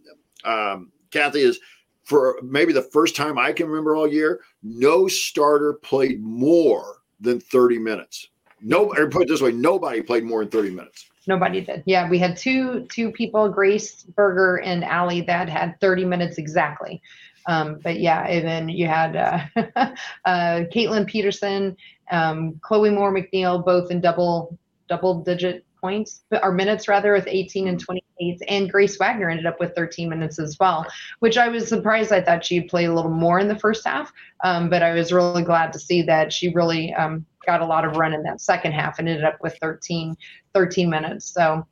um, 0.44 0.92
Kathy, 1.12 1.42
is 1.42 1.60
for 2.04 2.40
maybe 2.44 2.74
the 2.74 2.82
first 2.82 3.16
time 3.16 3.38
I 3.38 3.54
can 3.54 3.68
remember 3.68 3.96
all 3.96 4.08
year, 4.08 4.42
no 4.64 5.08
starter 5.08 5.74
played 5.74 6.22
more 6.22 6.98
than 7.22 7.40
30 7.40 7.80
minutes. 7.80 8.30
No, 8.68 8.88
put 8.88 9.22
it 9.22 9.28
this 9.28 9.42
way, 9.42 9.52
nobody 9.52 10.02
played 10.02 10.24
more 10.24 10.40
than 10.42 10.50
30 10.50 10.72
minutes. 10.72 11.06
Nobody 11.28 11.62
did. 11.62 11.84
Yeah, 11.86 12.10
we 12.10 12.18
had 12.18 12.36
two 12.36 12.88
two 12.92 13.12
people, 13.12 13.48
Grace 13.48 14.04
Berger 14.04 14.58
and 14.58 14.84
Ali, 14.84 15.22
that 15.22 15.48
had 15.48 15.80
30 15.80 16.06
minutes 16.06 16.38
exactly. 16.40 17.02
Um, 17.48 17.80
but 17.84 18.00
yeah, 18.00 18.26
and 18.26 18.48
then 18.48 18.70
you 18.70 18.88
had 18.88 19.16
uh, 19.16 19.40
uh, 20.26 20.64
Kaitlin 20.74 21.06
Peterson, 21.06 21.78
um, 22.10 22.60
Chloe 22.62 22.90
Moore 22.90 23.14
McNeil, 23.14 23.64
both 23.64 23.92
in 23.92 24.02
double 24.02 24.58
double 24.88 25.24
digit 25.24 25.64
points, 25.80 26.24
or 26.42 26.52
minutes 26.52 26.88
rather, 26.88 27.14
with 27.14 27.28
18 27.28 27.68
and 27.68 27.80
28. 27.80 28.42
And 28.48 28.72
Grace 28.72 28.98
Wagner 28.98 29.30
ended 29.30 29.46
up 29.46 29.60
with 29.60 29.76
13 29.76 30.10
minutes 30.10 30.40
as 30.40 30.58
well, 30.60 30.88
which 31.20 31.38
I 31.38 31.48
was 31.50 31.68
surprised. 31.68 32.12
I 32.12 32.22
thought 32.22 32.44
she'd 32.44 32.68
play 32.68 32.86
a 32.86 32.94
little 32.94 33.12
more 33.12 33.40
in 33.40 33.48
the 33.48 33.60
first 33.60 33.86
half, 33.86 34.12
um, 34.44 34.70
but 34.70 34.82
I 34.82 34.94
was 34.94 35.14
really 35.14 35.44
glad 35.44 35.72
to 35.74 35.80
see 35.80 36.02
that 36.04 36.34
she 36.34 36.50
really 36.50 36.92
um, 36.96 37.26
got 37.46 37.62
a 37.62 37.66
lot 37.66 37.86
of 37.86 37.98
run 37.98 38.14
in 38.14 38.24
that 38.24 38.42
second 38.42 38.74
half 38.74 39.00
and 39.00 39.08
ended 39.08 39.24
up 39.24 39.38
with 39.42 39.58
13, 39.62 40.16
13 40.54 40.90
minutes. 40.90 41.34
So, 41.34 41.66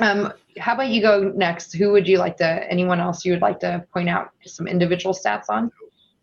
um, 0.00 0.32
how 0.58 0.74
about 0.74 0.88
you 0.88 1.00
go 1.00 1.32
next? 1.34 1.74
Who 1.74 1.92
would 1.92 2.08
you 2.08 2.18
like 2.18 2.36
to? 2.38 2.70
Anyone 2.70 3.00
else 3.00 3.24
you 3.24 3.32
would 3.32 3.42
like 3.42 3.60
to 3.60 3.84
point 3.92 4.08
out 4.08 4.30
some 4.44 4.66
individual 4.66 5.14
stats 5.14 5.44
on? 5.48 5.70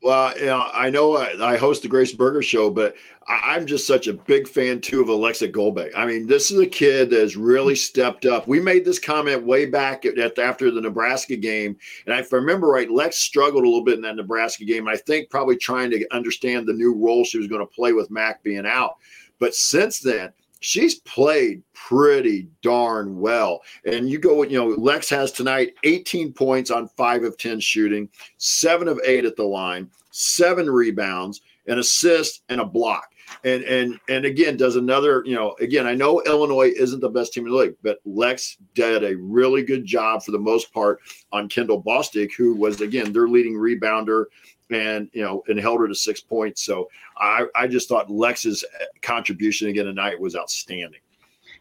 Well, 0.01 0.37
you 0.37 0.45
know, 0.45 0.65
I 0.73 0.89
know 0.89 1.17
I, 1.17 1.53
I 1.53 1.57
host 1.57 1.81
the 1.81 1.89
Grace 1.89 2.13
Berger 2.13 2.41
Show, 2.41 2.69
but 2.69 2.95
I, 3.27 3.57
am 3.57 3.67
just 3.67 3.85
such 3.85 4.07
a 4.07 4.13
big 4.13 4.47
fan 4.47 4.79
too 4.79 5.01
of 5.01 5.07
Aleksa 5.07 5.51
Gulbe. 5.51 5.91
I 5.95 6.05
mean, 6.05 6.25
this 6.25 6.51
is 6.51 6.59
a 6.59 6.65
kid 6.65 7.09
that 7.09 7.19
has 7.19 7.35
really 7.35 7.75
stepped 7.75 8.25
up. 8.25 8.47
We 8.47 8.61
made 8.61 8.85
this 8.85 8.97
comment 8.97 9.45
way 9.45 9.65
back 9.65 10.05
at, 10.05 10.17
at, 10.17 10.39
after 10.39 10.71
the 10.71 10.79
Nebraska 10.79 11.35
game, 11.35 11.77
and 12.05 12.17
if 12.17 12.33
I 12.33 12.37
remember 12.37 12.67
right, 12.67 12.89
Lex 12.89 13.17
struggled 13.17 13.63
a 13.63 13.67
little 13.67 13.83
bit 13.83 13.95
in 13.95 14.01
that 14.03 14.15
Nebraska 14.15 14.63
game. 14.63 14.87
I 14.87 14.95
think 14.95 15.29
probably 15.29 15.57
trying 15.57 15.91
to 15.91 16.15
understand 16.15 16.65
the 16.65 16.73
new 16.73 16.95
role 16.95 17.25
she 17.25 17.37
was 17.37 17.47
going 17.47 17.61
to 17.61 17.73
play 17.73 17.91
with 17.91 18.09
Mac 18.09 18.41
being 18.41 18.65
out. 18.65 18.95
But 19.37 19.53
since 19.53 19.99
then, 19.99 20.31
she's 20.59 20.95
played 20.95 21.63
pretty 21.73 22.47
darn 22.61 23.19
well. 23.19 23.61
And 23.85 24.09
you 24.09 24.19
go, 24.19 24.43
you 24.43 24.57
know, 24.57 24.67
Lex 24.67 25.09
has 25.09 25.31
tonight 25.31 25.73
18 25.83 26.33
points 26.33 26.71
on 26.71 26.87
five 26.89 27.23
of 27.23 27.37
10 27.37 27.59
shooting, 27.59 28.09
seven 28.37 28.87
of 28.87 28.99
eight 29.05 29.25
at 29.25 29.35
the 29.35 29.43
line, 29.43 29.89
seven 30.11 30.69
rebounds, 30.69 31.41
an 31.67 31.79
assist, 31.79 32.43
and 32.49 32.61
a 32.61 32.65
block. 32.65 33.13
And 33.43 33.63
and 33.63 33.99
and 34.09 34.25
again, 34.25 34.57
does 34.57 34.75
another, 34.75 35.21
you 35.23 35.35
know, 35.35 35.55
again, 35.59 35.85
I 35.85 35.93
know 35.93 36.19
Illinois 36.25 36.71
isn't 36.75 36.99
the 36.99 37.09
best 37.09 37.31
team 37.31 37.45
in 37.45 37.51
the 37.51 37.57
league, 37.57 37.75
but 37.83 37.99
Lex 38.03 38.57
did 38.73 39.03
a 39.03 39.17
really 39.17 39.61
good 39.61 39.85
job 39.85 40.23
for 40.23 40.31
the 40.31 40.39
most 40.39 40.73
part 40.73 40.99
on 41.31 41.47
Kendall 41.47 41.83
Bostic, 41.83 42.31
who 42.35 42.55
was 42.55 42.81
again 42.81 43.13
their 43.13 43.27
leading 43.27 43.53
rebounder 43.53 44.25
and 44.69 45.09
you 45.13 45.23
know 45.23 45.43
and 45.47 45.59
held 45.59 45.79
her 45.79 45.87
to 45.87 45.95
six 45.95 46.21
points. 46.21 46.63
So 46.63 46.89
I, 47.17 47.45
I 47.55 47.67
just 47.67 47.89
thought 47.89 48.09
Lex's 48.09 48.63
contribution 49.01 49.69
again 49.69 49.85
tonight 49.85 50.19
was 50.19 50.35
outstanding. 50.35 51.01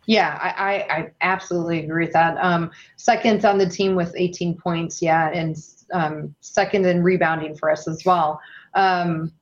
Yeah, 0.06 0.38
I, 0.40 0.48
I, 0.48 0.96
I 0.96 1.10
absolutely 1.20 1.84
agree 1.84 2.06
with 2.06 2.14
that. 2.14 2.38
Um, 2.42 2.70
second 2.96 3.44
on 3.44 3.58
the 3.58 3.68
team 3.68 3.94
with 3.94 4.14
18 4.16 4.56
points, 4.56 5.02
yeah, 5.02 5.28
and 5.30 5.54
um, 5.92 6.34
second 6.40 6.86
in 6.86 7.02
rebounding 7.02 7.54
for 7.54 7.70
us 7.70 7.86
as 7.86 8.04
well. 8.06 8.40
Um, 8.74 9.32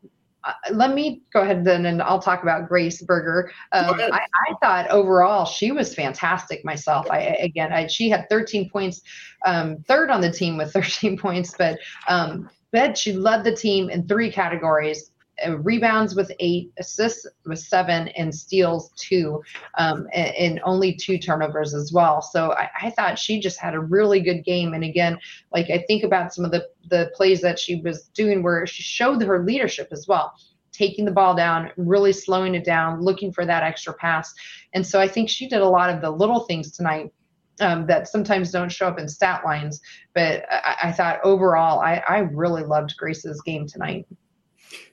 uh, 0.46 0.52
let 0.72 0.94
me 0.94 1.22
go 1.33 1.42
ahead 1.42 1.64
then 1.64 1.87
and 1.87 2.00
I'll 2.00 2.20
talk 2.20 2.42
about 2.42 2.68
Grace 2.68 3.02
Berger. 3.02 3.50
Um, 3.72 3.94
I, 3.94 4.20
I, 4.48 4.55
thought 4.62 4.88
overall 4.90 5.44
she 5.44 5.72
was 5.72 5.92
fantastic 5.92 6.64
myself. 6.64 7.11
I 7.11 7.18
again, 7.40 7.72
I, 7.72 7.88
she 7.88 8.09
had 8.09 8.29
13 8.31 8.70
points, 8.70 9.02
um, 9.44 9.79
third 9.88 10.09
on 10.09 10.20
the 10.20 10.31
team 10.31 10.57
with 10.57 10.72
13 10.72 11.18
points, 11.18 11.55
but 11.59 11.79
um, 12.07 12.48
Bed, 12.72 12.98
she 12.98 13.12
led 13.12 13.44
the 13.44 13.55
team 13.55 13.90
in 13.90 14.07
three 14.07 14.31
categories 14.31 15.12
uh, 15.44 15.59
rebounds 15.59 16.14
with 16.14 16.33
eight, 16.40 16.72
assists 16.79 17.26
with 17.44 17.59
seven, 17.59 18.09
and 18.09 18.35
steals 18.35 18.90
two, 18.96 19.42
um, 19.76 20.09
and, 20.14 20.35
and, 20.35 20.61
only 20.64 20.94
two 20.94 21.18
turnovers 21.18 21.74
as 21.74 21.92
well. 21.92 22.22
So 22.22 22.52
I, 22.52 22.70
I, 22.85 22.90
thought 22.90 23.18
she 23.18 23.38
just 23.38 23.59
had 23.59 23.74
a 23.74 23.81
really 23.81 24.20
good 24.20 24.44
game. 24.44 24.72
And 24.72 24.83
again, 24.83 25.18
like 25.52 25.68
I 25.68 25.85
think 25.87 26.05
about 26.05 26.33
some 26.33 26.46
of 26.46 26.52
the 26.52 26.66
the 26.88 27.11
plays 27.14 27.42
that 27.42 27.59
she 27.59 27.83
was 27.83 28.05
doing 28.14 28.42
where 28.42 28.66
she 28.66 28.83
showed 28.83 29.22
her 29.22 29.44
leadership 29.44 29.88
as 29.92 30.07
well. 30.09 30.33
Taking 30.72 31.05
the 31.05 31.11
ball 31.11 31.35
down, 31.35 31.70
really 31.76 32.12
slowing 32.12 32.55
it 32.55 32.64
down, 32.64 33.02
looking 33.02 33.31
for 33.31 33.44
that 33.44 33.62
extra 33.62 33.92
pass. 33.92 34.33
And 34.72 34.87
so 34.87 35.00
I 35.00 35.09
think 35.09 35.29
she 35.29 35.48
did 35.48 35.61
a 35.61 35.68
lot 35.68 35.90
of 35.90 36.00
the 36.00 36.11
little 36.11 36.40
things 36.40 36.70
tonight 36.72 37.12
um, 37.60 37.86
that 37.86 38.08
sometimes 38.08 38.50
don't 38.50 38.70
show 38.70 38.88
up 38.88 38.98
in 38.98 39.08
stat 39.08 39.42
lines. 39.44 39.80
But 40.14 40.44
I, 40.50 40.76
I 40.84 40.92
thought 40.92 41.20
overall, 41.24 41.80
I, 41.80 42.02
I, 42.08 42.18
really 42.18 42.62
loved 42.62 42.96
Grace's 42.96 43.40
game 43.42 43.66
tonight. 43.66 44.06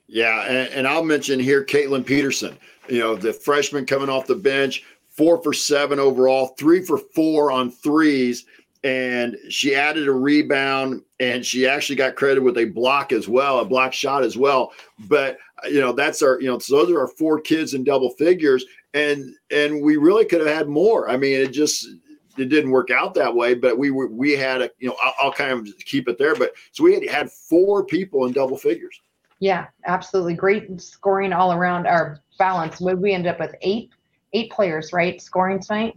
Yeah, 0.06 0.44
and, 0.44 0.72
and, 0.72 0.88
I'll 0.88 1.04
mention 1.04 1.40
here 1.40 1.64
Kaitlin 1.64 2.04
Peterson, 2.04 2.56
you 2.88 2.98
know, 2.98 3.16
the 3.16 3.32
freshman 3.32 3.86
coming 3.86 4.10
off 4.10 4.26
the 4.26 4.34
bench, 4.34 4.84
four 5.08 5.42
for 5.42 5.52
seven 5.52 5.98
overall, 5.98 6.48
three 6.58 6.84
for 6.84 6.98
four 6.98 7.50
on 7.50 7.70
threes. 7.70 8.44
And 8.82 9.36
she 9.48 9.74
added 9.74 10.06
a 10.06 10.12
rebound 10.12 11.02
and 11.18 11.44
she 11.44 11.66
actually 11.66 11.96
got 11.96 12.16
credit 12.16 12.42
with 12.42 12.58
a 12.58 12.66
block 12.66 13.12
as 13.12 13.26
well, 13.26 13.60
a 13.60 13.64
block 13.64 13.94
shot 13.94 14.22
as 14.22 14.36
well. 14.36 14.72
But, 15.08 15.38
you 15.66 15.80
know, 15.80 15.92
that's 15.92 16.20
our, 16.20 16.38
you 16.38 16.48
know, 16.48 16.58
so 16.58 16.76
those 16.76 16.90
are 16.92 17.00
our 17.00 17.08
four 17.08 17.40
kids 17.40 17.72
in 17.72 17.82
double 17.82 18.10
figures. 18.10 18.66
And, 18.92 19.34
and 19.50 19.82
we 19.82 19.96
really 19.96 20.26
could 20.26 20.40
have 20.46 20.54
had 20.54 20.68
more. 20.68 21.08
I 21.08 21.16
mean, 21.16 21.40
it 21.40 21.52
just, 21.52 21.88
it 22.36 22.46
didn't 22.46 22.70
work 22.70 22.90
out 22.90 23.14
that 23.14 23.34
way, 23.34 23.54
but 23.54 23.78
we 23.78 23.90
were 23.90 24.08
we 24.08 24.32
had 24.32 24.62
a 24.62 24.70
you 24.78 24.88
know 24.88 24.96
I'll, 25.02 25.14
I'll, 25.20 25.32
kind 25.32 25.52
of 25.52 25.78
keep 25.78 26.08
it 26.08 26.18
there, 26.18 26.34
but 26.34 26.52
so 26.72 26.84
we 26.84 26.94
had 26.94 27.08
had 27.08 27.30
four 27.30 27.84
people 27.84 28.26
in 28.26 28.32
double 28.32 28.56
figures. 28.56 29.00
Yeah, 29.40 29.66
absolutely 29.86 30.34
great 30.34 30.80
scoring 30.80 31.32
all 31.32 31.52
around. 31.52 31.86
Our 31.86 32.20
balance. 32.38 32.80
Would 32.80 33.00
we 33.00 33.12
end 33.12 33.26
up 33.26 33.40
with 33.40 33.54
eight 33.62 33.90
eight 34.32 34.50
players 34.50 34.92
right 34.92 35.20
scoring 35.20 35.60
tonight? 35.60 35.96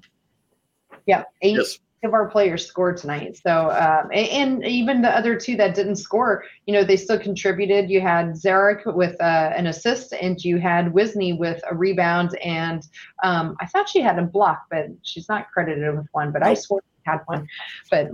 Yeah, 1.06 1.24
eight. 1.42 1.58
Yes 1.58 1.80
of 2.08 2.14
our 2.14 2.30
players 2.30 2.66
scored 2.66 2.98
tonight. 2.98 3.40
So, 3.46 3.70
um, 3.72 4.10
and, 4.12 4.64
and, 4.64 4.66
even 4.66 5.02
the 5.02 5.16
other 5.16 5.38
two 5.40 5.56
that 5.58 5.76
didn't 5.76 5.98
score, 5.98 6.44
you 6.66 6.74
know, 6.74 6.84
they 6.84 6.98
still 6.98 7.20
contributed. 7.20 7.90
You 7.90 8.02
had 8.02 8.32
Zaric 8.32 8.94
with 8.96 9.20
uh, 9.22 9.52
an 9.56 9.68
assist, 9.68 10.14
and 10.14 10.44
you 10.44 10.58
had 10.58 10.94
Wisne 10.94 11.38
with 11.38 11.62
a 11.70 11.76
rebound. 11.76 12.38
And 12.44 12.82
um, 13.24 13.56
I 13.60 13.68
thought 13.68 13.90
she 13.90 14.02
had 14.02 14.18
a 14.18 14.24
block, 14.24 14.66
but 14.72 14.88
she's 15.04 15.30
not 15.30 15.52
credited 15.52 15.96
with 15.96 16.08
one. 16.14 16.32
But 16.32 16.44
I 16.44 16.54
swore 16.54 16.82
she 16.82 17.12
had 17.12 17.20
one. 17.26 17.48
But 17.92 18.12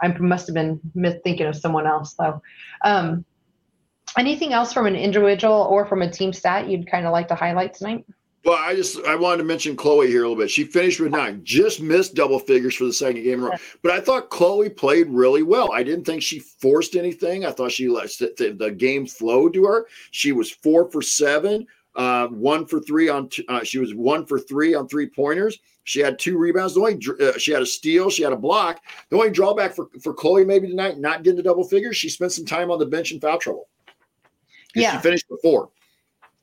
I 0.00 0.08
must 0.18 0.46
have 0.46 0.54
been 0.54 0.80
thinking 1.24 1.46
of 1.46 1.56
someone 1.56 1.86
else, 1.86 2.14
though. 2.14 2.42
Um, 2.84 3.24
anything 4.18 4.52
else 4.52 4.72
from 4.72 4.86
an 4.86 4.96
individual 4.96 5.66
or 5.70 5.86
from 5.86 6.02
a 6.02 6.10
team 6.10 6.32
stat 6.32 6.68
you'd 6.68 6.90
kind 6.90 7.06
of 7.06 7.12
like 7.12 7.28
to 7.28 7.34
highlight 7.34 7.74
tonight? 7.74 8.04
Well, 8.44 8.58
I 8.58 8.74
just 8.74 8.98
I 9.04 9.14
wanted 9.14 9.38
to 9.38 9.44
mention 9.44 9.76
Chloe 9.76 10.08
here 10.08 10.24
a 10.24 10.28
little 10.28 10.42
bit. 10.42 10.50
She 10.50 10.64
finished 10.64 10.98
with 10.98 11.12
nine, 11.12 11.42
just 11.44 11.80
missed 11.80 12.14
double 12.14 12.40
figures 12.40 12.74
for 12.74 12.84
the 12.84 12.92
second 12.92 13.22
game 13.22 13.34
in 13.34 13.44
a 13.44 13.50
row. 13.50 13.56
But 13.82 13.92
I 13.92 14.00
thought 14.00 14.30
Chloe 14.30 14.68
played 14.68 15.08
really 15.10 15.44
well. 15.44 15.70
I 15.72 15.84
didn't 15.84 16.04
think 16.04 16.22
she 16.22 16.40
forced 16.40 16.96
anything. 16.96 17.44
I 17.44 17.52
thought 17.52 17.70
she 17.70 17.88
let 17.88 18.10
the, 18.18 18.56
the 18.58 18.72
game 18.72 19.06
flow 19.06 19.48
to 19.48 19.64
her. 19.64 19.86
She 20.10 20.32
was 20.32 20.50
four 20.50 20.90
for 20.90 21.02
seven, 21.02 21.68
uh, 21.94 22.28
one 22.28 22.66
for 22.66 22.80
three 22.80 23.08
on. 23.08 23.28
T- 23.28 23.44
uh, 23.48 23.62
she 23.62 23.78
was 23.78 23.94
one 23.94 24.26
for 24.26 24.40
three 24.40 24.74
on 24.74 24.88
three 24.88 25.08
pointers. 25.08 25.60
She 25.84 26.00
had 26.00 26.18
two 26.18 26.36
rebounds. 26.36 26.74
The 26.74 26.80
only 26.80 26.98
uh, 27.20 27.38
she 27.38 27.52
had 27.52 27.62
a 27.62 27.66
steal. 27.66 28.10
She 28.10 28.24
had 28.24 28.32
a 28.32 28.36
block. 28.36 28.80
The 29.10 29.16
only 29.16 29.30
drawback 29.30 29.72
for 29.72 29.88
for 30.02 30.12
Chloe 30.14 30.44
maybe 30.44 30.66
tonight 30.66 30.98
not 30.98 31.22
getting 31.22 31.36
to 31.36 31.44
double 31.44 31.64
figures. 31.64 31.96
She 31.96 32.08
spent 32.08 32.32
some 32.32 32.44
time 32.44 32.72
on 32.72 32.80
the 32.80 32.86
bench 32.86 33.12
in 33.12 33.20
foul 33.20 33.38
trouble. 33.38 33.68
Yeah, 34.74 34.96
she 34.96 35.02
finished 35.02 35.26
with 35.30 35.42
four 35.42 35.70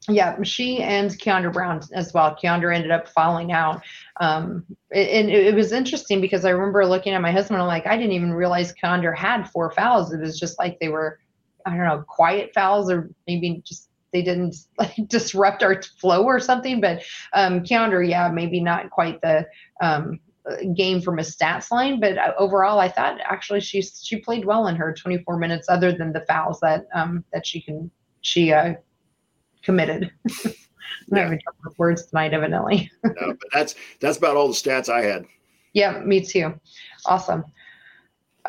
yeah, 0.10 0.42
she 0.44 0.82
and 0.82 1.10
Kiandra 1.12 1.52
Browne 1.52 1.82
as 1.94 2.14
well. 2.14 2.36
Kiandra 2.42 2.76
ended 2.76 2.92
up 2.92 3.08
falling 3.10 3.52
out. 3.52 3.82
Um, 4.20 4.66
and 4.94 5.30
it, 5.30 5.48
it, 5.48 5.56
was 5.56 5.72
interesting 5.72 6.22
because 6.22 6.46
I 6.46 6.50
remember 6.50 6.86
looking 6.86 7.14
at 7.14 7.22
my 7.22 7.32
husband, 7.32 7.62
I'm 7.62 7.68
like, 7.68 7.88
I 7.88 7.96
didn't 7.96 8.14
even 8.14 8.34
realize 8.34 8.74
Kiandra 8.74 9.16
had 9.16 9.50
four 9.50 9.72
fouls. 9.72 10.14
It 10.14 10.20
was 10.20 10.40
just 10.40 10.60
like 10.60 10.80
they 10.80 10.90
were, 10.90 11.20
I 11.66 11.72
don't 11.72 11.86
know, 11.86 12.04
quiet 12.08 12.52
fouls 12.54 12.90
or 12.90 13.10
maybe 13.28 13.62
just 13.66 13.90
they 14.12 14.22
didn't 14.22 14.56
like 14.78 14.96
disrupt 15.08 15.64
our 15.64 15.82
flow 15.82 16.24
or 16.24 16.40
something. 16.40 16.82
But 16.82 17.04
um, 17.34 17.64
Kiandra, 17.64 18.08
yeah, 18.08 18.30
maybe 18.30 18.60
not 18.62 18.90
quite 18.90 19.22
the 19.22 19.48
um, 19.82 20.20
game 20.76 21.02
from 21.02 21.20
a 21.20 21.24
stats 21.24 21.72
line, 21.72 22.00
but 22.00 22.18
uh, 22.18 22.34
overall, 22.38 22.80
I 22.80 22.90
thought 22.90 23.20
actually 23.24 23.62
she 23.62 23.82
she 23.82 24.18
played 24.18 24.46
well 24.46 24.68
in 24.68 24.76
her 24.76 24.94
24 24.94 25.38
minutes, 25.38 25.70
other 25.70 25.92
than 25.92 26.14
the 26.14 26.26
fouls 26.28 26.60
that 26.62 26.88
um, 26.94 27.24
that 27.34 27.46
she 27.46 27.62
can 27.62 27.92
she 28.22 28.52
uh, 28.52 28.76
committed. 29.64 30.12
yeah. 31.12 31.36
words 31.78 32.06
tonight, 32.06 32.34
evidently. 32.34 32.92
no, 33.04 33.14
but 33.18 33.50
that's 33.54 33.76
that's 34.00 34.18
about 34.18 34.36
all 34.36 34.48
the 34.48 34.54
stats 34.54 34.90
I 34.90 35.02
had. 35.02 35.26
Yeah, 35.74 36.00
me 36.00 36.26
too. 36.26 36.60
Awesome. 37.06 37.46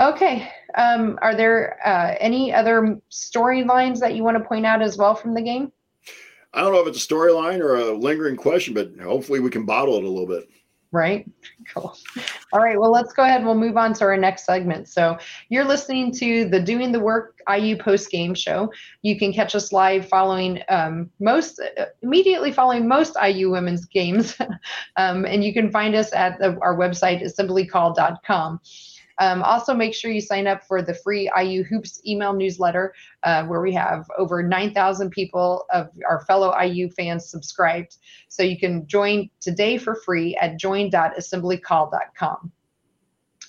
Okay. 0.00 0.50
Um, 0.76 1.18
are 1.20 1.34
there 1.34 1.78
uh, 1.84 2.14
any 2.20 2.52
other 2.52 2.98
storylines 3.10 3.98
that 4.00 4.14
you 4.14 4.24
want 4.24 4.38
to 4.38 4.44
point 4.44 4.64
out 4.64 4.80
as 4.82 4.96
well 4.96 5.14
from 5.14 5.34
the 5.34 5.42
game? 5.42 5.72
I 6.52 6.62
don't 6.62 6.72
know 6.72 6.80
if 6.80 6.88
it's 6.88 7.04
a 7.04 7.06
storyline 7.06 7.60
or 7.60 7.76
a 7.76 7.92
lingering 7.92 8.36
question, 8.36 8.74
but 8.74 8.92
hopefully 9.00 9.40
we 9.40 9.50
can 9.50 9.64
bottle 9.64 9.96
it 9.96 10.04
a 10.04 10.08
little 10.08 10.26
bit 10.26 10.48
right? 10.92 11.28
Cool. 11.72 11.94
All 12.52 12.60
right, 12.60 12.78
well, 12.78 12.90
let's 12.90 13.12
go 13.12 13.22
ahead 13.22 13.38
and 13.38 13.46
we'll 13.46 13.54
move 13.54 13.76
on 13.76 13.92
to 13.94 14.04
our 14.04 14.16
next 14.16 14.44
segment. 14.44 14.88
So, 14.88 15.18
you're 15.48 15.64
listening 15.64 16.12
to 16.14 16.48
the 16.48 16.60
Doing 16.60 16.92
the 16.92 17.00
Work 17.00 17.38
IU 17.48 17.76
post 17.76 18.10
game 18.10 18.34
show. 18.34 18.72
You 19.02 19.18
can 19.18 19.32
catch 19.32 19.54
us 19.54 19.72
live 19.72 20.08
following 20.08 20.60
um, 20.68 21.10
most, 21.20 21.60
immediately 22.02 22.52
following 22.52 22.88
most 22.88 23.16
IU 23.22 23.50
women's 23.50 23.84
games. 23.84 24.36
um, 24.96 25.24
and 25.24 25.44
you 25.44 25.52
can 25.52 25.70
find 25.70 25.94
us 25.94 26.12
at 26.12 26.38
the, 26.38 26.58
our 26.60 26.76
website, 26.76 27.22
assemblycall.com. 27.22 28.60
Um, 29.20 29.42
also, 29.42 29.74
make 29.74 29.94
sure 29.94 30.10
you 30.10 30.20
sign 30.20 30.46
up 30.46 30.64
for 30.66 30.82
the 30.82 30.94
free 30.94 31.30
IU 31.38 31.62
Hoops 31.64 32.00
email 32.06 32.32
newsletter, 32.32 32.94
uh, 33.22 33.44
where 33.44 33.60
we 33.60 33.72
have 33.74 34.06
over 34.18 34.42
9,000 34.42 35.10
people 35.10 35.66
of 35.72 35.90
our 36.08 36.24
fellow 36.24 36.58
IU 36.58 36.90
fans 36.90 37.30
subscribed. 37.30 37.98
So 38.28 38.42
you 38.42 38.58
can 38.58 38.86
join 38.86 39.30
today 39.40 39.76
for 39.76 39.94
free 39.94 40.36
at 40.36 40.58
join.assemblycall.com. 40.58 42.52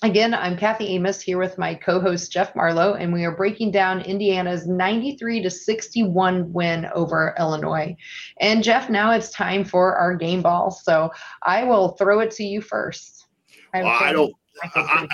Again, 0.04 0.34
I'm 0.34 0.56
Kathy 0.56 0.88
Amos 0.88 1.20
here 1.20 1.38
with 1.38 1.58
my 1.58 1.76
co-host 1.76 2.32
Jeff 2.32 2.56
Marlowe, 2.56 2.94
and 2.94 3.12
we 3.12 3.24
are 3.24 3.36
breaking 3.36 3.70
down 3.70 4.00
Indiana's 4.00 4.66
93 4.66 5.42
to 5.42 5.48
61 5.48 6.52
win 6.52 6.86
over 6.92 7.36
Illinois. 7.38 7.96
And 8.40 8.64
Jeff, 8.64 8.90
now 8.90 9.12
it's 9.12 9.30
time 9.30 9.64
for 9.64 9.94
our 9.94 10.16
game 10.16 10.42
ball. 10.42 10.72
So 10.72 11.12
I 11.44 11.62
will 11.62 11.90
throw 11.90 12.18
it 12.18 12.32
to 12.32 12.42
you 12.42 12.60
first. 12.60 13.26
I, 13.72 13.84
well, 13.84 13.96
I 14.02 14.12
don't 14.12 14.34
I, 14.74 15.06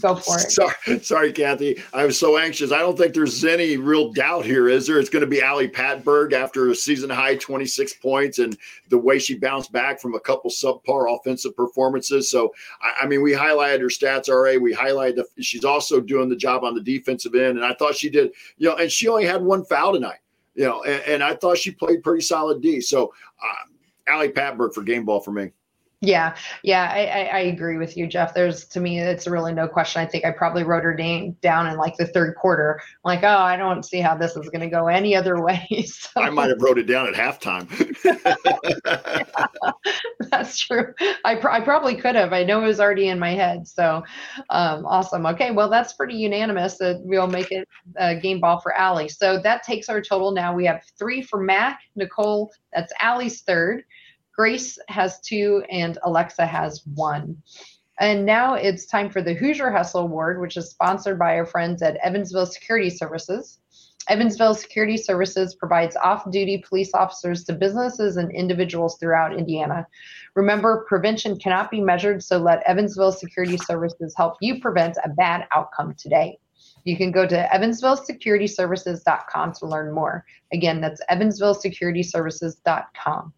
go 0.00 0.16
for 0.16 0.38
it. 0.38 0.50
Sorry, 0.50 1.00
sorry, 1.00 1.32
Kathy. 1.32 1.80
I 1.94 2.04
was 2.04 2.18
so 2.18 2.36
anxious. 2.36 2.72
I 2.72 2.78
don't 2.78 2.96
think 2.98 3.14
there's 3.14 3.44
any 3.44 3.76
real 3.76 4.12
doubt 4.12 4.44
here, 4.44 4.68
is 4.68 4.86
there? 4.86 4.98
It's 4.98 5.08
going 5.08 5.24
to 5.24 5.26
be 5.26 5.42
Ali 5.42 5.68
Patberg 5.68 6.32
after 6.32 6.70
a 6.70 6.74
season 6.74 7.08
high 7.08 7.36
26 7.36 7.94
points 7.94 8.38
and 8.38 8.56
the 8.88 8.98
way 8.98 9.18
she 9.18 9.38
bounced 9.38 9.72
back 9.72 10.00
from 10.00 10.14
a 10.14 10.20
couple 10.20 10.50
subpar 10.50 11.14
offensive 11.16 11.56
performances. 11.56 12.30
So, 12.30 12.52
I, 12.82 13.04
I 13.04 13.06
mean, 13.06 13.22
we 13.22 13.32
highlighted 13.32 13.80
her 13.80 13.86
stats, 13.86 14.28
RA. 14.28 14.58
We 14.60 14.74
highlighted 14.74 15.16
the, 15.16 15.42
she's 15.42 15.64
also 15.64 16.00
doing 16.00 16.28
the 16.28 16.36
job 16.36 16.64
on 16.64 16.74
the 16.74 16.82
defensive 16.82 17.34
end. 17.34 17.58
And 17.58 17.64
I 17.64 17.74
thought 17.74 17.94
she 17.94 18.10
did, 18.10 18.32
you 18.58 18.68
know, 18.68 18.76
and 18.76 18.90
she 18.90 19.08
only 19.08 19.24
had 19.24 19.42
one 19.42 19.64
foul 19.64 19.92
tonight, 19.92 20.20
you 20.54 20.64
know, 20.64 20.82
and, 20.82 21.02
and 21.02 21.24
I 21.24 21.34
thought 21.34 21.58
she 21.58 21.70
played 21.70 22.02
pretty 22.02 22.22
solid 22.22 22.60
D. 22.60 22.80
So, 22.80 23.12
uh, 23.42 24.12
Ali 24.12 24.28
Patberg 24.28 24.74
for 24.74 24.82
game 24.82 25.04
ball 25.04 25.20
for 25.20 25.32
me. 25.32 25.52
Yeah, 26.02 26.36
yeah, 26.62 26.90
I, 26.92 27.06
I, 27.06 27.22
I, 27.24 27.38
agree 27.40 27.78
with 27.78 27.96
you, 27.96 28.06
Jeff. 28.06 28.34
There's 28.34 28.66
to 28.66 28.80
me, 28.80 29.00
it's 29.00 29.26
really 29.26 29.54
no 29.54 29.66
question. 29.66 30.02
I 30.02 30.06
think 30.06 30.26
I 30.26 30.30
probably 30.30 30.62
wrote 30.62 30.84
her 30.84 30.94
name 30.94 31.38
down 31.40 31.66
in 31.68 31.78
like 31.78 31.96
the 31.96 32.06
third 32.06 32.36
quarter. 32.36 32.78
I'm 32.82 33.16
like, 33.16 33.24
oh, 33.24 33.38
I 33.38 33.56
don't 33.56 33.82
see 33.82 34.00
how 34.00 34.14
this 34.14 34.36
is 34.36 34.50
going 34.50 34.60
to 34.60 34.68
go 34.68 34.88
any 34.88 35.16
other 35.16 35.42
way. 35.42 35.66
So. 35.86 36.20
I 36.20 36.28
might 36.28 36.50
have 36.50 36.60
wrote 36.60 36.76
it 36.76 36.86
down 36.86 37.08
at 37.08 37.14
halftime. 37.14 37.66
yeah, 38.84 39.72
that's 40.30 40.58
true. 40.58 40.92
I, 41.24 41.36
pr- 41.36 41.50
I 41.50 41.60
probably 41.62 41.96
could 41.96 42.14
have. 42.14 42.34
I 42.34 42.44
know 42.44 42.62
it 42.62 42.66
was 42.66 42.80
already 42.80 43.08
in 43.08 43.18
my 43.18 43.30
head. 43.30 43.66
So 43.66 44.04
um, 44.50 44.84
awesome. 44.84 45.24
Okay, 45.24 45.50
well, 45.50 45.70
that's 45.70 45.94
pretty 45.94 46.14
unanimous 46.14 46.76
that 46.76 47.00
we'll 47.04 47.26
make 47.26 47.52
it 47.52 47.66
a 47.96 48.14
game 48.14 48.38
ball 48.38 48.60
for 48.60 48.78
Ali. 48.78 49.08
So 49.08 49.38
that 49.40 49.62
takes 49.62 49.88
our 49.88 50.02
total 50.02 50.32
now. 50.32 50.54
We 50.54 50.66
have 50.66 50.82
three 50.98 51.22
for 51.22 51.40
Mac, 51.40 51.80
Nicole. 51.94 52.52
That's 52.74 52.92
Ali's 53.00 53.40
third. 53.40 53.84
Grace 54.36 54.78
has 54.88 55.20
two, 55.20 55.64
and 55.70 55.96
Aleksa 56.04 56.46
has 56.46 56.82
one. 56.94 57.42
And 57.98 58.26
now 58.26 58.52
it's 58.54 58.84
time 58.84 59.08
for 59.08 59.22
the 59.22 59.32
Hoosier 59.32 59.70
Hustle 59.70 60.02
Award, 60.02 60.38
which 60.40 60.58
is 60.58 60.68
sponsored 60.68 61.18
by 61.18 61.38
our 61.38 61.46
friends 61.46 61.80
at 61.80 61.96
Evansville 61.96 62.44
Security 62.44 62.90
Services. 62.90 63.60
Evansville 64.08 64.54
Security 64.54 64.98
Services 64.98 65.54
provides 65.54 65.96
off 65.96 66.30
duty 66.30 66.62
police 66.68 66.92
officers 66.94 67.44
to 67.44 67.54
businesses 67.54 68.18
and 68.18 68.30
individuals 68.30 68.98
throughout 68.98 69.34
Indiana. 69.36 69.86
Remember, 70.34 70.84
prevention 70.86 71.38
cannot 71.38 71.70
be 71.70 71.80
measured, 71.80 72.22
so 72.22 72.36
let 72.38 72.62
Evansville 72.66 73.12
Security 73.12 73.56
Services 73.56 74.14
help 74.16 74.36
you 74.40 74.60
prevent 74.60 74.98
a 75.02 75.08
bad 75.08 75.48
outcome 75.52 75.94
today. 75.94 76.38
You 76.84 76.96
can 76.96 77.10
go 77.10 77.26
to 77.26 77.48
evansvillesecurityservices.com 77.52 79.52
to 79.54 79.66
learn 79.66 79.92
more. 79.92 80.24
Again, 80.52 80.80
that's 80.80 81.02
evansvillesecurityservices.com. 81.10 83.32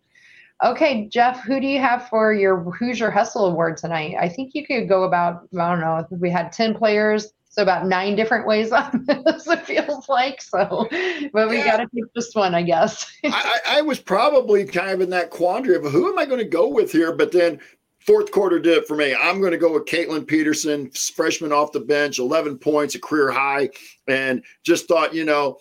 Okay, 0.64 1.06
Jeff, 1.06 1.40
who 1.44 1.60
do 1.60 1.66
you 1.68 1.78
have 1.78 2.08
for 2.08 2.32
your 2.32 2.58
Hoosier 2.72 3.10
Hustle 3.10 3.46
Award 3.46 3.76
tonight? 3.76 4.16
I 4.18 4.28
think 4.28 4.54
you 4.54 4.66
could 4.66 4.88
go 4.88 5.04
about, 5.04 5.48
I 5.56 5.70
don't 5.70 5.80
know, 5.80 6.04
we 6.18 6.30
had 6.30 6.50
10 6.50 6.74
players, 6.74 7.32
so 7.48 7.62
about 7.62 7.86
nine 7.86 8.16
different 8.16 8.44
ways 8.44 8.72
on 8.72 9.04
this, 9.06 9.46
it 9.46 9.66
feels 9.66 10.08
like. 10.08 10.42
So, 10.42 10.88
but 11.32 11.48
we 11.48 11.58
yeah. 11.58 11.64
got 11.64 11.76
to 11.76 11.88
pick 11.88 12.12
just 12.14 12.34
one, 12.34 12.56
I 12.56 12.62
guess. 12.62 13.08
I, 13.24 13.60
I 13.68 13.82
was 13.82 14.00
probably 14.00 14.64
kind 14.64 14.90
of 14.90 15.00
in 15.00 15.10
that 15.10 15.30
quandary 15.30 15.76
of 15.76 15.84
who 15.84 16.08
am 16.08 16.18
I 16.18 16.26
going 16.26 16.40
to 16.40 16.48
go 16.48 16.66
with 16.66 16.90
here? 16.90 17.12
But 17.12 17.30
then 17.30 17.60
fourth 18.00 18.32
quarter 18.32 18.58
did 18.58 18.78
it 18.78 18.88
for 18.88 18.96
me. 18.96 19.14
I'm 19.14 19.40
going 19.40 19.52
to 19.52 19.58
go 19.58 19.74
with 19.74 19.84
Kaitlin 19.84 20.26
Peterson, 20.26 20.90
freshman 20.90 21.52
off 21.52 21.70
the 21.70 21.80
bench, 21.80 22.18
11 22.18 22.58
points, 22.58 22.96
a 22.96 22.98
career 23.00 23.30
high, 23.30 23.70
and 24.08 24.42
just 24.64 24.88
thought, 24.88 25.14
you 25.14 25.24
know, 25.24 25.58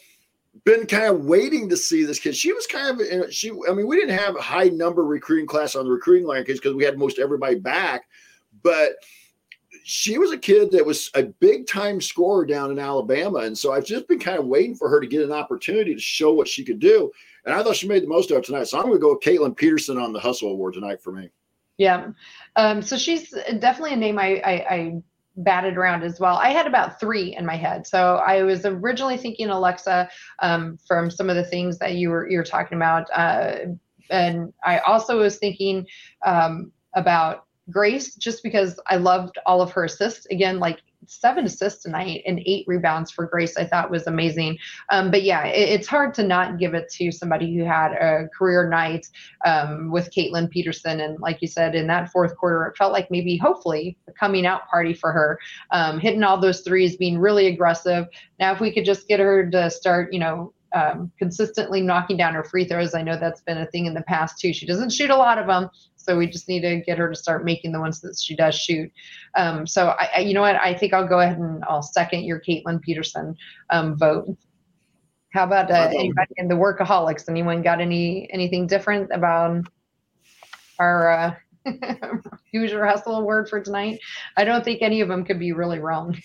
been 0.64 0.86
kind 0.86 1.06
of 1.06 1.26
waiting 1.26 1.70
to 1.70 1.78
see 1.78 2.04
this 2.04 2.20
kid. 2.20 2.36
She 2.36 2.54
was 2.54 2.68
kind 2.68 3.00
of 3.00 3.34
she. 3.34 3.52
I 3.70 3.74
mean, 3.74 3.88
we 3.88 4.00
didn't 4.00 4.18
have 4.18 4.36
a 4.36 4.42
high 4.42 4.70
number 4.70 5.04
recruiting 5.04 5.48
class 5.48 5.76
on 5.76 5.86
the 5.86 5.92
recruiting 5.92 6.28
line 6.28 6.44
because 6.46 6.74
we 6.74 6.84
had 6.84 6.98
most 6.98 7.20
everybody 7.20 7.56
back, 7.56 8.06
but 8.64 8.94
she 9.84 10.18
was 10.18 10.32
a 10.32 10.38
kid 10.38 10.72
that 10.72 10.86
was 10.86 11.10
a 11.16 11.24
big 11.24 11.66
time 11.68 12.02
scorer 12.02 12.46
down 12.46 12.72
in 12.72 12.80
Alabama, 12.80 13.40
and 13.40 13.58
so 13.58 13.72
I've 13.72 13.86
just 13.86 14.08
been 14.08 14.20
kind 14.20 14.38
of 14.38 14.46
waiting 14.46 14.76
for 14.76 14.90
her 14.90 15.00
to 15.00 15.08
get 15.08 15.22
an 15.22 15.32
opportunity 15.32 15.94
to 15.94 16.02
show 16.02 16.34
what 16.34 16.48
she 16.48 16.66
could 16.66 16.80
do. 16.80 17.12
And 17.46 17.56
I 17.56 17.64
thought 17.64 17.78
she 17.78 17.88
made 17.88 18.04
the 18.04 18.08
most 18.08 18.30
of 18.30 18.38
it 18.38 18.44
tonight. 18.44 18.66
So 18.66 18.78
I'm 18.78 18.86
going 18.86 18.98
to 18.98 19.02
go 19.02 19.14
with 19.14 19.22
Kaitlin 19.22 19.56
Peterson 19.56 19.98
on 19.98 20.12
the 20.12 20.20
Hustle 20.20 20.52
Award 20.52 20.74
tonight 20.74 21.02
for 21.02 21.14
me. 21.14 21.30
Yeah, 21.78 22.08
um, 22.56 22.82
so 22.82 22.98
she's 22.98 23.30
definitely 23.60 23.94
a 23.94 23.98
name 23.98 24.20
I, 24.20 24.42
I, 24.44 24.52
I 24.70 25.02
batted 25.38 25.78
around 25.78 26.04
as 26.04 26.20
well. 26.20 26.36
I 26.36 26.50
had 26.50 26.68
about 26.68 27.00
three 27.00 27.36
in 27.36 27.46
my 27.46 27.56
head. 27.56 27.86
So 27.88 28.18
I 28.18 28.44
was 28.44 28.66
originally 28.66 29.18
thinking 29.18 29.48
Aleksa 29.48 30.10
um, 30.40 30.78
from 30.88 31.10
some 31.10 31.30
of 31.30 31.36
the 31.36 31.46
things 31.46 31.78
that 31.80 31.96
you 31.96 32.10
were 32.10 32.30
you 32.30 32.38
were 32.38 32.44
talking 32.44 32.76
about, 32.76 33.08
uh, 33.14 33.58
and 34.10 34.54
I 34.64 34.80
also 34.80 35.20
was 35.20 35.38
thinking 35.38 35.86
um, 36.26 36.72
about 36.96 37.46
Grace 37.70 38.16
just 38.16 38.44
because 38.44 38.80
I 38.88 38.96
loved 38.96 39.38
all 39.46 39.62
of 39.62 39.72
her 39.72 39.84
assists. 39.84 40.26
Again, 40.28 40.60
like 40.60 40.82
seven 41.08 41.46
assists 41.46 41.84
tonight 41.84 42.22
and 42.26 42.42
eight 42.46 42.66
rebounds 42.68 43.12
for 43.12 43.26
Grace, 43.26 43.58
I 43.58 43.66
thought 43.66 43.90
was 43.90 44.08
amazing. 44.08 44.58
Um, 44.92 45.12
but 45.12 45.24
yeah, 45.24 45.46
it, 45.46 45.70
it's 45.70 45.88
hard 45.88 46.14
to 46.16 46.24
not 46.24 46.60
give 46.60 46.74
it 46.74 46.90
to 46.94 47.12
somebody 47.12 47.56
who 47.56 47.64
had 47.64 47.94
a 47.94 48.28
career 48.38 48.70
night 48.70 49.08
um, 49.46 49.92
with 49.92 50.14
Kaitlin 50.14 50.50
Peterson. 50.50 51.00
And 51.00 51.20
like 51.20 51.42
you 51.42 51.48
said, 51.48 51.76
in 51.76 51.88
that 51.88 52.12
fourth 52.12 52.36
quarter, 52.38 52.66
it 52.66 52.78
felt 52.78 52.94
like 52.94 53.10
maybe, 53.10 53.38
hopefully, 53.38 53.98
a 54.08 54.12
coming 54.12 54.46
out 54.46 54.68
party 54.68 54.94
for 54.94 55.12
her, 55.12 55.40
um, 55.72 56.00
hitting 56.00 56.24
all 56.24 56.40
those 56.40 56.62
threes, 56.62 56.98
being 56.98 57.18
really 57.18 57.48
aggressive. 57.48 58.08
Now, 58.40 58.54
if 58.54 58.60
we 58.60 58.74
could 58.74 58.86
just 58.86 59.08
get 59.08 59.20
her 59.20 59.50
to 59.50 59.70
start, 59.70 60.14
you 60.14 60.20
know, 60.20 60.54
um, 60.74 61.12
consistently 61.18 61.82
knocking 61.82 62.18
down 62.18 62.34
her 62.34 62.44
free 62.44 62.66
throws. 62.66 62.94
I 62.94 63.02
know 63.02 63.18
that's 63.18 63.42
been 63.42 63.58
a 63.58 63.66
thing 63.68 63.86
in 63.86 63.94
the 63.94 64.02
past 64.02 64.40
too. 64.40 64.54
She 64.54 64.66
doesn't 64.66 64.92
shoot 64.92 65.10
a 65.10 65.16
lot 65.16 65.38
of 65.38 65.48
them, 65.48 65.70
so 66.08 66.18
we 66.18 66.28
just 66.28 66.48
need 66.48 66.62
to 66.62 66.78
get 66.78 66.98
her 66.98 67.10
to 67.10 67.16
start 67.16 67.44
making 67.44 67.72
the 67.72 67.80
ones 67.80 68.00
that 68.02 68.18
she 68.18 68.36
does 68.36 68.56
shoot. 68.56 68.92
Um, 69.36 69.68
so 69.68 69.90
I, 70.00 70.10
I, 70.16 70.20
you 70.20 70.34
know 70.34 70.42
what? 70.42 70.56
I 70.56 70.74
think 70.74 70.94
I'll 70.94 71.08
go 71.08 71.20
ahead 71.20 71.38
and 71.38 71.64
I'll 71.66 71.82
second 71.82 72.24
your 72.24 72.40
Kaitlin 72.40 72.82
Peterson 72.82 73.36
um, 73.70 73.98
vote. 73.98 74.38
How 75.34 75.44
about 75.44 75.70
uh, 75.70 75.90
anybody 75.94 76.34
in 76.38 76.48
the 76.48 76.56
workaholics? 76.56 77.28
Anyone 77.28 77.62
got 77.62 77.82
any 77.82 78.30
anything 78.32 78.66
different 78.66 79.12
about 79.12 79.68
our 80.80 81.12
uh, 81.12 81.36
Hoosier 82.54 82.86
Hustle 82.86 83.18
award 83.18 83.50
for 83.50 83.60
tonight? 83.60 84.00
I 84.38 84.46
don't 84.46 84.64
think 84.64 84.82
any 84.82 85.02
of 85.02 85.10
them 85.10 85.26
could 85.26 85.40
be 85.40 85.52
really 85.52 85.80
wrong. 85.80 86.18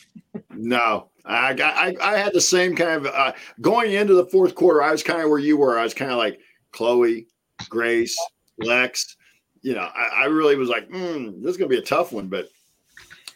no, 0.51 1.09
I 1.25 1.55
got 1.55 1.75
I, 1.75 1.97
I 2.01 2.19
had 2.19 2.33
the 2.33 2.41
same 2.41 2.77
kind 2.77 3.05
of 3.05 3.07
uh, 3.07 3.33
going 3.61 3.93
into 3.93 4.15
the 4.15 4.27
fourth 4.27 4.55
quarter. 4.55 4.81
I 4.81 4.93
was 4.93 5.03
kind 5.03 5.21
of 5.21 5.29
where 5.29 5.41
you 5.41 5.57
were. 5.57 5.77
I 5.77 5.83
was 5.83 5.95
kind 5.95 6.13
of 6.13 6.19
like 6.19 6.39
Chloe, 6.71 7.27
Grace, 7.69 8.17
Lex 8.59 9.17
you 9.63 9.75
know, 9.75 9.89
I, 9.95 10.23
I 10.23 10.25
really 10.25 10.57
was 10.57 10.69
like, 10.69 10.89
mm, 10.91 11.41
this 11.41 11.53
is 11.53 11.57
going 11.57 11.71
to 11.71 11.77
be 11.77 11.81
a 11.81 11.85
tough 11.85 12.13
one, 12.13 12.29
but 12.29 12.49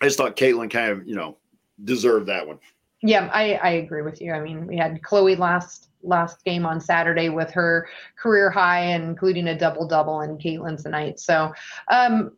I 0.01 0.07
just 0.07 0.19
thought 0.19 0.37
Kaitlin 0.37 0.71
kind 0.71 0.91
of, 0.91 1.07
you 1.07 1.15
know, 1.15 1.39
deserved 1.85 2.27
that 2.27 2.47
one. 2.47 2.59
Yeah, 3.03 3.31
I, 3.33 3.55
I 3.55 3.71
agree 3.71 4.03
with 4.03 4.21
you. 4.21 4.33
I 4.33 4.41
mean, 4.41 4.67
we 4.67 4.77
had 4.77 5.03
Chloe 5.03 5.37
last 5.37 5.85
last 6.03 6.45
game 6.45 6.65
on 6.65 6.81
Saturday 6.81 7.31
with 7.31 7.51
her 7.51 7.89
career 8.17 8.49
high, 8.51 8.95
including 8.95 9.49
a 9.49 9.59
double 9.59 9.87
double, 9.87 10.21
and 10.21 10.41
Kaitlin 10.41 10.81
tonight. 10.81 11.19
So 11.19 11.53
um, 11.91 12.33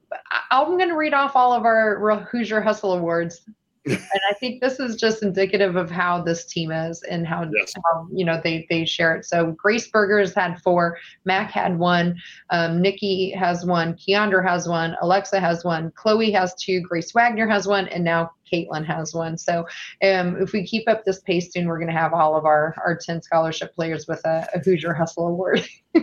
I'm 0.51 0.77
going 0.77 0.89
to 0.89 0.97
read 0.97 1.15
off 1.15 1.37
all 1.37 1.53
of 1.53 1.65
our 1.65 2.21
Hoosier 2.31 2.61
Hustle 2.61 2.95
awards 2.95 3.43
and 3.91 4.21
I 4.31 4.35
think 4.35 4.61
this 4.61 4.81
is 4.81 4.97
just 4.97 5.23
indicative 5.23 5.77
of 5.77 5.91
how 5.91 6.23
this 6.23 6.45
team 6.45 6.71
is 6.71 7.03
and 7.03 7.27
how, 7.27 7.49
yes. 7.53 7.73
how 7.85 8.09
you 8.13 8.25
know 8.25 8.41
they 8.43 8.67
they 8.69 8.85
share 8.85 9.17
it. 9.17 9.25
So 9.25 9.53
Grace 9.53 9.89
Berger's 9.89 10.35
had 10.35 10.61
four, 10.63 10.99
Mac 11.25 11.51
had 11.51 11.79
one, 11.79 12.17
um, 12.51 12.81
Nikki 12.81 13.31
has 13.31 13.65
one, 13.65 13.95
Kiandra 13.95 14.47
has 14.47 14.69
one, 14.69 14.97
Aleksa 15.03 15.41
has 15.41 15.65
one, 15.65 15.93
Chloe 15.93 16.31
has 16.33 16.55
two, 16.55 16.81
Grace 16.81 17.13
Wagner 17.13 17.49
has 17.49 17.67
one, 17.67 17.89
and 17.89 18.05
now 18.05 18.33
Kaitlin 18.53 18.85
has 18.87 19.15
one. 19.15 19.37
So 19.37 19.67
um, 20.03 20.41
if 20.41 20.53
we 20.53 20.67
keep 20.67 20.89
up 20.89 21.05
this 21.05 21.21
pace 21.21 21.53
soon, 21.53 21.67
we're 21.67 21.79
going 21.79 21.93
to 21.93 21.99
have 21.99 22.13
all 22.13 22.37
of 22.37 22.45
our 22.45 22.75
our 22.85 22.97
ten 22.97 23.23
scholarship 23.23 23.75
players 23.75 24.07
with 24.07 24.25
a, 24.25 24.49
a 24.55 24.59
Hoosier 24.61 24.95
Hustle 24.95 25.29
Award. 25.29 25.67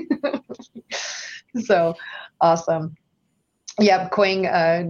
so 1.64 1.96
awesome. 2.42 2.96
Yep, 3.80 4.12
Quang 4.12 4.48
uh, 4.48 4.86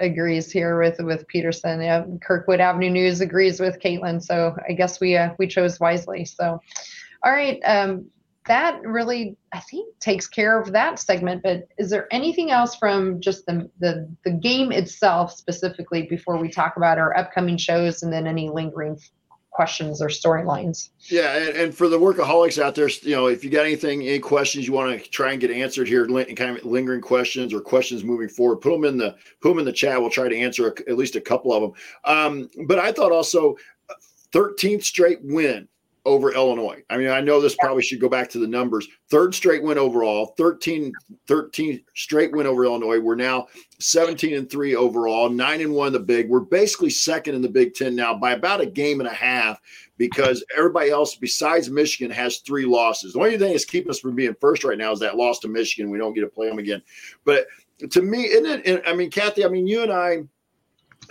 agrees 0.00 0.50
here 0.50 0.78
with 0.78 0.98
with 1.00 1.26
Peterson. 1.28 1.80
Yeah, 1.80 2.04
Kirkwood 2.22 2.60
Avenue 2.60 2.90
News 2.90 3.20
agrees 3.20 3.60
with 3.60 3.80
Kaitlin. 3.80 4.22
So 4.22 4.56
I 4.68 4.72
guess 4.72 5.00
we 5.00 5.16
uh, 5.16 5.34
we 5.38 5.46
chose 5.46 5.80
wisely. 5.80 6.24
So, 6.24 6.60
all 7.24 7.32
right, 7.32 7.60
um, 7.64 8.06
that 8.46 8.80
really 8.82 9.36
I 9.52 9.60
think 9.60 9.98
takes 9.98 10.26
care 10.26 10.60
of 10.60 10.72
that 10.72 10.98
segment. 10.98 11.42
But 11.42 11.68
is 11.78 11.90
there 11.90 12.06
anything 12.10 12.50
else 12.50 12.76
from 12.76 13.20
just 13.20 13.46
the 13.46 13.70
the 13.80 14.08
the 14.24 14.32
game 14.32 14.72
itself 14.72 15.32
specifically 15.32 16.02
before 16.02 16.38
we 16.38 16.50
talk 16.50 16.76
about 16.76 16.98
our 16.98 17.16
upcoming 17.16 17.56
shows 17.56 18.02
and 18.02 18.12
then 18.12 18.26
any 18.26 18.48
lingering 18.48 18.98
questions 19.56 20.02
or 20.02 20.08
storylines. 20.08 20.90
Yeah, 21.08 21.34
and, 21.34 21.56
and, 21.56 21.74
for 21.74 21.88
the 21.88 21.98
workaholics 21.98 22.62
out 22.62 22.74
there, 22.74 22.90
you 23.02 23.16
know, 23.16 23.26
if 23.26 23.42
you 23.42 23.48
got 23.48 23.64
anything, 23.64 24.02
any 24.02 24.18
questions 24.18 24.66
you 24.66 24.74
want 24.74 25.02
to 25.02 25.10
try 25.10 25.32
and 25.32 25.40
get 25.40 25.50
answered 25.50 25.88
here, 25.88 26.06
kind 26.06 26.58
of 26.58 26.64
lingering 26.64 27.00
questions 27.00 27.54
or 27.54 27.60
questions 27.60 28.04
moving 28.04 28.28
forward, 28.28 28.56
put 28.56 28.70
them 28.70 28.84
in 28.84 28.98
the 28.98 29.16
put 29.40 29.48
them 29.48 29.58
in 29.58 29.64
the 29.64 29.72
chat. 29.72 29.98
We'll 29.98 30.10
try 30.10 30.28
to 30.28 30.36
answer 30.36 30.68
at 30.68 30.96
least 30.96 31.16
a 31.16 31.20
couple 31.20 31.54
of 31.54 31.62
them. 31.62 31.72
Um, 32.04 32.50
but 32.66 32.78
I 32.78 32.92
thought 32.92 33.12
also, 33.12 33.56
13th 34.32 34.84
straight 34.84 35.20
win 35.22 35.66
over 36.06 36.32
Illinois. 36.32 36.82
I 36.88 36.96
mean, 36.96 37.08
I 37.08 37.20
know 37.20 37.40
this 37.40 37.56
probably 37.56 37.82
should 37.82 38.00
go 38.00 38.08
back 38.08 38.30
to 38.30 38.38
the 38.38 38.46
numbers. 38.46 38.86
Third 39.10 39.34
straight 39.34 39.62
win 39.62 39.76
overall, 39.76 40.34
13, 40.38 40.92
13 41.26 41.82
straight 41.94 42.32
win 42.32 42.46
over 42.46 42.64
Illinois. 42.64 43.00
We're 43.00 43.16
now 43.16 43.48
17 43.80 44.34
and 44.34 44.48
3 44.48 44.76
overall, 44.76 45.28
9 45.28 45.60
and 45.60 45.74
1 45.74 45.86
in 45.88 45.92
the 45.92 45.98
big. 45.98 46.30
We're 46.30 46.40
basically 46.40 46.90
second 46.90 47.34
in 47.34 47.42
the 47.42 47.48
Big 47.48 47.74
10 47.74 47.94
now 47.94 48.14
by 48.14 48.32
about 48.32 48.60
a 48.60 48.66
game 48.66 49.00
and 49.00 49.08
a 49.08 49.12
half 49.12 49.60
because 49.98 50.44
everybody 50.56 50.90
else 50.90 51.16
besides 51.16 51.68
Michigan 51.68 52.14
has 52.14 52.38
three 52.38 52.66
losses. 52.66 53.12
The 53.12 53.18
only 53.18 53.36
thing 53.36 53.50
that's 53.50 53.64
keeping 53.64 53.90
us 53.90 53.98
from 53.98 54.14
being 54.14 54.36
first 54.40 54.62
right 54.62 54.78
now 54.78 54.92
is 54.92 55.00
that 55.00 55.16
loss 55.16 55.40
to 55.40 55.48
Michigan. 55.48 55.90
We 55.90 55.98
don't 55.98 56.14
get 56.14 56.20
to 56.20 56.28
play 56.28 56.48
them 56.48 56.60
again. 56.60 56.82
But 57.24 57.46
to 57.90 58.00
me, 58.00 58.26
isn't 58.26 58.46
it? 58.46 58.66
And 58.66 58.82
I 58.86 58.94
mean, 58.94 59.10
Kathy, 59.10 59.44
I 59.44 59.48
mean, 59.48 59.66
you 59.66 59.82
and 59.82 59.92
I, 59.92 60.18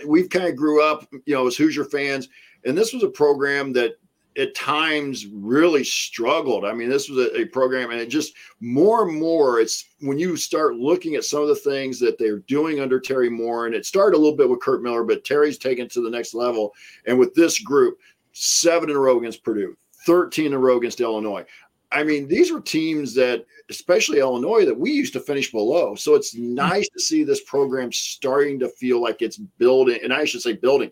we've 0.06 0.30
kind 0.30 0.46
of 0.46 0.56
grew 0.56 0.82
up, 0.82 1.06
you 1.26 1.34
know, 1.34 1.46
as 1.46 1.56
Hoosier 1.56 1.84
fans, 1.84 2.28
and 2.64 2.76
this 2.76 2.94
was 2.94 3.02
a 3.02 3.08
program 3.08 3.74
that 3.74 3.96
at 4.36 4.54
times 4.54 5.26
really 5.26 5.82
struggled. 5.82 6.64
I 6.64 6.72
mean, 6.72 6.88
this 6.88 7.08
was 7.08 7.18
a, 7.18 7.40
a, 7.40 7.44
program, 7.46 7.90
and 7.90 8.00
it 8.00 8.08
just 8.08 8.34
more 8.60 9.08
and 9.08 9.18
more. 9.18 9.60
It's 9.60 9.86
when 10.00 10.18
you 10.18 10.36
start 10.36 10.76
looking 10.76 11.14
at 11.14 11.24
some 11.24 11.42
of 11.42 11.48
the 11.48 11.54
things 11.54 11.98
that 12.00 12.18
they're 12.18 12.40
doing 12.40 12.80
under 12.80 13.00
Teri 13.00 13.30
Moren, 13.30 13.72
and 13.72 13.80
it 13.80 13.86
started 13.86 14.16
a 14.16 14.20
little 14.20 14.36
bit 14.36 14.48
with 14.48 14.60
Curt 14.60 14.82
Miller, 14.82 15.04
but 15.04 15.24
Teri's 15.24 15.58
taken 15.58 15.88
to 15.88 16.02
the 16.02 16.10
next 16.10 16.34
level. 16.34 16.74
And 17.06 17.18
with 17.18 17.34
this 17.34 17.58
group, 17.60 17.98
seven 18.32 18.90
in 18.90 18.96
a 18.96 18.98
row 18.98 19.18
against 19.18 19.42
Purdue, 19.42 19.76
thirteen 20.06 20.46
in 20.46 20.54
a 20.54 20.58
row 20.58 20.76
against 20.76 21.00
Illinois. 21.00 21.44
I 21.92 22.02
mean, 22.02 22.26
these 22.26 22.52
were 22.52 22.60
teams 22.60 23.14
that, 23.14 23.46
especially 23.70 24.18
Illinois, 24.18 24.64
that 24.64 24.78
we 24.78 24.90
used 24.90 25.12
to 25.12 25.20
finish 25.20 25.52
below. 25.52 25.94
So 25.94 26.14
it's 26.14 26.34
mm-hmm. 26.34 26.54
nice 26.54 26.88
to 26.88 27.00
see 27.00 27.22
this 27.22 27.44
program 27.44 27.92
starting 27.92 28.58
to 28.58 28.68
feel 28.70 29.00
like 29.00 29.22
it's 29.22 29.38
building, 29.38 30.00
and 30.02 30.12
I 30.12 30.24
should 30.24 30.42
say 30.42 30.54
building 30.54 30.90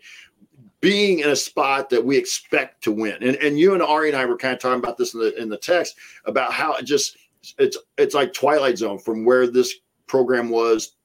being 0.85 1.21
in 1.21 1.31
a 1.31 1.37
spot 1.37 1.89
that 1.89 2.05
we 2.05 2.15
expect 2.15 2.85
to 2.85 2.93
win. 2.93 3.17
And 3.23 3.37
and 3.37 3.59
you 3.59 3.73
and 3.73 3.83
Ari 3.83 4.11
and 4.11 4.19
I 4.19 4.27
were 4.27 4.37
kind 4.37 4.53
of 4.53 4.61
talking 4.61 4.79
about 4.79 4.99
this 4.99 5.15
in 5.15 5.21
the 5.21 5.35
in 5.41 5.49
the 5.49 5.57
text 5.57 5.97
about 6.27 6.53
how 6.53 6.75
it 6.75 6.85
just 6.85 7.17
it's 7.59 7.79
it's 7.97 8.15
like 8.15 8.35
Twilight 8.35 8.77
Zone 8.77 8.99
from 8.99 9.25
where 9.25 9.47
this 9.47 9.77
program 10.07 10.51
was 10.51 10.97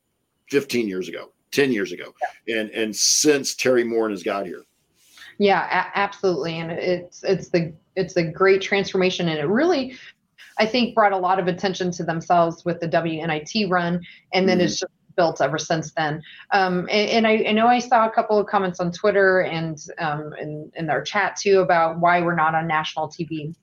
15 0.50 0.90
years 0.90 1.08
ago, 1.08 1.32
10 1.52 1.72
years 1.72 1.94
ago, 1.94 2.14
yeah. 2.46 2.60
and 2.60 2.70
and 2.72 2.94
since 2.94 3.56
Teri 3.56 3.88
Moren 3.88 4.12
has 4.12 4.22
got 4.22 4.46
here. 4.46 4.66
Yeah, 5.38 5.64
a- 5.64 5.98
absolutely, 5.98 6.60
and 6.60 6.72
it's 6.72 7.24
it's 7.24 7.48
the 7.48 7.74
it's 7.96 8.18
a 8.18 8.24
great 8.24 8.62
transformation, 8.62 9.30
and 9.30 9.40
it 9.40 9.48
really 9.48 9.98
I 10.58 10.66
think 10.66 10.94
brought 10.94 11.14
a 11.14 11.18
lot 11.18 11.40
of 11.40 11.48
attention 11.48 11.90
to 11.92 12.04
themselves 12.04 12.66
with 12.66 12.82
the 12.82 12.90
WNIT 12.90 13.72
run, 13.72 14.02
and 14.34 14.50
then 14.50 14.58
mm-hmm. 14.58 14.66
it's 14.66 14.80
just 14.82 14.92
built 15.20 15.42
ever 15.42 15.58
since 15.58 15.92
then. 15.92 16.24
Um, 16.52 16.88
and, 16.90 17.10
and 17.10 17.28
I, 17.28 17.44
I, 17.50 17.52
know 17.52 17.68
I 17.68 17.80
saw 17.80 18.08
a 18.08 18.10
couple 18.10 18.40
of 18.40 18.48
comments 18.48 18.80
on 18.80 18.90
Twitter 18.90 19.42
and 19.42 19.78
um, 19.98 20.32
in, 20.40 20.72
in 20.78 20.90
our 20.90 21.02
chat 21.02 21.36
too 21.36 21.60
about 21.60 22.00
why 22.00 22.22
we're 22.22 22.36
not 22.36 22.56
on 22.56 22.68
national 22.68 23.10
TV 23.10 23.54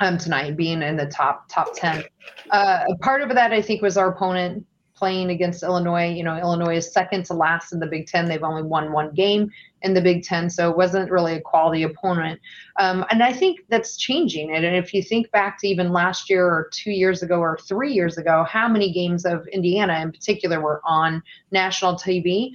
um, 0.00 0.16
tonight, 0.16 0.56
being 0.56 0.80
in 0.80 0.96
the 0.96 1.04
top 1.04 1.50
top 1.50 1.68
ten. 1.74 2.02
Uh, 2.50 2.84
part 3.02 3.20
of 3.20 3.28
that 3.28 3.52
I 3.52 3.60
think 3.60 3.82
was 3.82 3.98
our 3.98 4.08
opponent 4.08 4.64
playing 4.96 5.30
against 5.30 5.62
Illinois. 5.62 6.08
You 6.08 6.24
know, 6.24 6.36
Illinois 6.36 6.76
is 6.76 6.92
second 6.92 7.24
to 7.26 7.34
last 7.34 7.72
in 7.72 7.78
the 7.78 7.86
Big 7.86 8.06
Ten. 8.06 8.26
They've 8.26 8.42
only 8.42 8.62
won 8.62 8.92
one 8.92 9.12
game 9.12 9.50
in 9.82 9.94
the 9.94 10.00
Big 10.00 10.24
Ten, 10.24 10.50
so 10.50 10.70
it 10.70 10.76
wasn't 10.76 11.10
really 11.10 11.34
a 11.34 11.40
quality 11.40 11.82
opponent. 11.82 12.40
Um, 12.78 13.04
and 13.10 13.22
I 13.22 13.32
think 13.32 13.60
that's 13.68 13.96
changing. 13.96 14.54
And 14.54 14.64
if 14.64 14.92
you 14.92 15.02
think 15.02 15.30
back 15.30 15.60
to 15.60 15.68
even 15.68 15.92
last 15.92 16.30
year 16.30 16.46
or 16.46 16.70
two 16.72 16.90
years 16.90 17.22
ago 17.22 17.38
or 17.38 17.58
three 17.58 17.92
years 17.92 18.18
ago, 18.18 18.44
how 18.48 18.68
many 18.68 18.92
games 18.92 19.24
of 19.24 19.46
Indiana 19.48 20.00
in 20.00 20.10
particular 20.10 20.60
were 20.60 20.80
on 20.84 21.22
national 21.52 21.94
TV? 21.94 22.52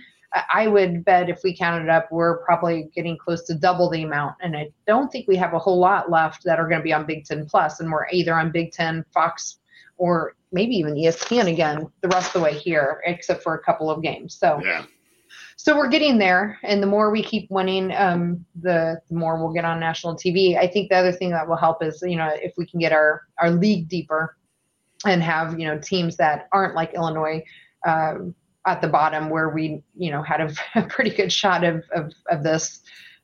I 0.54 0.68
would 0.68 1.04
bet 1.04 1.30
if 1.30 1.42
we 1.44 1.56
counted 1.56 1.90
up, 1.90 2.10
we're 2.10 2.38
probably 2.46 2.90
getting 2.96 3.18
close 3.18 3.44
to 3.48 3.54
double 3.54 3.90
the 3.90 4.04
amount. 4.04 4.38
And 4.42 4.56
I 4.56 4.72
don't 4.88 5.12
think 5.12 5.28
we 5.28 5.36
have 5.36 5.54
a 5.54 5.60
whole 5.60 5.78
lot 5.78 6.10
left 6.10 6.46
that 6.46 6.58
are 6.58 6.70
going 6.70 6.80
to 6.80 6.84
be 6.84 6.94
on 6.94 7.06
Big 7.06 7.26
Ten 7.26 7.46
Plus, 7.46 7.82
and 7.82 7.92
we're 7.92 8.08
either 8.12 8.34
on 8.34 8.50
Big 8.50 8.72
Ten, 8.72 9.04
Fox, 9.14 9.60
or 9.98 10.36
maybe 10.52 10.76
even 10.76 10.96
ESPN 10.96 11.52
again 11.52 11.88
the 12.02 12.08
rest 12.10 12.28
of 12.28 12.34
the 12.34 12.40
way 12.42 12.54
here, 12.54 13.02
except 13.06 13.44
for 13.44 13.56
a 13.56 13.60
couple 13.60 13.90
of 13.90 14.02
games. 14.02 14.36
So, 14.36 14.60
yeah. 14.64 14.86
so 15.56 15.78
we're 15.78 15.90
getting 15.90 16.18
there, 16.18 16.60
and 16.64 16.82
the 16.82 16.88
more 16.88 17.12
we 17.12 17.24
keep 17.24 17.50
winning, 17.50 17.92
um, 17.96 18.46
the, 18.62 19.02
the 19.10 19.16
more 19.16 19.38
we'll 19.38 19.54
get 19.54 19.66
on 19.66 19.80
national 19.80 20.16
TV. 20.16 20.58
I 20.58 20.68
think 20.68 20.90
the 20.90 20.98
other 20.98 21.12
thing 21.12 21.32
that 21.32 21.48
will 21.48 21.58
help 21.58 21.84
is 21.84 22.02
you 22.06 22.18
know 22.18 22.30
if 22.34 22.54
we 22.58 22.66
can 22.66 22.80
get 22.80 22.92
our 22.92 23.24
our 23.40 23.52
league 23.52 23.88
deeper 23.88 24.36
and 25.06 25.24
have 25.24 25.60
you 25.60 25.66
know 25.66 25.80
teams 25.80 26.18
that 26.18 26.48
aren't 26.52 26.76
like 26.76 26.94
Illinois. 26.94 27.44
Um, 27.86 28.36
at 28.68 28.80
the 28.80 28.88
bottom 28.88 29.32
where 29.32 29.50
we 29.50 29.82
you 29.98 30.12
know 30.12 30.22
had 30.22 30.40
a, 30.40 30.54
a 30.76 30.84
pretty 30.90 31.10
good 31.10 31.34
shot 31.34 31.64
of 31.64 31.84
of, 31.96 32.14
of 32.30 32.44
this 32.44 32.82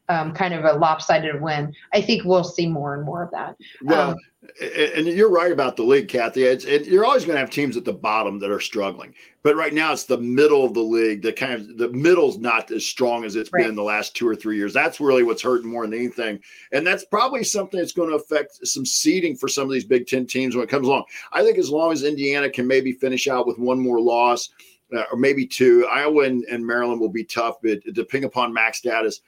um, 0.09 0.33
kind 0.33 0.53
of 0.53 0.63
a 0.65 0.73
lopsided 0.73 1.41
win. 1.41 1.73
I 1.93 2.01
think 2.01 2.23
we'll 2.23 2.43
see 2.43 2.67
more 2.67 2.95
and 2.95 3.03
more 3.03 3.23
of 3.23 3.31
that. 3.31 3.57
Well, 3.81 4.11
um, 4.11 4.17
and 4.61 5.07
you're 5.07 5.31
right 5.31 5.51
about 5.51 5.75
the 5.75 5.83
league, 5.83 6.07
Kathy. 6.07 6.43
It's, 6.43 6.63
it, 6.63 6.85
you're 6.85 7.05
always 7.05 7.25
going 7.25 7.35
to 7.35 7.39
have 7.39 7.49
teams 7.49 7.75
at 7.75 7.83
the 7.83 7.93
bottom 7.93 8.39
that 8.39 8.51
are 8.51 8.59
struggling, 8.59 9.13
but 9.43 9.55
right 9.55 9.73
now 9.73 9.91
it's 9.91 10.05
the 10.05 10.17
middle 10.17 10.63
of 10.63 10.73
the 10.73 10.81
league. 10.81 11.21
The 11.21 11.33
kind 11.33 11.53
of 11.53 11.77
the 11.77 11.89
middle's 11.89 12.37
not 12.37 12.71
as 12.71 12.85
strong 12.85 13.25
as 13.25 13.35
it's 13.35 13.51
right. 13.51 13.61
been 13.61 13.69
in 13.71 13.75
the 13.75 13.83
last 13.83 14.15
two 14.15 14.27
or 14.27 14.35
three 14.35 14.55
years. 14.55 14.73
That's 14.73 14.99
really 15.01 15.23
what's 15.23 15.41
hurting 15.41 15.69
more 15.69 15.85
than 15.85 15.97
anything, 15.97 16.39
and 16.71 16.87
that's 16.87 17.03
probably 17.03 17.43
something 17.43 17.79
that's 17.79 17.91
going 17.91 18.09
to 18.09 18.15
affect 18.15 18.65
some 18.65 18.85
seeding 18.85 19.35
for 19.35 19.47
some 19.49 19.65
of 19.65 19.73
these 19.73 19.85
Big 19.85 20.07
Ten 20.07 20.25
teams 20.25 20.55
when 20.55 20.63
it 20.63 20.69
comes 20.69 20.87
along. 20.87 21.03
I 21.33 21.43
think 21.43 21.57
as 21.57 21.69
long 21.69 21.91
as 21.91 22.03
Indiana 22.03 22.49
can 22.49 22.67
maybe 22.67 22.93
finish 22.93 23.27
out 23.27 23.47
with 23.47 23.59
one 23.59 23.79
more 23.79 23.99
loss. 23.99 24.49
Uh, 24.95 25.03
or 25.11 25.17
maybe 25.17 25.45
two. 25.45 25.85
Iowa 25.91 26.23
and, 26.23 26.45
and 26.45 26.65
Maryland 26.65 27.01
will 27.01 27.09
be 27.09 27.25
tough, 27.25 27.57
but 27.61 27.79
depending 27.91 28.23
upon 28.25 28.53
max 28.53 28.77
status, 28.77 29.19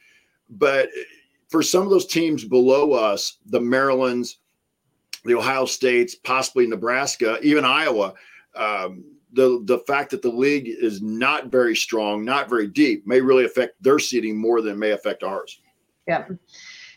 but 0.49 0.89
for 1.49 1.63
some 1.63 1.83
of 1.83 1.89
those 1.89 2.05
teams 2.05 2.45
below 2.45 2.93
us, 2.93 3.37
the 3.47 3.59
Marylands, 3.59 4.39
the 5.25 5.35
Ohio 5.35 5.65
States, 5.65 6.15
possibly 6.15 6.67
Nebraska, 6.67 7.39
even 7.41 7.65
Iowa, 7.65 8.13
um, 8.55 9.03
the 9.33 9.61
the 9.65 9.79
fact 9.79 10.09
that 10.11 10.21
the 10.21 10.29
league 10.29 10.67
is 10.67 11.01
not 11.01 11.47
very 11.47 11.75
strong, 11.75 12.25
not 12.25 12.49
very 12.49 12.67
deep, 12.67 13.05
may 13.05 13.21
really 13.21 13.45
affect 13.45 13.81
their 13.81 13.99
seeding 13.99 14.37
more 14.37 14.61
than 14.61 14.73
it 14.73 14.77
may 14.77 14.91
affect 14.91 15.23
ours. 15.23 15.59
Yeah. 16.07 16.25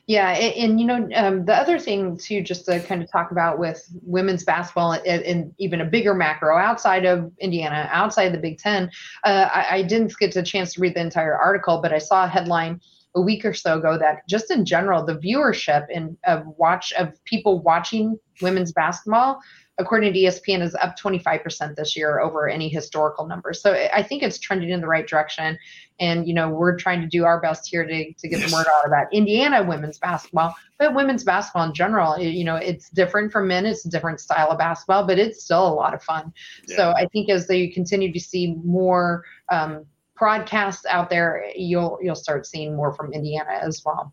Yeah, 0.09 0.31
and, 0.31 0.55
and 0.55 0.81
you 0.81 0.87
know 0.87 1.09
um, 1.15 1.45
the 1.45 1.55
other 1.55 1.79
thing 1.79 2.17
too, 2.17 2.43
just 2.43 2.67
to 2.67 2.81
kind 2.81 3.03
of 3.03 3.11
talk 3.11 3.31
about 3.31 3.61
with 3.61 3.89
women's 4.03 4.43
basketball 4.43 4.95
and, 5.07 5.55
even 5.59 5.81
a 5.81 5.85
bigger 5.85 6.13
macro 6.13 6.59
outside 6.59 7.05
of 7.05 7.31
Indiana, 7.39 7.89
outside 7.93 8.31
the 8.31 8.39
Big 8.39 8.59
Ten. 8.59 8.91
Uh, 9.25 9.49
I, 9.53 9.67
I, 9.71 9.83
didn't 9.83 10.13
get 10.19 10.35
a 10.35 10.43
chance 10.43 10.75
to 10.75 10.81
read 10.81 10.97
the 10.97 11.01
entire 11.01 11.37
article, 11.37 11.81
but 11.81 11.93
I 11.93 11.99
saw 11.99 12.25
a 12.25 12.27
headline 12.27 12.81
a 13.15 13.21
week 13.21 13.45
or 13.45 13.53
so 13.53 13.79
ago 13.79 13.99
that 13.99 14.27
just 14.29 14.51
in 14.51 14.65
general 14.65 15.05
the 15.05 15.17
viewership 15.17 15.87
and 15.95 16.17
of 16.25 16.47
watch 16.57 16.93
of 16.93 17.23
people 17.25 17.61
watching 17.61 18.19
women's 18.41 18.73
basketball 18.73 19.41
according 19.79 20.13
to 20.13 20.19
espn 20.21 20.63
is 20.63 20.75
up 20.77 20.99
25% 20.99 21.77
this 21.77 21.97
year 21.97 22.21
over 22.21 22.49
any 22.49 22.69
historical 22.69 23.27
numbers. 23.27 23.61
So 23.61 23.73
i 23.93 24.03
think 24.03 24.23
it's 24.23 24.39
trending 24.39 24.71
in 24.71 24.81
the 24.81 24.87
right 24.87 25.07
direction. 25.07 25.59
And 26.01 26.27
you 26.27 26.35
know 26.35 26.49
we're 26.49 26.77
trying 26.77 27.01
to 27.01 27.07
do 27.07 27.25
our 27.25 27.41
best 27.41 27.69
here 27.69 27.85
to, 27.85 28.13
to 28.13 28.29
get 28.29 28.41
yes. 28.41 28.51
the 28.51 28.57
word 28.57 28.67
out 28.67 28.87
about 28.87 29.13
indiana 29.13 29.63
women's 29.63 29.99
basketball. 29.99 30.55
But 30.79 30.95
women's 30.95 31.25
basketball 31.25 31.67
in 31.67 31.75
general 31.75 32.19
you 32.19 32.45
know 32.45 32.57
it's 32.57 32.91
different 32.91 33.33
from 33.33 33.49
men. 33.49 33.67
It's 33.67 33.85
a 33.85 33.91
different 33.91 34.21
style 34.21 34.51
of 34.51 34.59
basketball 34.59 35.07
but 35.07 35.19
it's 35.19 35.45
still 35.45 35.67
a 35.67 35.75
lot 35.75 35.95
of 35.95 36.03
fun. 36.03 36.33
Yeah. 36.67 36.77
so 36.77 36.93
i 36.97 37.07
think 37.07 37.29
as 37.31 37.47
they 37.47 37.69
continue 37.69 38.13
to 38.13 38.21
see 38.21 38.55
more 38.65 39.25
um, 39.51 39.87
broadcasts 40.17 40.87
out 40.87 41.11
there, 41.11 41.47
you'll 41.57 41.99
you'll 42.03 42.15
start 42.15 42.47
seeing 42.47 42.77
more 42.77 42.93
from 42.93 43.13
Indiana 43.13 43.59
as 43.61 43.83
well. 43.85 44.13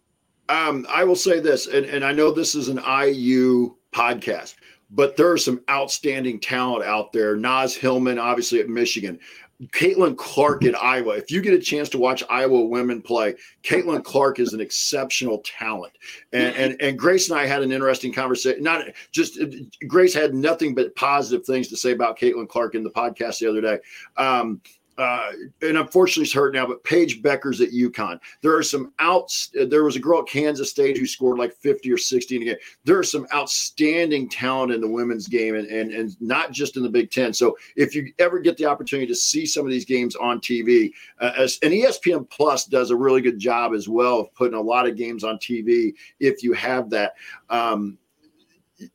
Um, 0.49 0.87
I 0.89 1.03
will 1.03 1.15
say 1.15 1.39
this, 1.39 1.67
and, 1.67 1.85
and 1.85 2.03
I 2.03 2.11
know 2.11 2.31
this 2.31 2.55
is 2.55 2.69
an 2.69 2.77
IU 2.77 3.75
podcast, 3.93 4.55
but 4.89 5.15
there 5.15 5.31
are 5.31 5.37
some 5.37 5.61
outstanding 5.69 6.39
talent 6.39 6.83
out 6.83 7.13
there. 7.13 7.35
Naz 7.35 7.75
Hillmon, 7.75 8.17
obviously 8.17 8.59
at 8.59 8.67
Michigan. 8.67 9.19
Caitlin 9.67 10.15
Clark 10.15 10.63
at 10.63 10.81
Iowa. 10.81 11.17
If 11.17 11.29
you 11.29 11.41
get 11.41 11.53
a 11.53 11.59
chance 11.59 11.89
to 11.89 11.97
watch 11.97 12.23
Iowa 12.29 12.63
women 12.63 13.01
play, 13.01 13.35
Caitlin 13.63 14.03
Clark 14.05 14.39
is 14.39 14.53
an 14.53 14.61
exceptional 14.61 15.39
talent. 15.39 15.91
And, 16.31 16.55
and 16.55 16.81
and 16.81 16.97
Grace 16.97 17.29
and 17.29 17.37
I 17.37 17.45
had 17.45 17.61
an 17.61 17.73
interesting 17.73 18.13
conversation. 18.13 18.63
Not 18.63 18.85
just 19.11 19.37
Grace 19.85 20.13
had 20.13 20.33
nothing 20.33 20.75
but 20.75 20.95
positive 20.95 21.45
things 21.45 21.67
to 21.67 21.75
say 21.75 21.91
about 21.91 22.17
Caitlin 22.17 22.47
Clark 22.47 22.75
in 22.75 22.83
the 22.83 22.89
podcast 22.89 23.39
the 23.39 23.49
other 23.49 23.59
day. 23.59 23.79
Um, 24.15 24.61
uh, 24.99 25.31
and 25.61 25.77
unfortunately 25.77 26.25
he's 26.25 26.33
hurt 26.33 26.53
now, 26.53 26.67
but 26.67 26.83
Paige 26.83 27.21
Bueckers 27.21 27.61
at 27.61 27.71
UConn. 27.71 28.19
There 28.41 28.53
are 28.53 28.61
some 28.61 28.91
outs. 28.99 29.49
There 29.53 29.85
was 29.85 29.95
a 29.95 29.99
girl 29.99 30.19
at 30.19 30.27
Kansas 30.27 30.69
State 30.69 30.97
who 30.97 31.05
scored 31.05 31.39
like 31.39 31.55
50 31.55 31.89
or 31.89 31.97
60 31.97 32.35
in 32.35 32.41
a 32.41 32.45
game. 32.45 32.55
There 32.83 32.99
are 32.99 33.03
some 33.03 33.25
outstanding 33.33 34.27
talent 34.27 34.73
in 34.73 34.81
the 34.81 34.89
women's 34.89 35.29
game 35.29 35.55
and, 35.55 35.67
and, 35.67 35.93
and 35.93 36.21
not 36.21 36.51
just 36.51 36.75
in 36.75 36.83
the 36.83 36.89
Big 36.89 37.11
Ten. 37.11 37.33
So 37.33 37.57
if 37.77 37.95
you 37.95 38.11
ever 38.19 38.39
get 38.39 38.57
the 38.57 38.65
opportunity 38.65 39.07
to 39.07 39.15
see 39.15 39.45
some 39.45 39.65
of 39.65 39.71
these 39.71 39.85
games 39.85 40.17
on 40.17 40.41
TV, 40.41 40.91
uh, 41.21 41.31
as, 41.37 41.59
and 41.63 41.71
ESPN 41.71 42.29
Plus 42.29 42.65
does 42.65 42.91
a 42.91 42.95
really 42.95 43.21
good 43.21 43.39
job 43.39 43.73
as 43.73 43.87
well 43.87 44.19
of 44.19 44.33
putting 44.33 44.57
a 44.57 44.61
lot 44.61 44.85
of 44.85 44.97
games 44.97 45.23
on 45.23 45.37
TV 45.37 45.93
if 46.19 46.43
you 46.43 46.51
have 46.51 46.89
that. 46.89 47.13
Um, 47.49 47.97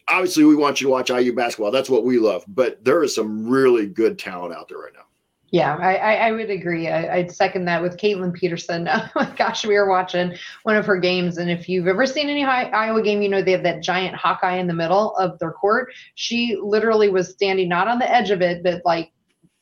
obviously 0.07 0.45
we 0.45 0.55
want 0.55 0.83
you 0.83 0.87
to 0.87 0.91
watch 0.91 1.09
IU 1.09 1.35
basketball. 1.35 1.71
That's 1.71 1.89
what 1.89 2.05
we 2.05 2.19
love, 2.19 2.45
but 2.49 2.85
there 2.85 3.03
is 3.03 3.15
some 3.15 3.49
really 3.49 3.87
good 3.87 4.19
talent 4.19 4.55
out 4.55 4.69
there 4.69 4.79
right 4.79 4.93
now. 4.95 5.07
Yeah, 5.51 5.76
I, 5.76 5.95
I, 5.95 6.14
I 6.14 6.32
would 6.32 6.51
agree. 6.51 6.88
I, 6.88 7.18
would 7.18 7.30
second 7.30 7.66
that 7.66 7.80
with 7.80 7.97
Kaitlin 7.97 8.32
Peterson. 8.32 8.88
Oh 8.95 9.09
my 9.14 9.30
gosh, 9.36 9.64
we 9.64 9.74
were 9.74 9.88
watching 9.88 10.34
one 10.64 10.76
of 10.76 10.86
her 10.86 10.97
games, 10.99 11.38
and 11.38 11.51
if 11.51 11.68
you've 11.68 11.86
ever 11.86 12.07
seen 12.07 12.28
any 12.28 12.42
high, 12.42 12.64
Iowa 12.64 13.03
game, 13.03 13.22
you 13.22 13.28
know 13.28 13.42
they 13.42 13.53
have 13.53 13.62
that 13.62 13.82
giant 13.82 14.16
Hawkeye 14.16 14.57
in 14.57 14.66
the 14.66 14.74
middle 14.74 15.14
of 15.16 15.38
their 15.38 15.53
court. 15.53 15.92
She 16.14 16.59
literally 16.61 17.09
was 17.09 17.30
standing 17.30 17.68
not 17.68 17.86
on 17.86 17.99
the 17.99 18.11
edge 18.11 18.30
of 18.30 18.42
it, 18.42 18.62
but 18.62 18.82
like 18.84 19.12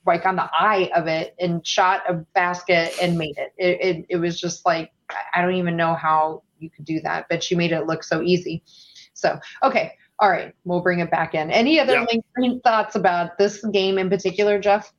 like 0.07 0.25
on 0.25 0.37
the 0.37 0.49
eye 0.53 0.91
of 0.97 1.07
it, 1.09 1.35
and 1.39 1.67
shot 1.67 2.03
a 2.09 2.15
basket 2.35 2.95
and 3.03 3.19
made 3.19 3.37
it. 3.37 3.53
It 3.59 3.81
it, 3.81 4.07
it 4.11 4.17
was 4.17 4.41
just 4.41 4.65
like 4.65 4.93
I 5.35 5.43
don't 5.43 5.57
even 5.57 5.77
know 5.77 5.95
how 5.95 6.43
you 6.59 6.71
could 6.71 6.85
do 6.85 7.01
that, 7.01 7.27
but 7.29 7.43
she 7.43 7.55
made 7.55 7.73
it 7.73 7.87
look 7.87 8.03
so 8.03 8.23
easy. 8.23 8.63
So 9.13 9.39
okay, 9.63 9.93
all 10.19 10.31
right, 10.31 10.55
we'll 10.65 10.81
bring 10.81 11.01
it 11.01 11.11
back 11.11 11.35
in. 11.35 11.51
Any 11.51 11.81
other 11.81 12.07
yeah. 12.39 12.55
thoughts 12.65 12.95
about 12.95 13.39
this 13.39 13.65
game 13.67 13.99
in 13.99 14.09
particular, 14.09 14.59
Jeff? 14.59 14.93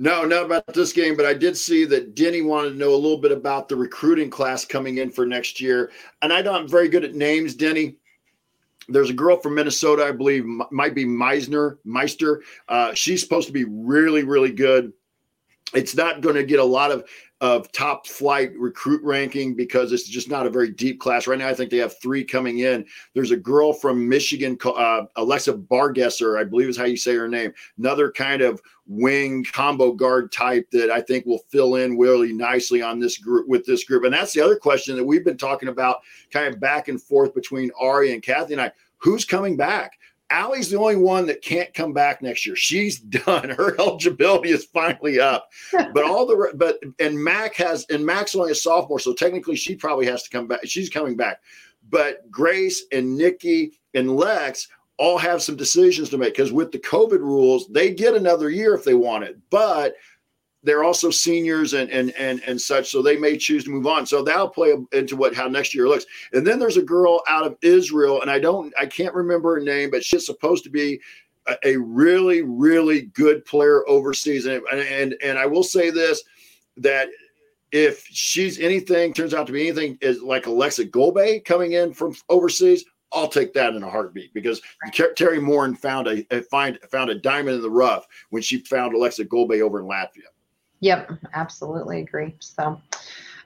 No, 0.00 0.24
not 0.24 0.44
about 0.44 0.66
this 0.68 0.92
game, 0.92 1.16
but 1.16 1.26
I 1.26 1.34
did 1.34 1.56
see 1.56 1.84
that 1.86 2.14
Denny 2.14 2.40
wanted 2.40 2.70
to 2.70 2.76
know 2.76 2.94
a 2.94 2.94
little 2.94 3.18
bit 3.18 3.32
about 3.32 3.68
the 3.68 3.74
recruiting 3.74 4.30
class 4.30 4.64
coming 4.64 4.98
in 4.98 5.10
for 5.10 5.26
next 5.26 5.60
year. 5.60 5.90
And 6.22 6.32
I 6.32 6.40
know 6.40 6.54
I'm 6.54 6.68
very 6.68 6.88
good 6.88 7.04
at 7.04 7.16
names, 7.16 7.54
Denny. 7.56 7.96
There's 8.88 9.10
a 9.10 9.14
girl 9.14 9.38
from 9.38 9.56
Minnesota, 9.56 10.04
I 10.04 10.12
believe, 10.12 10.44
might 10.70 10.94
be 10.94 11.04
Meisner, 11.04 11.78
Meister. 11.84 12.44
Uh, 12.68 12.94
she's 12.94 13.20
supposed 13.20 13.48
to 13.48 13.52
be 13.52 13.64
really, 13.64 14.22
really 14.22 14.52
good. 14.52 14.92
It's 15.74 15.96
not 15.96 16.20
going 16.20 16.36
to 16.36 16.44
get 16.44 16.60
a 16.60 16.64
lot 16.64 16.92
of 16.92 17.04
of 17.40 17.70
top 17.70 18.06
flight 18.06 18.50
recruit 18.58 19.02
ranking 19.04 19.54
because 19.54 19.92
it's 19.92 20.08
just 20.08 20.28
not 20.28 20.46
a 20.46 20.50
very 20.50 20.70
deep 20.70 20.98
class. 20.98 21.26
Right 21.26 21.38
now, 21.38 21.48
I 21.48 21.54
think 21.54 21.70
they 21.70 21.76
have 21.76 21.98
three 22.00 22.24
coming 22.24 22.60
in. 22.60 22.84
There's 23.14 23.30
a 23.30 23.36
girl 23.36 23.72
from 23.72 24.08
Michigan, 24.08 24.58
uh, 24.64 25.02
Alexa 25.16 25.54
Bargesser, 25.54 26.38
I 26.38 26.44
believe 26.44 26.68
is 26.68 26.76
how 26.76 26.84
you 26.84 26.96
say 26.96 27.14
her 27.14 27.28
name. 27.28 27.52
Another 27.78 28.10
kind 28.10 28.42
of 28.42 28.60
wing 28.86 29.44
combo 29.52 29.92
guard 29.92 30.32
type 30.32 30.68
that 30.72 30.90
I 30.90 31.00
think 31.00 31.26
will 31.26 31.44
fill 31.50 31.76
in 31.76 31.98
really 31.98 32.32
nicely 32.32 32.82
on 32.82 32.98
this 32.98 33.18
group 33.18 33.46
with 33.46 33.64
this 33.66 33.84
group. 33.84 34.04
And 34.04 34.12
that's 34.12 34.32
the 34.32 34.40
other 34.40 34.56
question 34.56 34.96
that 34.96 35.04
we've 35.04 35.24
been 35.24 35.36
talking 35.36 35.68
about, 35.68 35.98
kind 36.32 36.52
of 36.52 36.58
back 36.58 36.88
and 36.88 37.00
forth 37.00 37.34
between 37.34 37.70
Ari 37.78 38.12
and 38.14 38.22
Kathy 38.22 38.54
and 38.54 38.62
I. 38.62 38.72
Who's 38.96 39.24
coming 39.24 39.56
back? 39.56 39.97
Ali's 40.30 40.70
the 40.70 40.78
only 40.78 40.96
one 40.96 41.26
that 41.26 41.42
can't 41.42 41.72
come 41.72 41.92
back 41.92 42.20
next 42.20 42.44
year. 42.44 42.56
She's 42.56 42.98
done. 42.98 43.50
Her 43.50 43.78
eligibility 43.80 44.50
is 44.50 44.64
finally 44.66 45.20
up. 45.20 45.50
But 45.72 46.04
all 46.04 46.26
the 46.26 46.52
but 46.54 46.78
and 46.98 47.22
Mac 47.22 47.54
has 47.56 47.86
and 47.90 48.04
Mac's 48.04 48.34
only 48.34 48.52
a 48.52 48.54
sophomore, 48.54 49.00
so 49.00 49.14
technically 49.14 49.56
she 49.56 49.74
probably 49.74 50.06
has 50.06 50.22
to 50.24 50.30
come 50.30 50.46
back. 50.46 50.60
She's 50.64 50.90
coming 50.90 51.16
back. 51.16 51.40
But 51.90 52.30
Grace 52.30 52.84
and 52.92 53.16
Nikki 53.16 53.72
and 53.94 54.16
Lex 54.16 54.68
all 54.98 55.16
have 55.16 55.42
some 55.42 55.56
decisions 55.56 56.10
to 56.10 56.18
make 56.18 56.34
because 56.34 56.52
with 56.52 56.72
the 56.72 56.78
COVID 56.78 57.20
rules, 57.20 57.68
they 57.68 57.90
get 57.94 58.14
another 58.14 58.50
year 58.50 58.74
if 58.74 58.84
they 58.84 58.94
want 58.94 59.24
it. 59.24 59.38
But 59.48 59.94
they're 60.68 60.84
also 60.84 61.10
seniors 61.10 61.72
and 61.72 61.90
and 61.90 62.10
and 62.12 62.42
and 62.46 62.60
such, 62.60 62.90
so 62.90 63.02
they 63.02 63.16
may 63.16 63.36
choose 63.36 63.64
to 63.64 63.70
move 63.70 63.86
on. 63.86 64.06
So 64.06 64.22
that'll 64.22 64.48
play 64.48 64.74
into 64.92 65.16
what 65.16 65.34
how 65.34 65.48
next 65.48 65.74
year 65.74 65.88
looks. 65.88 66.06
And 66.32 66.46
then 66.46 66.58
there's 66.58 66.76
a 66.76 66.82
girl 66.82 67.22
out 67.28 67.46
of 67.46 67.56
Israel, 67.62 68.22
and 68.22 68.30
I 68.30 68.38
don't 68.38 68.72
I 68.78 68.86
can't 68.86 69.14
remember 69.14 69.54
her 69.54 69.60
name, 69.60 69.90
but 69.90 70.04
she's 70.04 70.26
supposed 70.26 70.64
to 70.64 70.70
be 70.70 71.00
a, 71.46 71.56
a 71.64 71.76
really 71.76 72.42
really 72.42 73.02
good 73.02 73.44
player 73.44 73.88
overseas. 73.88 74.46
And, 74.46 74.62
and 74.72 75.14
and 75.22 75.38
I 75.38 75.46
will 75.46 75.64
say 75.64 75.90
this 75.90 76.22
that 76.76 77.08
if 77.72 78.06
she's 78.06 78.58
anything 78.58 79.12
turns 79.12 79.34
out 79.34 79.46
to 79.46 79.52
be 79.52 79.68
anything 79.68 79.98
is 80.00 80.22
like 80.22 80.44
Aleksa 80.44 80.90
Gulbe 80.90 81.44
coming 81.44 81.72
in 81.72 81.92
from 81.92 82.14
overseas, 82.28 82.84
I'll 83.12 83.28
take 83.28 83.52
that 83.54 83.74
in 83.74 83.82
a 83.82 83.90
heartbeat 83.90 84.34
because 84.34 84.60
Teri 84.92 85.40
Moren 85.40 85.74
found 85.74 86.06
a, 86.06 86.26
a, 86.30 86.42
find 86.42 86.78
found 86.90 87.10
a 87.10 87.14
diamond 87.14 87.56
in 87.56 87.62
the 87.62 87.70
rough 87.70 88.06
when 88.30 88.42
she 88.42 88.58
found 88.58 88.94
Aleksa 88.94 89.26
Gulbe 89.26 89.60
over 89.60 89.80
in 89.80 89.86
Latvia. 89.86 90.28
Yep, 90.80 91.10
absolutely 91.34 92.00
agree. 92.00 92.36
So, 92.38 92.80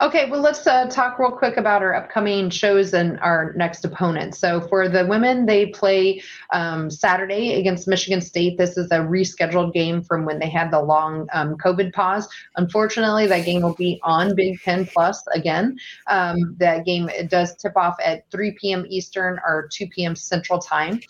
okay, 0.03 0.29
well, 0.31 0.41
let's 0.43 0.67
uh, 0.67 0.87
talk 0.87 1.19
real 1.19 1.31
quick 1.31 1.57
about 1.57 1.81
our 1.81 1.95
upcoming 1.95 2.51
shows 2.51 2.93
and 2.93 3.19
our 3.21 3.55
next 3.57 3.87
opponent. 3.87 4.35
So, 4.35 4.61
for 4.61 4.87
the 4.89 5.07
women, 5.07 5.47
they 5.47 5.67
play 5.67 6.23
um, 6.53 6.91
Saturday 6.91 7.55
against 7.55 7.89
Michigan 7.89 8.21
State. 8.21 8.59
This 8.59 8.77
is 8.77 8.91
a 8.91 8.99
rescheduled 8.99 9.73
game 9.73 10.03
from 10.03 10.27
when 10.27 10.39
they 10.39 10.51
had 10.51 10.71
the 10.71 10.81
long 10.81 11.27
um, 11.33 11.57
COVID 11.57 11.95
pause. 11.95 12.29
Unfortunately, 12.57 13.27
that 13.27 13.47
game 13.47 13.63
will 13.63 13.75
be 13.75 13.99
on 14.03 14.35
Big 14.35 14.61
Ten 14.61 14.85
Plus 14.85 15.25
again. 15.35 15.79
Um, 16.09 16.55
that 16.59 16.85
game 16.85 17.09
does 17.29 17.57
tip 17.57 17.77
off 17.79 17.97
at 18.05 18.31
3 18.31 18.57
p.m. 18.61 18.85
Eastern 18.91 19.39
or 19.47 19.69
2 19.73 19.87
p.m. 19.87 20.15
Central 20.15 20.59
Time. 20.59 21.01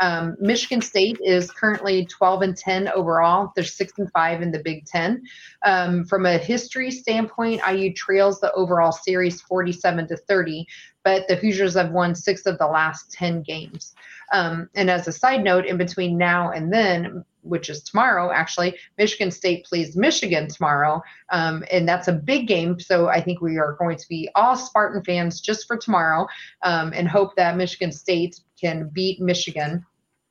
Um, 0.00 0.36
Michigan 0.40 0.80
State 0.80 1.18
is 1.24 1.50
currently 1.50 2.06
12 2.06 2.42
and 2.42 2.56
10 2.56 2.88
overall. 2.88 3.52
They're 3.54 3.64
six 3.64 3.92
and 3.98 4.10
five 4.12 4.42
in 4.42 4.50
the 4.50 4.60
Big 4.60 4.86
Ten. 4.86 5.22
Um, 5.64 6.04
from 6.04 6.26
a 6.26 6.38
history 6.38 6.90
standpoint, 6.90 7.62
IU 7.68 7.92
trails 7.94 8.40
the 8.40 8.52
overall 8.52 8.92
series 8.92 9.40
47 9.42 10.08
to 10.08 10.16
30, 10.16 10.66
but 11.04 11.26
the 11.28 11.36
Hoosiers 11.36 11.74
have 11.74 11.90
won 11.90 12.14
six 12.14 12.46
of 12.46 12.58
the 12.58 12.66
last 12.66 13.10
10 13.12 13.42
games. 13.42 13.94
Um, 14.32 14.68
and 14.74 14.90
as 14.90 15.08
a 15.08 15.12
side 15.12 15.42
note, 15.42 15.66
in 15.66 15.76
between 15.76 16.18
now 16.18 16.50
and 16.50 16.72
then, 16.72 17.24
which 17.42 17.70
is 17.70 17.82
tomorrow, 17.82 18.30
actually, 18.30 18.76
Michigan 18.98 19.30
State 19.30 19.64
plays 19.64 19.96
Michigan 19.96 20.48
tomorrow. 20.48 21.02
Um, 21.30 21.64
and 21.72 21.88
that's 21.88 22.08
a 22.08 22.12
big 22.12 22.46
game. 22.46 22.78
So 22.78 23.08
I 23.08 23.20
think 23.20 23.40
we 23.40 23.58
are 23.58 23.76
going 23.78 23.96
to 23.96 24.08
be 24.08 24.28
all 24.34 24.56
Spartan 24.56 25.02
fans 25.04 25.40
just 25.40 25.66
for 25.66 25.76
tomorrow 25.76 26.26
um, 26.62 26.92
and 26.94 27.08
hope 27.08 27.36
that 27.36 27.56
Michigan 27.56 27.92
State 27.92 28.40
can 28.60 28.88
beat 28.92 29.20
Michigan. 29.20 29.84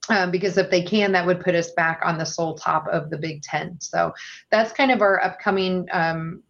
Um, 0.10 0.32
because 0.32 0.58
if 0.58 0.70
they 0.70 0.82
can, 0.82 1.12
that 1.12 1.26
would 1.26 1.42
put 1.42 1.56
us 1.56 1.72
back 1.72 2.02
on 2.04 2.18
the 2.18 2.26
sole 2.26 2.56
top 2.56 2.88
of 2.88 3.10
the 3.10 3.18
Big 3.18 3.42
Ten. 3.42 3.80
So 3.82 4.14
that's 4.52 4.72
kind 4.72 4.92
of 4.92 5.02
our 5.02 5.24
upcoming 5.24 5.88
um, 5.92 6.44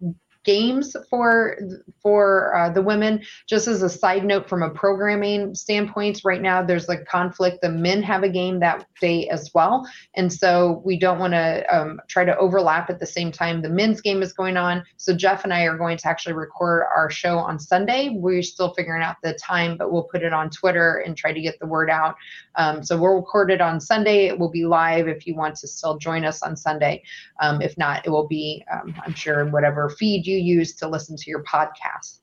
games 0.48 0.96
for 1.10 1.58
for 2.02 2.56
uh, 2.56 2.70
the 2.70 2.82
women. 2.82 3.22
Just 3.48 3.68
as 3.68 3.84
a 3.84 3.90
side 3.90 4.26
note, 4.26 4.50
from 4.50 4.64
a 4.64 4.70
programming 4.70 5.54
standpoint, 5.54 6.22
right 6.24 6.42
now 6.42 6.64
there's 6.64 6.90
a 6.90 6.98
conflict. 7.06 7.62
The 7.62 7.70
men 7.70 8.02
have 8.02 8.24
a 8.24 8.30
game 8.30 8.60
that 8.62 8.88
day 9.00 9.28
as 9.28 9.52
well, 9.54 9.88
and 10.16 10.32
so 10.32 10.82
we 10.84 10.98
don't 10.98 11.20
want 11.20 11.34
to 11.34 11.66
um, 11.70 12.00
try 12.08 12.24
to 12.24 12.36
overlap 12.38 12.90
at 12.90 13.00
the 13.00 13.06
same 13.06 13.32
time. 13.32 13.62
The 13.62 13.70
men's 13.70 14.02
game 14.02 14.24
is 14.24 14.34
going 14.34 14.58
on, 14.58 14.84
so 14.96 15.16
Jeff 15.16 15.44
and 15.44 15.54
I 15.54 15.64
are 15.64 15.78
going 15.78 15.98
to 15.98 16.08
actually 16.08 16.34
record 16.34 16.86
our 16.96 17.12
show 17.12 17.38
on 17.38 17.60
Sunday. 17.60 18.10
We're 18.16 18.42
still 18.42 18.74
figuring 18.74 19.04
out 19.04 19.18
the 19.22 19.34
time, 19.34 19.78
but 19.78 19.92
we'll 19.92 20.04
put 20.04 20.24
it 20.24 20.34
on 20.34 20.50
Twitter 20.50 21.04
and 21.06 21.18
try 21.18 21.34
to 21.34 21.42
get 21.42 21.60
the 21.60 21.68
word 21.68 21.90
out. 21.90 22.16
Um, 22.56 22.84
so 22.84 22.98
we'll 22.98 23.16
record 23.16 23.52
it 23.52 23.62
on 23.62 23.82
Sunday. 23.82 24.28
It 24.28 24.40
will 24.40 24.50
be 24.50 24.66
live 24.66 25.10
if 25.10 25.28
you 25.28 25.36
want 25.36 25.56
to 25.58 25.68
still 25.68 25.98
join 25.98 26.24
us 26.24 26.42
on 26.42 26.56
Sunday. 26.56 27.04
Um, 27.42 27.62
if 27.62 27.78
not, 27.78 28.06
it 28.06 28.10
will 28.10 28.28
be, 28.28 28.64
um, 28.72 28.96
I'm 29.06 29.14
sure, 29.14 29.46
whatever 29.46 29.90
feed 29.90 30.26
you 30.26 30.37
use 30.40 30.76
to 30.76 30.88
listen 30.88 31.16
to 31.18 31.30
your 31.30 31.44
podcast. 31.44 32.20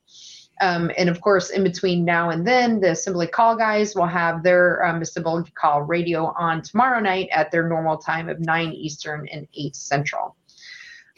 Um, 0.61 0.91
and 0.97 1.09
of 1.09 1.21
course, 1.21 1.51
in 1.51 1.65
between 1.65 2.05
now 2.05 2.31
and 2.31 2.47
then, 2.47 2.81
the 2.81 2.93
Assembly 2.93 3.27
Call 3.27 3.57
guys 3.57 3.95
will 3.95 4.07
have 4.07 4.43
their 4.43 4.85
um, 4.85 5.03
Assembly 5.03 5.51
Call 5.55 5.83
radio 5.83 6.33
on 6.39 6.63
tomorrow 6.63 7.01
night 7.01 7.29
at 7.33 7.51
their 7.51 7.69
normal 7.69 7.99
time 7.99 8.29
of 8.29 8.39
9 8.39 8.73
Eastern 8.73 9.27
and 9.33 9.49
8 9.55 9.75
Central. 9.75 10.37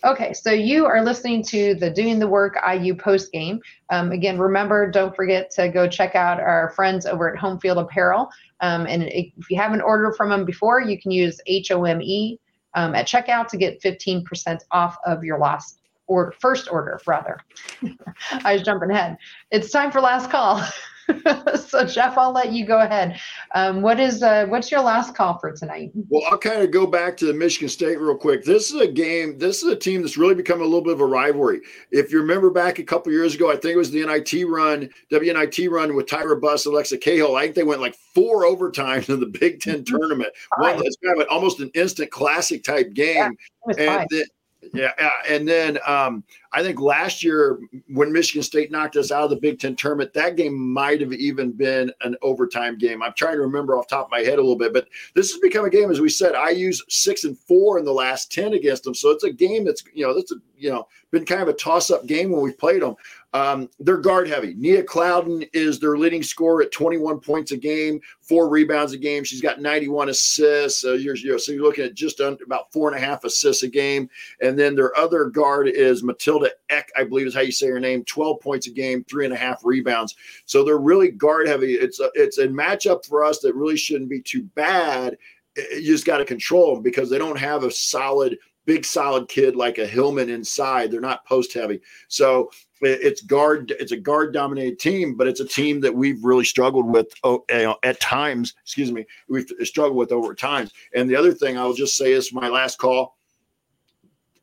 Okay, 0.05 0.32
so 0.34 0.53
you 0.53 0.86
are 0.86 1.03
listening 1.03 1.42
to 1.44 1.74
the 1.74 1.90
Doing 1.90 2.18
the 2.18 2.28
Work 2.28 2.57
IU 2.70 2.94
post 2.94 3.32
game. 3.32 3.61
Um, 3.90 4.12
again, 4.12 4.38
remember, 4.38 4.90
don't 4.90 5.16
forget 5.16 5.51
to 5.53 5.68
go 5.68 5.88
check 5.88 6.14
out 6.14 6.38
our 6.38 6.70
friends 6.76 7.07
over 7.07 7.32
at 7.32 7.38
Home 7.38 7.59
Field 7.59 7.78
Apparel. 7.78 8.28
Um, 8.61 8.86
and 8.86 9.05
if 9.05 9.51
you 9.51 9.59
haven't 9.59 9.80
ordered 9.80 10.14
from 10.14 10.28
them 10.28 10.44
before, 10.44 10.80
you 10.80 11.01
can 11.01 11.11
use 11.11 11.40
HOME 11.49 12.38
um, 12.74 12.94
at 12.94 13.09
checkout 13.09 13.49
to 13.49 13.57
get 13.57 13.82
15% 13.82 14.61
off 14.70 14.97
of 15.07 15.24
your 15.24 15.38
last 15.38 15.80
or 16.07 16.34
first 16.40 16.70
order 16.70 17.00
rather. 17.07 17.40
I 18.44 18.54
was 18.54 18.62
jumping 18.62 18.90
ahead. 18.90 19.16
It's 19.50 19.70
time 19.70 19.90
for 19.90 20.00
last 20.00 20.30
call. 20.30 20.62
so 21.68 21.84
Jeff, 21.86 22.18
I'll 22.18 22.32
let 22.32 22.52
you 22.52 22.66
go 22.66 22.80
ahead. 22.80 23.20
Um, 23.54 23.80
what 23.80 24.00
is 24.00 24.22
uh, 24.22 24.46
what's 24.46 24.70
your 24.70 24.80
last 24.80 25.14
call 25.14 25.38
for 25.38 25.52
tonight? 25.52 25.90
Well, 26.09 26.22
I'll 26.30 26.38
kind 26.38 26.62
of 26.62 26.70
go 26.70 26.86
back 26.86 27.16
to 27.18 27.26
the 27.26 27.34
Michigan 27.34 27.68
State 27.68 28.00
real 28.00 28.16
quick. 28.16 28.44
This 28.44 28.72
is 28.72 28.80
a 28.80 28.88
game. 28.88 29.38
This 29.38 29.62
is 29.62 29.70
a 29.70 29.76
team 29.76 30.02
that's 30.02 30.16
really 30.16 30.34
become 30.34 30.61
a 30.61 30.64
little 30.64 30.82
bit 30.82 30.94
of 30.94 31.00
a 31.00 31.07
rivalry. 31.07 31.61
If 31.90 32.11
you 32.11 32.20
remember 32.20 32.50
back 32.50 32.78
a 32.78 32.84
couple 32.84 33.12
years 33.12 33.34
ago, 33.34 33.50
I 33.50 33.57
think 33.57 33.74
it 33.74 33.76
was 33.76 33.90
the 33.90 34.04
NIT 34.04 34.48
run, 34.48 34.90
WNIT 35.12 35.70
run 35.70 35.94
with 35.94 36.07
Tyra 36.07 36.40
Buss, 36.40 36.66
Alexa 36.66 36.98
Cahill. 36.98 37.36
I 37.36 37.44
think 37.44 37.54
they 37.54 37.64
went 37.64 37.80
like 37.80 37.96
four 38.14 38.44
overtimes 38.44 39.09
in 39.09 39.20
the 39.20 39.26
Big 39.26 39.61
Ten 39.61 39.82
mm-hmm. 39.82 39.96
tournament. 39.96 40.30
One 40.59 40.76
that's 40.76 40.96
kind 41.04 41.20
of 41.20 41.28
almost 41.30 41.61
an 41.61 41.70
instant 41.74 42.11
classic 42.11 42.64
type 42.64 42.94
game. 42.94 43.32
Yeah, 43.76 44.00
and 44.00 44.07
then, 44.11 44.24
yeah, 44.72 44.92
and 45.28 45.46
then 45.48 45.78
um, 45.86 46.24
I 46.53 46.62
think 46.62 46.80
last 46.80 47.22
year 47.22 47.59
when 47.88 48.12
Michigan 48.12 48.42
State 48.42 48.70
knocked 48.70 48.97
us 48.97 49.11
out 49.11 49.24
of 49.24 49.30
the 49.30 49.36
Big 49.36 49.59
Ten 49.59 49.76
tournament, 49.76 50.12
that 50.14 50.36
game 50.36 50.57
might 50.57 51.01
have 51.01 51.12
even 51.12 51.53
been 51.53 51.92
an 52.03 52.16
overtime 52.22 52.78
game. 52.78 53.03
I'm 53.03 53.14
trying 53.16 53.34
to 53.34 53.42
remember 53.42 53.76
off 53.76 53.88
top 53.88 54.07
of 54.07 54.11
my 54.11 54.20
head 54.20 54.38
a 54.38 54.42
little 54.42 54.57
bit, 54.57 54.72
but 54.72 54.88
this 55.14 55.30
has 55.32 55.40
become 55.40 55.64
a 55.64 55.70
game, 55.70 55.90
as 55.90 56.01
we 56.01 56.09
said. 56.09 56.34
I 56.34 56.51
use 56.51 56.82
six 56.88 57.24
and 57.24 57.38
four 57.38 57.78
in 57.78 57.84
the 57.84 57.92
last 57.92 58.32
ten 58.32 58.55
against 58.55 58.84
them, 58.84 58.94
so 58.94 59.11
it's 59.11 59.24
a 59.24 59.32
game 59.32 59.64
that's 59.64 59.84
you 59.92 60.07
know 60.07 60.14
that's 60.14 60.32
a 60.32 60.36
you 60.57 60.70
know 60.70 60.86
been 61.11 61.24
kind 61.24 61.42
of 61.42 61.49
a 61.49 61.53
toss 61.53 61.90
up 61.90 62.07
game 62.07 62.30
when 62.30 62.42
we've 62.42 62.59
played 62.59 62.82
them. 62.82 62.97
Um, 63.32 63.68
they're 63.80 63.99
guard 63.99 64.28
heavy. 64.28 64.55
Nia 64.55 64.82
Clouden 64.82 65.49
is 65.53 65.78
their 65.78 65.99
leading 65.99 66.22
scorer 66.22 66.62
at 66.62 66.72
21 66.72 67.20
points 67.20 67.53
a 67.53 67.57
game, 67.57 68.01
four 68.22 68.49
rebounds 68.49 68.92
a 68.92 68.99
game. 68.99 69.24
She's 69.24 69.42
got 69.42 69.61
91 69.61 70.09
assists. 70.09 70.80
So 70.80 70.94
you're, 70.94 71.16
you 71.16 71.32
know, 71.32 71.36
so 71.36 71.53
you're 71.53 71.62
looking 71.62 71.84
at 71.84 71.94
just 71.94 72.20
under, 72.20 72.42
about 72.44 72.72
four 72.72 72.88
and 72.88 72.97
a 72.97 73.05
half 73.05 73.24
assists 73.24 73.62
a 73.62 73.68
game. 73.68 74.09
And 74.40 74.59
then 74.59 74.74
their 74.74 74.97
other 74.97 75.26
guard 75.26 75.68
is 75.68 76.03
Matilda 76.03 76.36
Ekh, 76.70 76.91
I 76.97 77.05
believe 77.05 77.26
is 77.26 77.34
how 77.34 77.41
you 77.41 77.53
say 77.53 77.68
her 77.68 77.80
name, 77.80 78.05
12 78.05 78.41
points 78.41 78.66
a 78.66 78.70
game, 78.70 79.05
three 79.05 79.24
and 79.24 79.34
a 79.34 79.39
half 79.39 79.64
rebounds. 79.64 80.14
So 80.45 80.64
they're 80.64 80.78
really 80.78 81.11
guard 81.11 81.47
heavy. 81.47 81.74
It's 81.74 82.01
a, 82.01 82.11
it's 82.14 82.39
a 82.39 82.49
matchup 82.49 83.05
for 83.05 83.24
us 83.24 83.41
that 83.41 83.55
really 83.55 83.76
shouldn't 83.76 84.11
be 84.11 84.20
too 84.20 84.43
bad. 84.55 85.16
You 85.57 85.82
just 85.82 86.07
got 86.07 86.18
to 86.18 86.24
control 86.24 86.74
them 86.74 86.82
because 86.82 87.09
they 87.09 87.18
don't 87.18 87.39
have 87.39 87.64
a 87.64 87.70
solid 87.70 88.39
big 88.66 88.84
solid 88.84 89.28
kid 89.28 89.55
like 89.55 89.78
a 89.78 89.87
Hillmon 89.87 90.28
inside. 90.28 90.91
They're 90.91 91.01
not 91.01 91.24
post 91.24 91.55
heavy. 91.55 91.80
So 92.09 92.51
it's 92.82 93.22
guard 93.22 93.72
it's 93.78 93.93
a 93.93 93.97
guard 93.97 94.32
dominated 94.32 94.78
team 94.78 95.14
but 95.16 95.26
it's 95.26 95.41
a 95.41 95.47
team 95.47 95.80
that 95.80 95.95
we've 95.95 96.22
really 96.22 96.45
struggled 96.45 96.87
with 96.87 97.11
at 97.49 98.01
times 98.01 98.55
excuse 98.62 98.93
me 98.93 99.07
we've 99.28 99.51
struggled 99.62 99.97
with 99.97 100.12
over 100.12 100.34
times 100.34 100.72
and 100.95 101.09
the 101.09 101.16
other 101.16 101.32
thing 101.32 101.57
i'll 101.57 101.72
just 101.72 101.97
say 101.97 102.12
is 102.12 102.34
my 102.34 102.49
last 102.49 102.78
call 102.78 103.15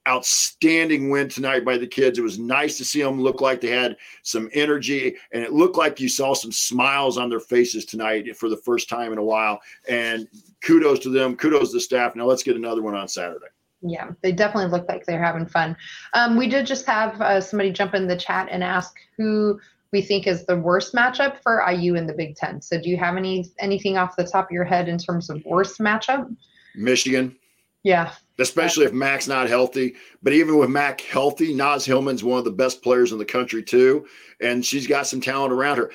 outstanding 0.07 1.09
win 1.09 1.29
tonight 1.29 1.63
by 1.63 1.77
the 1.77 1.87
kids 1.87 2.19
it 2.19 2.23
was 2.23 2.37
nice 2.37 2.77
to 2.77 2.83
see 2.83 3.01
them 3.01 3.21
look 3.21 3.39
like 3.39 3.61
they 3.61 3.69
had 3.69 3.95
some 4.21 4.49
energy 4.53 5.15
and 5.31 5.41
it 5.41 5.53
looked 5.53 5.77
like 5.77 5.99
you 5.99 6.09
saw 6.09 6.33
some 6.33 6.51
smiles 6.51 7.17
on 7.17 7.29
their 7.29 7.39
faces 7.39 7.85
tonight 7.85 8.35
for 8.35 8.49
the 8.49 8.57
first 8.57 8.89
time 8.89 9.13
in 9.13 9.17
a 9.17 9.23
while 9.23 9.61
and 9.87 10.27
kudos 10.61 10.99
to 10.99 11.09
them 11.09 11.37
kudos 11.37 11.69
to 11.69 11.77
the 11.77 11.79
staff 11.79 12.15
now 12.15 12.25
let's 12.25 12.43
get 12.43 12.57
another 12.57 12.81
one 12.81 12.95
on 12.95 13.07
saturday 13.07 13.47
yeah, 13.83 14.11
they 14.21 14.31
definitely 14.31 14.71
look 14.71 14.87
like 14.87 15.05
they're 15.05 15.21
having 15.21 15.45
fun. 15.45 15.75
Um, 16.13 16.37
we 16.37 16.47
did 16.47 16.65
just 16.65 16.85
have 16.85 17.19
uh, 17.21 17.41
somebody 17.41 17.71
jump 17.71 17.93
in 17.93 18.07
the 18.07 18.15
chat 18.15 18.47
and 18.49 18.63
ask 18.63 18.95
who 19.17 19.59
we 19.91 20.01
think 20.01 20.25
is 20.25 20.45
the 20.45 20.57
worst 20.57 20.93
matchup 20.93 21.37
for 21.43 21.63
IU 21.69 21.95
in 21.95 22.07
the 22.07 22.13
Big 22.13 22.35
Ten. 22.35 22.61
So, 22.61 22.81
do 22.81 22.89
you 22.89 22.97
have 22.97 23.17
any 23.17 23.45
anything 23.59 23.97
off 23.97 24.15
the 24.15 24.23
top 24.23 24.45
of 24.45 24.51
your 24.51 24.63
head 24.63 24.87
in 24.87 24.97
terms 24.97 25.29
of 25.29 25.43
worst 25.45 25.79
matchup? 25.79 26.33
Michigan. 26.75 27.35
Yeah. 27.83 28.13
Especially 28.39 28.85
if 28.85 28.93
Mac's 28.93 29.27
not 29.27 29.47
healthy. 29.47 29.95
But 30.23 30.33
even 30.33 30.57
with 30.57 30.69
Mac 30.69 31.01
healthy, 31.01 31.53
Naz 31.53 31.85
Hillmon's 31.85 32.23
one 32.23 32.39
of 32.39 32.45
the 32.45 32.51
best 32.51 32.81
players 32.81 33.11
in 33.11 33.17
the 33.17 33.25
country, 33.25 33.61
too. 33.61 34.07
And 34.41 34.65
she's 34.65 34.87
got 34.87 35.05
some 35.05 35.21
talent 35.21 35.53
around 35.53 35.77
her. 35.77 35.91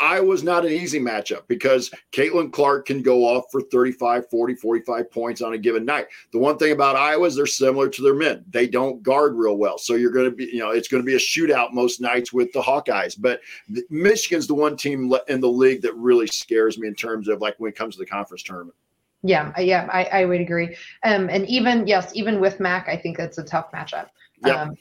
Iowa's 0.00 0.42
not 0.42 0.66
an 0.66 0.72
easy 0.72 0.98
matchup 0.98 1.42
because 1.46 1.92
Caitlin 2.12 2.52
Clark 2.52 2.86
can 2.86 3.02
go 3.02 3.24
off 3.24 3.44
for 3.52 3.60
35, 3.60 4.28
40, 4.28 4.54
45 4.56 5.10
points 5.12 5.42
on 5.42 5.52
a 5.52 5.58
given 5.58 5.84
night. 5.84 6.08
The 6.32 6.38
one 6.38 6.58
thing 6.58 6.72
about 6.72 6.96
Iowa 6.96 7.26
is 7.26 7.36
they're 7.36 7.46
similar 7.46 7.88
to 7.88 8.02
their 8.02 8.14
men. 8.14 8.44
They 8.50 8.66
don't 8.66 9.00
guard 9.02 9.36
real 9.36 9.56
well. 9.56 9.78
So 9.78 9.94
you're 9.94 10.10
going 10.10 10.28
to 10.28 10.32
be, 10.32 10.46
you 10.46 10.58
know, 10.58 10.70
it's 10.70 10.88
going 10.88 11.02
to 11.02 11.06
be 11.06 11.14
a 11.14 11.18
shootout 11.18 11.72
most 11.72 12.00
nights 12.00 12.32
with 12.32 12.52
the 12.52 12.60
Hawkeyes. 12.60 13.14
But 13.16 13.42
Michigan's 13.90 14.48
the 14.48 14.54
one 14.54 14.76
team 14.76 15.12
in 15.28 15.40
the 15.40 15.48
league 15.48 15.82
that 15.82 15.94
really 15.94 16.26
scares 16.26 16.76
me 16.76 16.88
in 16.88 16.94
terms 16.96 17.28
of 17.28 17.40
like 17.40 17.54
when 17.58 17.70
it 17.70 17.76
comes 17.76 17.94
to 17.94 18.00
the 18.00 18.06
conference 18.06 18.42
tournament. 18.42 18.74
Yeah, 19.22 19.52
yeah, 19.58 19.86
I, 19.92 20.04
I 20.04 20.24
would 20.24 20.40
agree. 20.40 20.76
Um, 21.04 21.28
and 21.28 21.46
even, 21.46 21.86
yes, 21.86 22.10
even 22.14 22.40
with 22.40 22.58
Mac, 22.58 22.88
I 22.88 22.96
think 22.96 23.18
that's 23.18 23.38
a 23.38 23.44
tough 23.44 23.70
matchup. 23.72 24.06
Yep. 24.44 24.56
Um, 24.56 24.76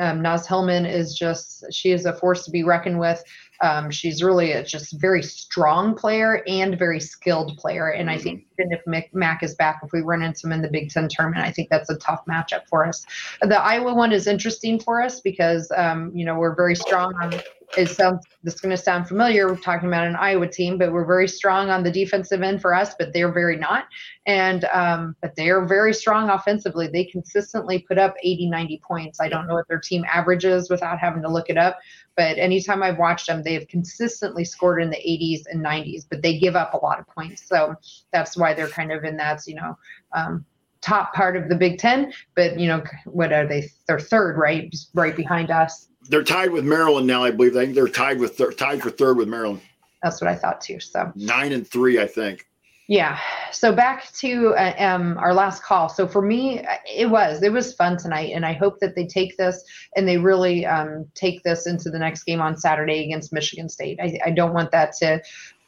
um, 0.00 0.22
Naz 0.22 0.46
Hillmon 0.46 0.84
is 0.84 1.16
just, 1.16 1.64
she 1.72 1.92
is 1.92 2.04
a 2.04 2.12
force 2.12 2.44
to 2.44 2.50
be 2.50 2.64
reckoned 2.64 2.98
with. 2.98 3.22
Um, 3.60 3.90
she's 3.90 4.22
really 4.22 4.52
a 4.52 4.64
just 4.64 5.00
very 5.00 5.22
strong 5.22 5.94
player 5.94 6.42
and 6.48 6.78
very 6.78 7.00
skilled 7.00 7.56
player. 7.56 7.90
And 7.90 8.10
I 8.10 8.14
mm-hmm. 8.14 8.22
think 8.22 8.46
even 8.58 8.72
if 8.72 9.14
Mac 9.14 9.42
is 9.42 9.54
back, 9.54 9.80
if 9.84 9.92
we 9.92 10.00
run 10.00 10.22
into 10.22 10.46
him 10.46 10.52
in 10.52 10.62
the 10.62 10.68
Big 10.68 10.90
Ten 10.90 11.08
tournament, 11.08 11.44
I 11.44 11.52
think 11.52 11.68
that's 11.70 11.90
a 11.90 11.96
tough 11.98 12.24
matchup 12.28 12.62
for 12.68 12.86
us. 12.86 13.04
The 13.42 13.60
Iowa 13.60 13.94
one 13.94 14.12
is 14.12 14.26
interesting 14.26 14.80
for 14.80 15.00
us 15.02 15.20
because, 15.20 15.70
um, 15.76 16.10
you 16.14 16.24
know, 16.24 16.36
we're 16.36 16.56
very 16.56 16.74
strong 16.74 17.14
on 17.22 17.32
it 17.76 17.88
sounds 17.88 18.24
this 18.42 18.54
is 18.54 18.60
going 18.60 18.74
to 18.74 18.82
sound 18.82 19.06
familiar. 19.06 19.48
We're 19.48 19.56
talking 19.56 19.88
about 19.88 20.06
an 20.06 20.16
Iowa 20.16 20.48
team, 20.48 20.78
but 20.78 20.92
we're 20.92 21.04
very 21.04 21.28
strong 21.28 21.70
on 21.70 21.82
the 21.82 21.90
defensive 21.90 22.40
end 22.40 22.62
for 22.62 22.74
us, 22.74 22.94
but 22.98 23.12
they're 23.12 23.32
very 23.32 23.56
not. 23.56 23.84
And 24.26 24.64
um, 24.72 25.16
but 25.20 25.36
they 25.36 25.50
are 25.50 25.66
very 25.66 25.92
strong 25.92 26.30
offensively. 26.30 26.88
They 26.88 27.04
consistently 27.04 27.80
put 27.80 27.98
up 27.98 28.14
80, 28.22 28.48
90 28.48 28.80
points. 28.86 29.20
I 29.20 29.28
don't 29.28 29.46
know 29.46 29.54
what 29.54 29.68
their 29.68 29.80
team 29.80 30.04
averages 30.10 30.70
without 30.70 30.98
having 30.98 31.22
to 31.22 31.28
look 31.28 31.50
it 31.50 31.58
up, 31.58 31.78
but 32.16 32.38
anytime 32.38 32.82
I've 32.82 32.98
watched 32.98 33.26
them, 33.26 33.42
they 33.42 33.54
have 33.54 33.68
consistently 33.68 34.44
scored 34.44 34.82
in 34.82 34.90
the 34.90 34.96
80s 34.96 35.42
and 35.50 35.64
90s, 35.64 36.06
but 36.08 36.22
they 36.22 36.38
give 36.38 36.56
up 36.56 36.74
a 36.74 36.78
lot 36.78 36.98
of 36.98 37.06
points. 37.08 37.46
So 37.46 37.74
that's 38.12 38.36
why 38.36 38.54
they're 38.54 38.68
kind 38.68 38.92
of 38.92 39.04
in 39.04 39.16
that, 39.18 39.46
you 39.46 39.56
know, 39.56 39.76
um, 40.12 40.44
top 40.80 41.14
part 41.14 41.36
of 41.36 41.48
the 41.48 41.56
Big 41.56 41.78
Ten. 41.78 42.12
But 42.34 42.58
you 42.58 42.68
know, 42.68 42.82
what 43.04 43.32
are 43.32 43.46
they? 43.46 43.70
They're 43.86 44.00
third, 44.00 44.36
right? 44.36 44.74
right 44.94 45.16
behind 45.16 45.50
us 45.50 45.88
they're 46.08 46.24
tied 46.24 46.50
with 46.50 46.64
Maryland 46.64 47.06
now, 47.06 47.22
I 47.22 47.30
believe. 47.30 47.56
I 47.56 47.64
think 47.64 47.74
they're 47.74 47.88
tied 47.88 48.18
with 48.18 48.36
thir- 48.36 48.52
tied 48.52 48.82
for 48.82 48.90
third 48.90 49.16
with 49.16 49.28
Maryland. 49.28 49.60
That's 50.02 50.20
what 50.20 50.28
I 50.28 50.34
thought 50.34 50.60
too. 50.60 50.80
So 50.80 51.12
nine 51.14 51.52
and 51.52 51.66
three, 51.66 52.00
I 52.00 52.06
think. 52.06 52.46
Yeah. 52.88 53.18
So 53.52 53.74
back 53.74 54.10
to 54.14 54.54
uh, 54.54 54.74
um, 54.78 55.18
our 55.18 55.34
last 55.34 55.62
call. 55.62 55.90
So 55.90 56.08
for 56.08 56.22
me, 56.22 56.64
it 56.90 57.10
was 57.10 57.42
it 57.42 57.52
was 57.52 57.74
fun 57.74 57.98
tonight, 57.98 58.32
and 58.34 58.46
I 58.46 58.54
hope 58.54 58.80
that 58.80 58.94
they 58.94 59.06
take 59.06 59.36
this 59.36 59.62
and 59.94 60.08
they 60.08 60.16
really 60.16 60.64
um, 60.64 61.06
take 61.14 61.42
this 61.42 61.66
into 61.66 61.90
the 61.90 61.98
next 61.98 62.22
game 62.22 62.40
on 62.40 62.56
Saturday 62.56 63.04
against 63.04 63.32
Michigan 63.32 63.68
State. 63.68 63.98
I, 64.00 64.18
I 64.24 64.30
don't 64.30 64.54
want 64.54 64.70
that 64.70 64.94
to 65.00 65.20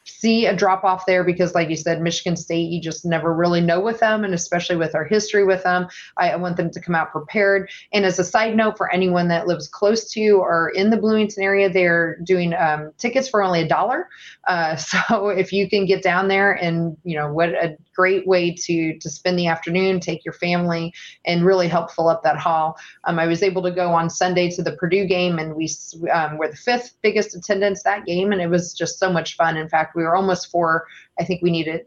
see 0.04 0.46
a 0.46 0.54
drop 0.54 0.84
off 0.84 1.06
there 1.06 1.24
because, 1.24 1.54
like 1.54 1.68
you 1.68 1.76
said, 1.76 2.00
Michigan 2.00 2.36
State, 2.36 2.70
you 2.70 2.80
just 2.80 3.04
never 3.04 3.34
really 3.34 3.60
know 3.60 3.80
with 3.80 4.00
them, 4.00 4.24
and 4.24 4.34
especially 4.34 4.76
with 4.76 4.94
our 4.94 5.04
history 5.04 5.44
with 5.44 5.62
them, 5.62 5.88
I, 6.16 6.36
want 6.36 6.56
them 6.56 6.70
to 6.70 6.80
come 6.80 6.94
out 6.94 7.12
prepared. 7.12 7.70
And 7.92 8.04
as 8.04 8.18
a 8.18 8.24
side 8.24 8.56
note, 8.56 8.76
for 8.76 8.92
anyone 8.92 9.28
that 9.28 9.46
lives 9.46 9.68
close 9.68 10.10
to 10.12 10.30
or 10.30 10.70
in 10.70 10.90
the 10.90 10.96
Bloomington 10.96 11.42
area, 11.42 11.70
they're 11.70 12.18
doing 12.24 12.54
um, 12.54 12.92
tickets 12.98 13.28
for 13.28 13.42
only 13.42 13.62
a 13.62 13.68
dollar. 13.68 14.08
Uh, 14.46 14.76
so 14.76 15.28
if 15.28 15.52
you 15.52 15.68
can 15.68 15.86
get 15.86 16.02
down 16.02 16.28
there, 16.28 16.52
and 16.52 16.96
you 17.04 17.16
know 17.16 17.32
what 17.32 17.50
a 17.50 17.76
great 18.00 18.26
way 18.26 18.50
to 18.66 18.98
to 18.98 19.10
spend 19.10 19.38
the 19.38 19.46
afternoon, 19.46 20.00
take 20.00 20.24
your 20.24 20.32
family, 20.32 20.90
and 21.26 21.44
really 21.44 21.68
help 21.68 21.90
fill 21.90 22.08
up 22.08 22.22
that 22.22 22.38
hall. 22.38 22.78
Um, 23.04 23.18
I 23.18 23.26
was 23.26 23.42
able 23.42 23.62
to 23.62 23.70
go 23.70 23.90
on 23.92 24.08
Sunday 24.08 24.48
to 24.52 24.62
the 24.62 24.72
Purdue 24.72 25.06
game, 25.06 25.38
and 25.38 25.54
we 25.54 25.68
um, 26.10 26.38
were 26.38 26.48
the 26.48 26.56
fifth 26.56 26.96
biggest 27.02 27.36
attendance 27.36 27.82
that 27.82 28.06
game, 28.06 28.32
and 28.32 28.40
it 28.40 28.48
was 28.48 28.72
just 28.72 28.98
so 28.98 29.12
much 29.12 29.36
fun. 29.36 29.58
In 29.58 29.68
fact, 29.68 29.94
we 29.94 30.02
were 30.02 30.16
almost 30.16 30.50
four. 30.50 30.86
I 31.20 31.24
think 31.24 31.42
we 31.42 31.50
needed 31.50 31.80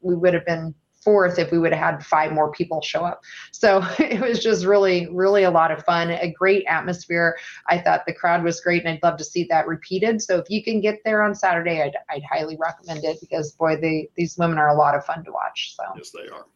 we 0.00 0.14
would 0.14 0.34
have 0.34 0.44
been 0.44 0.74
fourth 1.02 1.38
if 1.38 1.50
we 1.50 1.58
would 1.58 1.72
have 1.72 1.94
had 1.94 2.06
five 2.06 2.32
more 2.32 2.50
people 2.50 2.80
show 2.80 3.04
up. 3.04 3.22
So 3.50 3.84
it 3.98 4.20
was 4.20 4.42
just 4.42 4.64
really, 4.64 5.08
really 5.10 5.44
a 5.44 5.50
lot 5.50 5.70
of 5.70 5.84
fun, 5.84 6.10
a 6.10 6.30
great 6.30 6.64
atmosphere. 6.66 7.36
I 7.68 7.78
thought 7.78 8.06
the 8.06 8.14
crowd 8.14 8.44
was 8.44 8.60
great, 8.60 8.84
and 8.84 8.90
I'd 8.90 9.02
love 9.02 9.18
to 9.18 9.24
see 9.24 9.44
that 9.50 9.66
repeated. 9.66 10.22
So 10.22 10.38
if 10.38 10.48
you 10.50 10.62
can 10.62 10.80
get 10.80 11.00
there 11.04 11.22
on 11.22 11.34
Saturday, 11.34 11.82
I'd, 11.82 11.96
I'd 12.10 12.22
highly 12.24 12.56
recommend 12.58 13.04
it 13.04 13.18
because 13.20 13.52
boy, 13.52 13.76
they 13.76 14.08
these 14.16 14.36
women 14.38 14.58
are 14.58 14.68
a 14.68 14.74
lot 14.74 14.94
of 14.94 15.04
fun 15.04 15.24
to 15.24 15.32
watch. 15.32 15.74
So 15.76 15.84
yes, 15.96 16.10
they 16.10 16.28
are. 16.28 16.46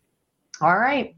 All 0.61 0.79
right. 0.79 1.15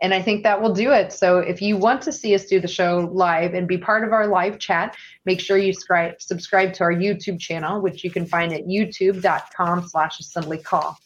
And 0.00 0.14
I 0.14 0.22
think 0.22 0.44
that 0.44 0.62
will 0.62 0.72
do 0.72 0.92
it. 0.92 1.12
So 1.12 1.38
if 1.38 1.60
you 1.60 1.76
want 1.76 2.02
to 2.02 2.12
see 2.12 2.34
us 2.34 2.46
do 2.46 2.60
the 2.60 2.68
show 2.68 3.10
live 3.12 3.54
and 3.54 3.66
be 3.66 3.76
part 3.76 4.04
of 4.04 4.12
our 4.12 4.28
live 4.28 4.58
chat, 4.58 4.96
make 5.24 5.40
sure 5.40 5.58
you 5.58 5.72
subscribe, 5.72 6.22
subscribe 6.22 6.72
to 6.74 6.84
our 6.84 6.92
YouTube 6.92 7.40
channel, 7.40 7.80
which 7.80 8.04
you 8.04 8.10
can 8.10 8.24
find 8.24 8.52
at 8.52 8.66
youtube.com 8.66 9.88
slash 9.88 10.20
assembly 10.20 10.58
call. 10.58 10.96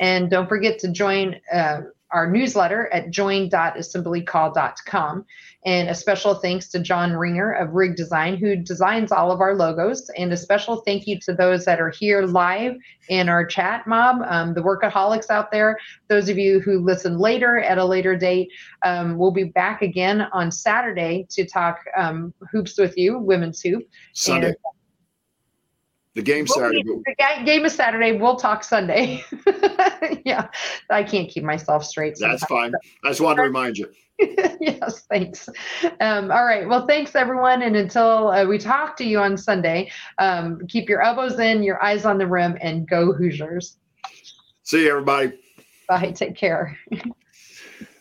And 0.00 0.30
don't 0.30 0.48
forget 0.48 0.78
to 0.80 0.90
join 0.90 1.36
uh, 1.52 1.82
our 2.10 2.28
newsletter 2.30 2.88
at 2.92 3.10
join.assemblycall.com. 3.10 5.24
And 5.64 5.88
a 5.88 5.94
special 5.94 6.34
thanks 6.34 6.68
to 6.68 6.78
John 6.78 7.14
Ringer 7.14 7.52
of 7.52 7.72
Rig 7.74 7.96
Design, 7.96 8.36
who 8.36 8.54
designs 8.54 9.10
all 9.10 9.32
of 9.32 9.40
our 9.40 9.56
logos. 9.56 10.08
And 10.16 10.32
a 10.32 10.36
special 10.36 10.82
thank 10.82 11.08
you 11.08 11.18
to 11.20 11.34
those 11.34 11.64
that 11.64 11.80
are 11.80 11.90
here 11.90 12.22
live 12.22 12.76
in 13.08 13.28
our 13.28 13.44
chat 13.44 13.84
mob, 13.84 14.22
um, 14.28 14.54
the 14.54 14.62
workaholics 14.62 15.28
out 15.28 15.50
there. 15.50 15.76
Those 16.08 16.28
of 16.28 16.38
you 16.38 16.60
who 16.60 16.78
listen 16.78 17.18
later 17.18 17.58
at 17.58 17.78
a 17.78 17.84
later 17.84 18.16
date, 18.16 18.48
um, 18.84 19.18
we'll 19.18 19.32
be 19.32 19.44
back 19.44 19.82
again 19.82 20.28
on 20.32 20.52
Saturday 20.52 21.26
to 21.30 21.44
talk 21.44 21.80
um, 21.96 22.32
hoops 22.52 22.78
with 22.78 22.96
you, 22.96 23.18
women's 23.18 23.60
hoop. 23.60 23.82
Sunday. 24.12 24.48
And, 24.48 24.56
the 26.16 26.22
game 26.22 26.46
Saturday. 26.46 26.82
The 26.82 27.44
game 27.44 27.66
is 27.66 27.74
Saturday. 27.74 28.12
We'll 28.12 28.36
talk 28.36 28.64
Sunday. 28.64 29.22
yeah, 30.24 30.48
I 30.88 31.04
can't 31.04 31.28
keep 31.28 31.44
myself 31.44 31.84
straight. 31.84 32.16
Sometimes. 32.16 32.40
That's 32.40 32.50
fine. 32.50 32.72
I 33.04 33.08
just 33.08 33.20
wanted 33.20 33.36
to 33.36 33.42
remind 33.42 33.76
you. 33.76 33.92
yes, 34.18 35.02
thanks. 35.10 35.46
Um, 36.00 36.30
all 36.30 36.46
right. 36.46 36.66
Well, 36.66 36.86
thanks 36.86 37.14
everyone. 37.14 37.60
And 37.60 37.76
until 37.76 38.28
uh, 38.28 38.46
we 38.46 38.56
talk 38.56 38.96
to 38.96 39.04
you 39.04 39.18
on 39.18 39.36
Sunday, 39.36 39.90
um, 40.16 40.66
keep 40.68 40.88
your 40.88 41.02
elbows 41.02 41.38
in, 41.38 41.62
your 41.62 41.82
eyes 41.84 42.06
on 42.06 42.16
the 42.16 42.26
rim, 42.26 42.56
and 42.62 42.88
go 42.88 43.12
Hoosiers. 43.12 43.76
See 44.62 44.84
you, 44.84 44.90
everybody. 44.90 45.38
Bye. 45.86 46.12
Take 46.12 46.34
care. 46.34 46.78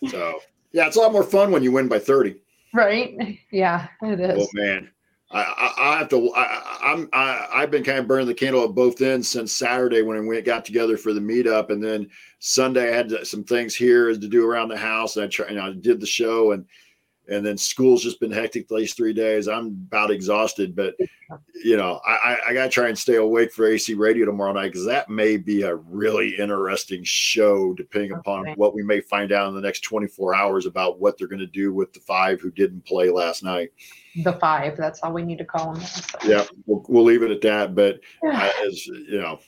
so, 0.08 0.40
yeah, 0.72 0.88
it's 0.88 0.96
a 0.96 1.02
lot 1.02 1.12
more 1.12 1.24
fun 1.24 1.52
when 1.52 1.64
you 1.64 1.74
win 1.74 1.90
by 1.90 2.00
30. 2.00 2.38
Right. 2.74 3.40
Yeah, 3.52 3.88
it 4.02 4.20
is. 4.20 4.38
Oh, 4.40 4.48
man. 4.54 4.90
I, 5.36 5.74
I, 5.78 5.98
have 5.98 6.10
to. 6.10 6.32
I, 6.34 6.80
I'm. 6.82 7.10
I, 7.12 7.48
I've 7.54 7.72
been 7.72 7.84
kind 7.84 8.00
of 8.00 8.08
burning 8.08 8.28
the 8.28 8.34
candle 8.34 8.64
at 8.64 8.74
both 8.74 9.02
ends 9.02 9.28
since 9.28 9.52
Saturday 9.52 10.02
when 10.02 10.26
we 10.28 10.42
got 10.42 10.64
together 10.64 10.98
for 10.98 11.14
the 11.14 11.20
meetup, 11.20 11.72
and 11.72 11.84
then 11.84 12.08
Sunday 12.40 12.90
I 12.90 12.96
had 12.96 13.28
some 13.28 13.44
things 13.44 13.76
here 13.76 14.08
to 14.08 14.28
do 14.28 14.48
around 14.48 14.70
the 14.70 14.78
house. 14.78 15.18
And 15.18 15.26
I 15.26 15.50
you 15.50 15.56
know, 15.56 15.66
I 15.68 15.74
did 15.74 16.00
the 16.00 16.06
show, 16.06 16.54
and 16.54 16.66
and 17.28 17.46
then 17.46 17.58
school's 17.58 18.04
just 18.04 18.20
been 18.20 18.32
hectic 18.32 18.68
the 18.68 18.76
last 18.76 18.96
three 18.98 19.14
days. 19.14 19.48
I'm 19.48 19.68
about 19.68 20.12
exhausted, 20.12 20.76
but 20.76 20.96
you 21.64 21.78
know, 21.78 22.00
I, 22.06 22.38
I 22.48 22.54
got 22.54 22.66
to 22.66 22.70
try 22.70 22.88
and 22.88 22.98
stay 22.98 23.16
awake 23.16 23.52
for 23.52 23.66
AC 23.66 23.94
Radio 23.96 24.26
tomorrow 24.26 24.54
night 24.54 24.68
because 24.68 24.86
that 24.86 25.10
may 25.10 25.38
be 25.38 25.64
a 25.64 25.76
really 25.76 26.38
interesting 26.38 27.04
show, 27.04 27.74
depending 27.74 28.12
okay. 28.12 28.20
upon 28.20 28.48
what 28.56 28.76
we 28.76 28.84
may 28.84 29.02
find 29.02 29.32
out 29.32 29.50
in 29.50 29.56
the 29.56 29.62
next 29.62 29.82
24 29.82 30.36
hours 30.36 30.66
about 30.66 31.00
what 31.00 31.18
they're 31.18 31.28
going 31.28 31.40
to 31.40 31.48
do 31.48 31.74
with 31.74 31.94
the 31.94 32.00
five 32.02 32.40
who 32.42 32.52
didn't 32.52 32.86
play 32.86 33.10
last 33.10 33.44
night. 33.44 33.72
The 34.24 34.34
five, 34.34 34.78
that's 34.78 35.02
all 35.02 35.14
we 35.14 35.24
need 35.24 35.40
to 35.40 35.46
call 35.46 35.74
them. 35.74 35.84
So. 35.84 36.18
Yeah, 36.26 36.46
we'll, 36.66 36.86
we'll 36.88 37.04
leave 37.04 37.24
it 37.24 37.32
at 37.32 37.42
that. 37.42 37.76
But 37.76 38.00
as 38.64 38.86
you 38.88 39.20
know, 39.20 39.40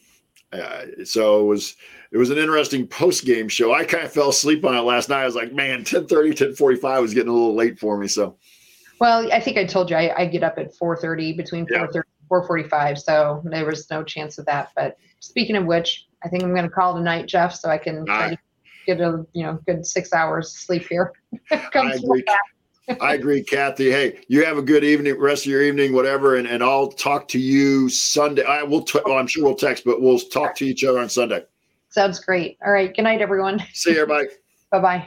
uh, 0.54 0.86
so 1.04 1.41
it 1.41 1.45
was 1.45 1.76
it 2.12 2.18
was 2.18 2.30
an 2.30 2.38
interesting 2.38 2.88
post 2.88 3.26
game 3.26 3.50
show. 3.50 3.74
I 3.74 3.84
kind 3.84 4.06
of 4.06 4.12
fell 4.12 4.30
asleep 4.30 4.64
on 4.66 4.76
it 4.76 4.82
last 4.82 5.10
night. 5.10 5.24
I 5.24 5.26
was 5.26 5.36
like, 5.36 5.54
man, 5.54 5.80
1030, 5.80 6.30
1045 6.30 7.02
was 7.02 7.14
getting 7.14 7.30
a 7.30 7.34
little 7.34 7.56
late 7.56 7.80
for 7.80 7.98
me. 7.98 8.08
So, 8.08 8.38
well, 9.00 9.32
I 9.32 9.39
think 9.39 9.58
I 9.58 9.66
told 9.66 9.89
you 9.89 9.98
I, 9.98 10.22
I 10.22 10.26
get 10.26 10.43
up 10.43 10.58
at 10.58 10.74
430 10.76 11.34
between 11.34 11.68
430 11.68 11.98
yeah. 11.98 12.28
445. 12.30 13.00
So 13.00 13.41
there 13.45 13.66
was 13.66 13.89
no 13.89 14.04
chance 14.04 14.38
of 14.38 14.45
that. 14.45 14.72
But 14.76 14.98
speaking 15.20 15.56
of 15.58 15.66
which, 15.66 16.08
I 16.24 16.30
think 16.30 16.43
I'm 16.43 16.54
going 16.54 16.64
to 16.64 16.70
call 16.70 16.95
tonight, 16.95 17.28
Jeff, 17.28 17.54
so 17.54 17.70
I 17.70 17.78
can 17.78 18.06
right. 18.06 18.38
get 18.86 19.02
a 19.02 19.26
you 19.34 19.43
know 19.43 19.60
good 19.66 19.86
six 19.86 20.14
hours 20.14 20.58
sleep 20.58 20.88
here. 20.88 21.14
I 21.52 21.93
agree. 21.93 22.24
I 23.01 23.13
agree, 23.13 23.43
Kathy. 23.43 23.91
Hey, 23.91 24.19
you 24.27 24.45
have 24.45 24.57
a 24.57 24.61
good 24.61 24.83
evening, 24.83 25.19
rest 25.19 25.45
of 25.45 25.51
your 25.51 25.61
evening, 25.61 25.93
whatever, 25.93 26.38
and, 26.38 26.47
and 26.47 26.63
I'll 26.63 26.88
talk 26.88 27.27
to 27.29 27.39
you 27.39 27.89
Sunday. 27.89 28.43
I 28.43 28.63
will. 28.63 28.81
T- 28.81 28.99
well, 29.05 29.17
I'm 29.17 29.27
sure 29.27 29.43
we'll 29.43 29.55
text, 29.55 29.83
but 29.85 30.01
we'll 30.01 30.19
talk 30.19 30.55
to 30.57 30.65
each 30.65 30.83
other 30.83 30.99
on 30.99 31.09
Sunday. 31.09 31.43
Sounds 31.89 32.19
great. 32.19 32.57
All 32.65 32.71
right. 32.71 32.95
Good 32.95 33.03
night, 33.03 33.21
everyone. 33.21 33.63
See 33.73 33.91
you, 33.91 34.01
everybody. 34.01 34.27
bye 34.71 34.79
bye. 34.81 35.05